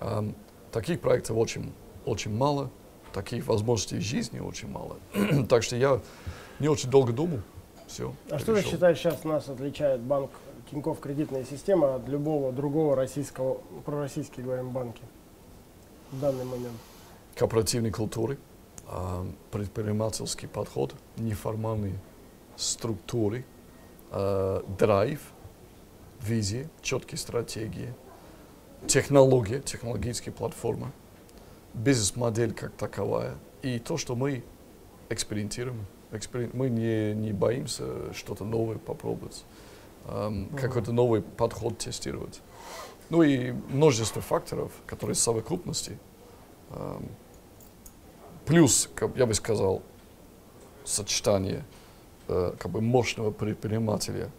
Эм, 0.00 0.34
таких 0.72 1.00
проектов 1.00 1.36
очень, 1.36 1.72
очень 2.04 2.34
мало, 2.34 2.70
таких 3.12 3.46
возможностей 3.46 3.98
в 3.98 4.02
жизни 4.02 4.40
очень 4.40 4.68
мало. 4.68 4.96
так 5.48 5.62
что 5.62 5.76
я 5.76 6.00
не 6.60 6.68
очень 6.68 6.90
долго 6.90 7.12
думал. 7.12 7.40
Все. 7.86 8.12
А 8.30 8.38
что 8.38 8.54
ты 8.54 8.62
считаешь 8.62 8.98
сейчас 8.98 9.24
нас 9.24 9.48
отличает 9.48 10.00
банк 10.00 10.30
Тинькофф 10.70 10.98
кредитная 11.00 11.44
система 11.44 11.96
от 11.96 12.08
любого 12.08 12.52
другого 12.52 12.96
российского, 12.96 13.58
пророссийский 13.84 14.42
говорим, 14.42 14.70
банки 14.70 15.02
в 16.10 16.20
данный 16.20 16.44
момент? 16.44 16.76
корпоративной 17.34 17.90
культуры, 17.90 18.38
предпринимательский 19.50 20.48
подход, 20.48 20.94
неформальные 21.16 21.98
структуры, 22.56 23.44
а, 24.10 24.64
драйв, 24.78 25.20
визия, 26.20 26.68
четкие 26.82 27.18
стратегии, 27.18 27.94
технология, 28.86 29.60
технологические 29.60 30.32
платформы, 30.32 30.92
бизнес-модель 31.74 32.52
как 32.54 32.72
таковая 32.72 33.34
и 33.62 33.78
то, 33.78 33.96
что 33.96 34.14
мы 34.14 34.44
экспериментируем. 35.10 35.86
Экспери- 36.12 36.50
Мы 36.52 36.68
не, 36.70 37.12
не 37.14 37.32
боимся 37.32 38.12
что-то 38.14 38.44
новое 38.44 38.78
попробовать, 38.78 39.44
ам, 40.06 40.48
какой-то 40.56 40.92
новый 40.92 41.22
подход 41.22 41.78
тестировать. 41.78 42.40
Ну 43.10 43.22
и 43.22 43.50
множество 43.50 44.22
факторов, 44.22 44.70
которые 44.86 45.14
в 45.14 45.18
совокупности 45.18 45.98
Ам, 46.70 47.04
Плюс, 48.46 48.90
как 48.94 49.16
я 49.16 49.26
бы 49.26 49.34
сказал, 49.34 49.82
сочетание 50.84 51.64
э, 52.28 52.52
как 52.58 52.70
бы 52.70 52.80
мощного 52.80 53.30
предпринимателя, 53.30 54.30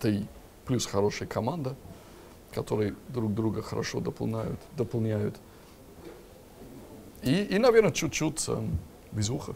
ты 0.00 0.26
плюс 0.64 0.86
хорошая 0.86 1.28
команда, 1.28 1.76
которые 2.54 2.94
друг 3.08 3.34
друга 3.34 3.62
хорошо 3.62 4.00
дополняют, 4.00 4.58
дополняют. 4.76 5.36
И, 7.22 7.44
и 7.44 7.58
наверное, 7.58 7.92
чуть-чуть 7.92 8.48
эм, 8.48 8.78
везуха. 9.12 9.54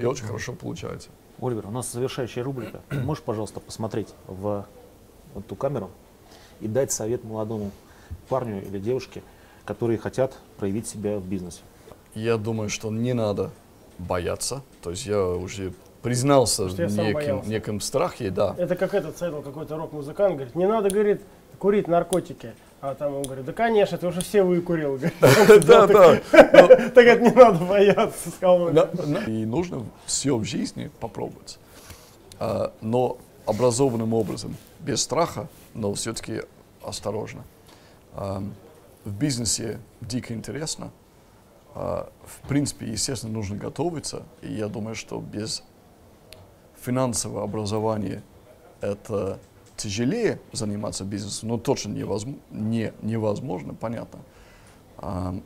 И 0.00 0.04
очень 0.04 0.24
хорошо 0.24 0.54
получается. 0.54 1.10
Оливер, 1.40 1.66
у 1.66 1.70
нас 1.70 1.92
завершающая 1.92 2.42
рубрика. 2.42 2.80
Можешь, 2.90 3.22
пожалуйста, 3.22 3.60
посмотреть 3.60 4.08
в 4.26 4.66
вот 5.34 5.46
ту 5.46 5.54
камеру 5.54 5.90
и 6.60 6.66
дать 6.66 6.92
совет 6.92 7.24
молодому 7.24 7.70
парню 8.28 8.64
или 8.66 8.78
девушке, 8.78 9.22
которые 9.64 9.98
хотят 9.98 10.36
проявить 10.56 10.88
себя 10.88 11.18
в 11.18 11.26
бизнесе? 11.26 11.60
Я 12.18 12.36
думаю, 12.36 12.68
что 12.68 12.90
не 12.90 13.14
надо 13.14 13.50
бояться. 13.98 14.62
То 14.82 14.90
есть 14.90 15.06
я 15.06 15.24
уже 15.24 15.72
признался 16.02 16.64
в 16.64 16.90
сам 16.90 17.06
неком, 17.46 17.80
страхе, 17.80 18.30
да. 18.30 18.56
Это 18.58 18.74
как 18.74 18.94
этот 18.94 19.16
цитл 19.16 19.40
какой-то 19.40 19.76
рок-музыкант, 19.76 20.34
говорит, 20.34 20.54
не 20.56 20.66
надо, 20.66 20.90
говорит, 20.90 21.22
курить 21.58 21.86
наркотики. 21.86 22.54
А 22.80 22.94
там 22.94 23.14
он 23.14 23.22
говорит, 23.22 23.44
да 23.44 23.52
конечно, 23.52 23.98
ты 23.98 24.06
уже 24.06 24.20
все 24.20 24.42
выкурил. 24.42 24.98
Да, 25.66 25.86
да. 25.86 26.20
Так 26.90 27.06
это 27.06 27.22
не 27.22 27.30
надо 27.30 27.64
бояться, 27.64 28.30
сказал 28.30 28.68
И 29.26 29.44
нужно 29.44 29.84
все 30.06 30.36
в 30.36 30.44
жизни 30.44 30.90
попробовать. 31.00 31.58
А, 32.40 32.72
но 32.80 33.18
образованным 33.46 34.12
образом, 34.12 34.56
без 34.80 35.02
страха, 35.02 35.48
но 35.74 35.94
все-таки 35.94 36.42
осторожно. 36.82 37.44
В 38.14 39.12
бизнесе 39.12 39.78
дико 40.00 40.34
интересно. 40.34 40.90
А, 41.80 42.10
в 42.24 42.48
принципе, 42.48 42.86
естественно, 42.86 43.32
нужно 43.32 43.56
готовиться. 43.56 44.24
И 44.42 44.52
я 44.52 44.66
думаю, 44.66 44.96
что 44.96 45.20
без 45.20 45.62
финансового 46.80 47.44
образования 47.44 48.24
это 48.80 49.38
тяжелее 49.76 50.40
заниматься 50.50 51.04
бизнесом, 51.04 51.50
но 51.50 51.56
точно 51.58 51.92
невозможно, 51.92 52.40
не, 52.50 52.92
невозможно, 53.00 53.74
понятно. 53.74 54.18
А, 54.96 55.36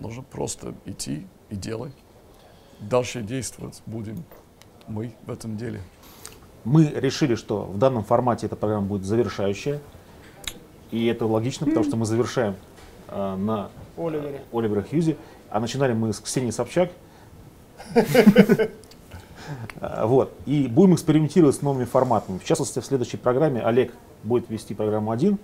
нужно 0.00 0.24
просто 0.24 0.74
идти 0.86 1.24
и 1.50 1.54
делать. 1.54 1.92
Дальше 2.80 3.22
действовать 3.22 3.80
будем 3.86 4.24
мы 4.88 5.14
в 5.24 5.30
этом 5.30 5.56
деле. 5.56 5.80
Мы 6.64 6.86
решили, 6.86 7.36
что 7.36 7.62
в 7.62 7.78
данном 7.78 8.02
формате 8.02 8.46
эта 8.46 8.56
программа 8.56 8.86
будет 8.86 9.04
завершающая. 9.04 9.80
И 10.90 11.06
это 11.06 11.26
логично, 11.26 11.64
потому 11.64 11.84
что 11.84 11.96
мы 11.96 12.06
завершаем 12.06 12.56
э, 13.06 13.36
на 13.36 13.70
Оливере. 13.96 14.42
Оливера 14.52 14.82
Хьюзи. 14.82 15.16
А 15.50 15.60
начинали 15.60 15.92
мы 15.92 16.12
с 16.12 16.20
Ксении 16.20 16.50
Собчак. 16.50 16.90
Вот. 19.80 20.32
И 20.44 20.66
будем 20.66 20.94
экспериментировать 20.94 21.54
с 21.54 21.62
новыми 21.62 21.84
форматами. 21.84 22.38
В 22.38 22.44
частности, 22.44 22.80
в 22.80 22.84
следующей 22.84 23.16
программе 23.16 23.60
Олег 23.62 23.92
будет 24.24 24.50
вести 24.50 24.74
программу 24.74 25.12
один. 25.12 25.38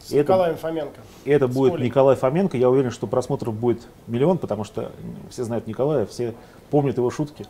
С 0.00 0.12
это, 0.12 0.18
Николаем 0.18 0.56
Фоменко. 0.56 1.00
и 1.24 1.30
это 1.30 1.48
с 1.48 1.54
будет 1.54 1.72
Колей. 1.72 1.86
Николай 1.86 2.16
Фоменко. 2.16 2.56
Я 2.56 2.70
уверен, 2.70 2.90
что 2.90 3.06
просмотров 3.06 3.54
будет 3.54 3.86
миллион, 4.06 4.38
потому 4.38 4.64
что 4.64 4.92
все 5.30 5.44
знают 5.44 5.66
Николая, 5.66 6.06
все 6.06 6.34
помнят 6.70 6.96
его 6.96 7.10
шутки. 7.10 7.46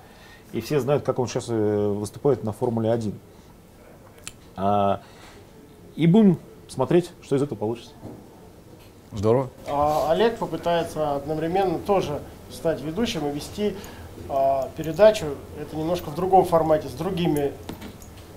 И 0.53 0.61
все 0.61 0.81
знают, 0.81 1.05
как 1.05 1.19
он 1.19 1.27
сейчас 1.27 1.47
э, 1.49 1.89
выступает 1.89 2.45
на 2.45 2.53
Формуле 2.53 2.93
1. 2.93 3.13
А, 4.57 5.03
и 5.97 6.07
будем 6.07 6.39
смотреть, 6.69 7.11
что 7.21 7.37
из 7.37 7.43
этого 7.43 7.59
получится. 7.59 7.91
Здорово. 9.13 9.49
А 9.67 10.11
Олег 10.11 10.39
попытается 10.39 11.17
одновременно 11.17 11.79
тоже 11.79 12.21
стать 12.51 12.81
ведущим 12.81 13.27
и 13.29 13.33
вести 13.33 13.77
а, 14.29 14.69
передачу. 14.77 15.27
Это 15.61 15.77
немножко 15.77 16.11
в 16.11 16.15
другом 16.15 16.45
формате, 16.45 16.89
с 16.89 16.93
другими 16.93 17.53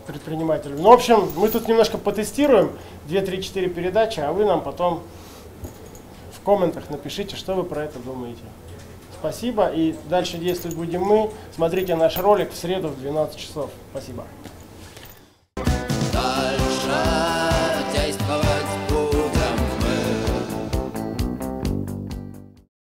предпринимателями. 0.08 0.80
Ну, 0.80 0.90
в 0.90 0.94
общем, 0.94 1.30
мы 1.36 1.50
тут 1.50 1.68
немножко 1.68 1.98
потестируем 1.98 2.72
2-3-4 3.08 3.70
передачи, 3.70 4.20
а 4.20 4.32
вы 4.32 4.46
нам 4.46 4.62
потом 4.62 5.04
в 6.34 6.44
комментах 6.44 6.90
напишите, 6.90 7.36
что 7.36 7.54
вы 7.54 7.64
про 7.64 7.84
это 7.84 8.00
думаете. 8.00 8.42
Спасибо. 9.20 9.68
И 9.68 9.96
дальше 10.10 10.38
действовать 10.38 10.78
будем 10.78 11.02
мы. 11.02 11.30
Смотрите 11.54 11.96
наш 11.96 12.18
ролик 12.18 12.52
в 12.52 12.56
среду 12.56 12.88
в 12.88 13.00
12 13.00 13.38
часов. 13.38 13.70
Спасибо. 13.92 14.24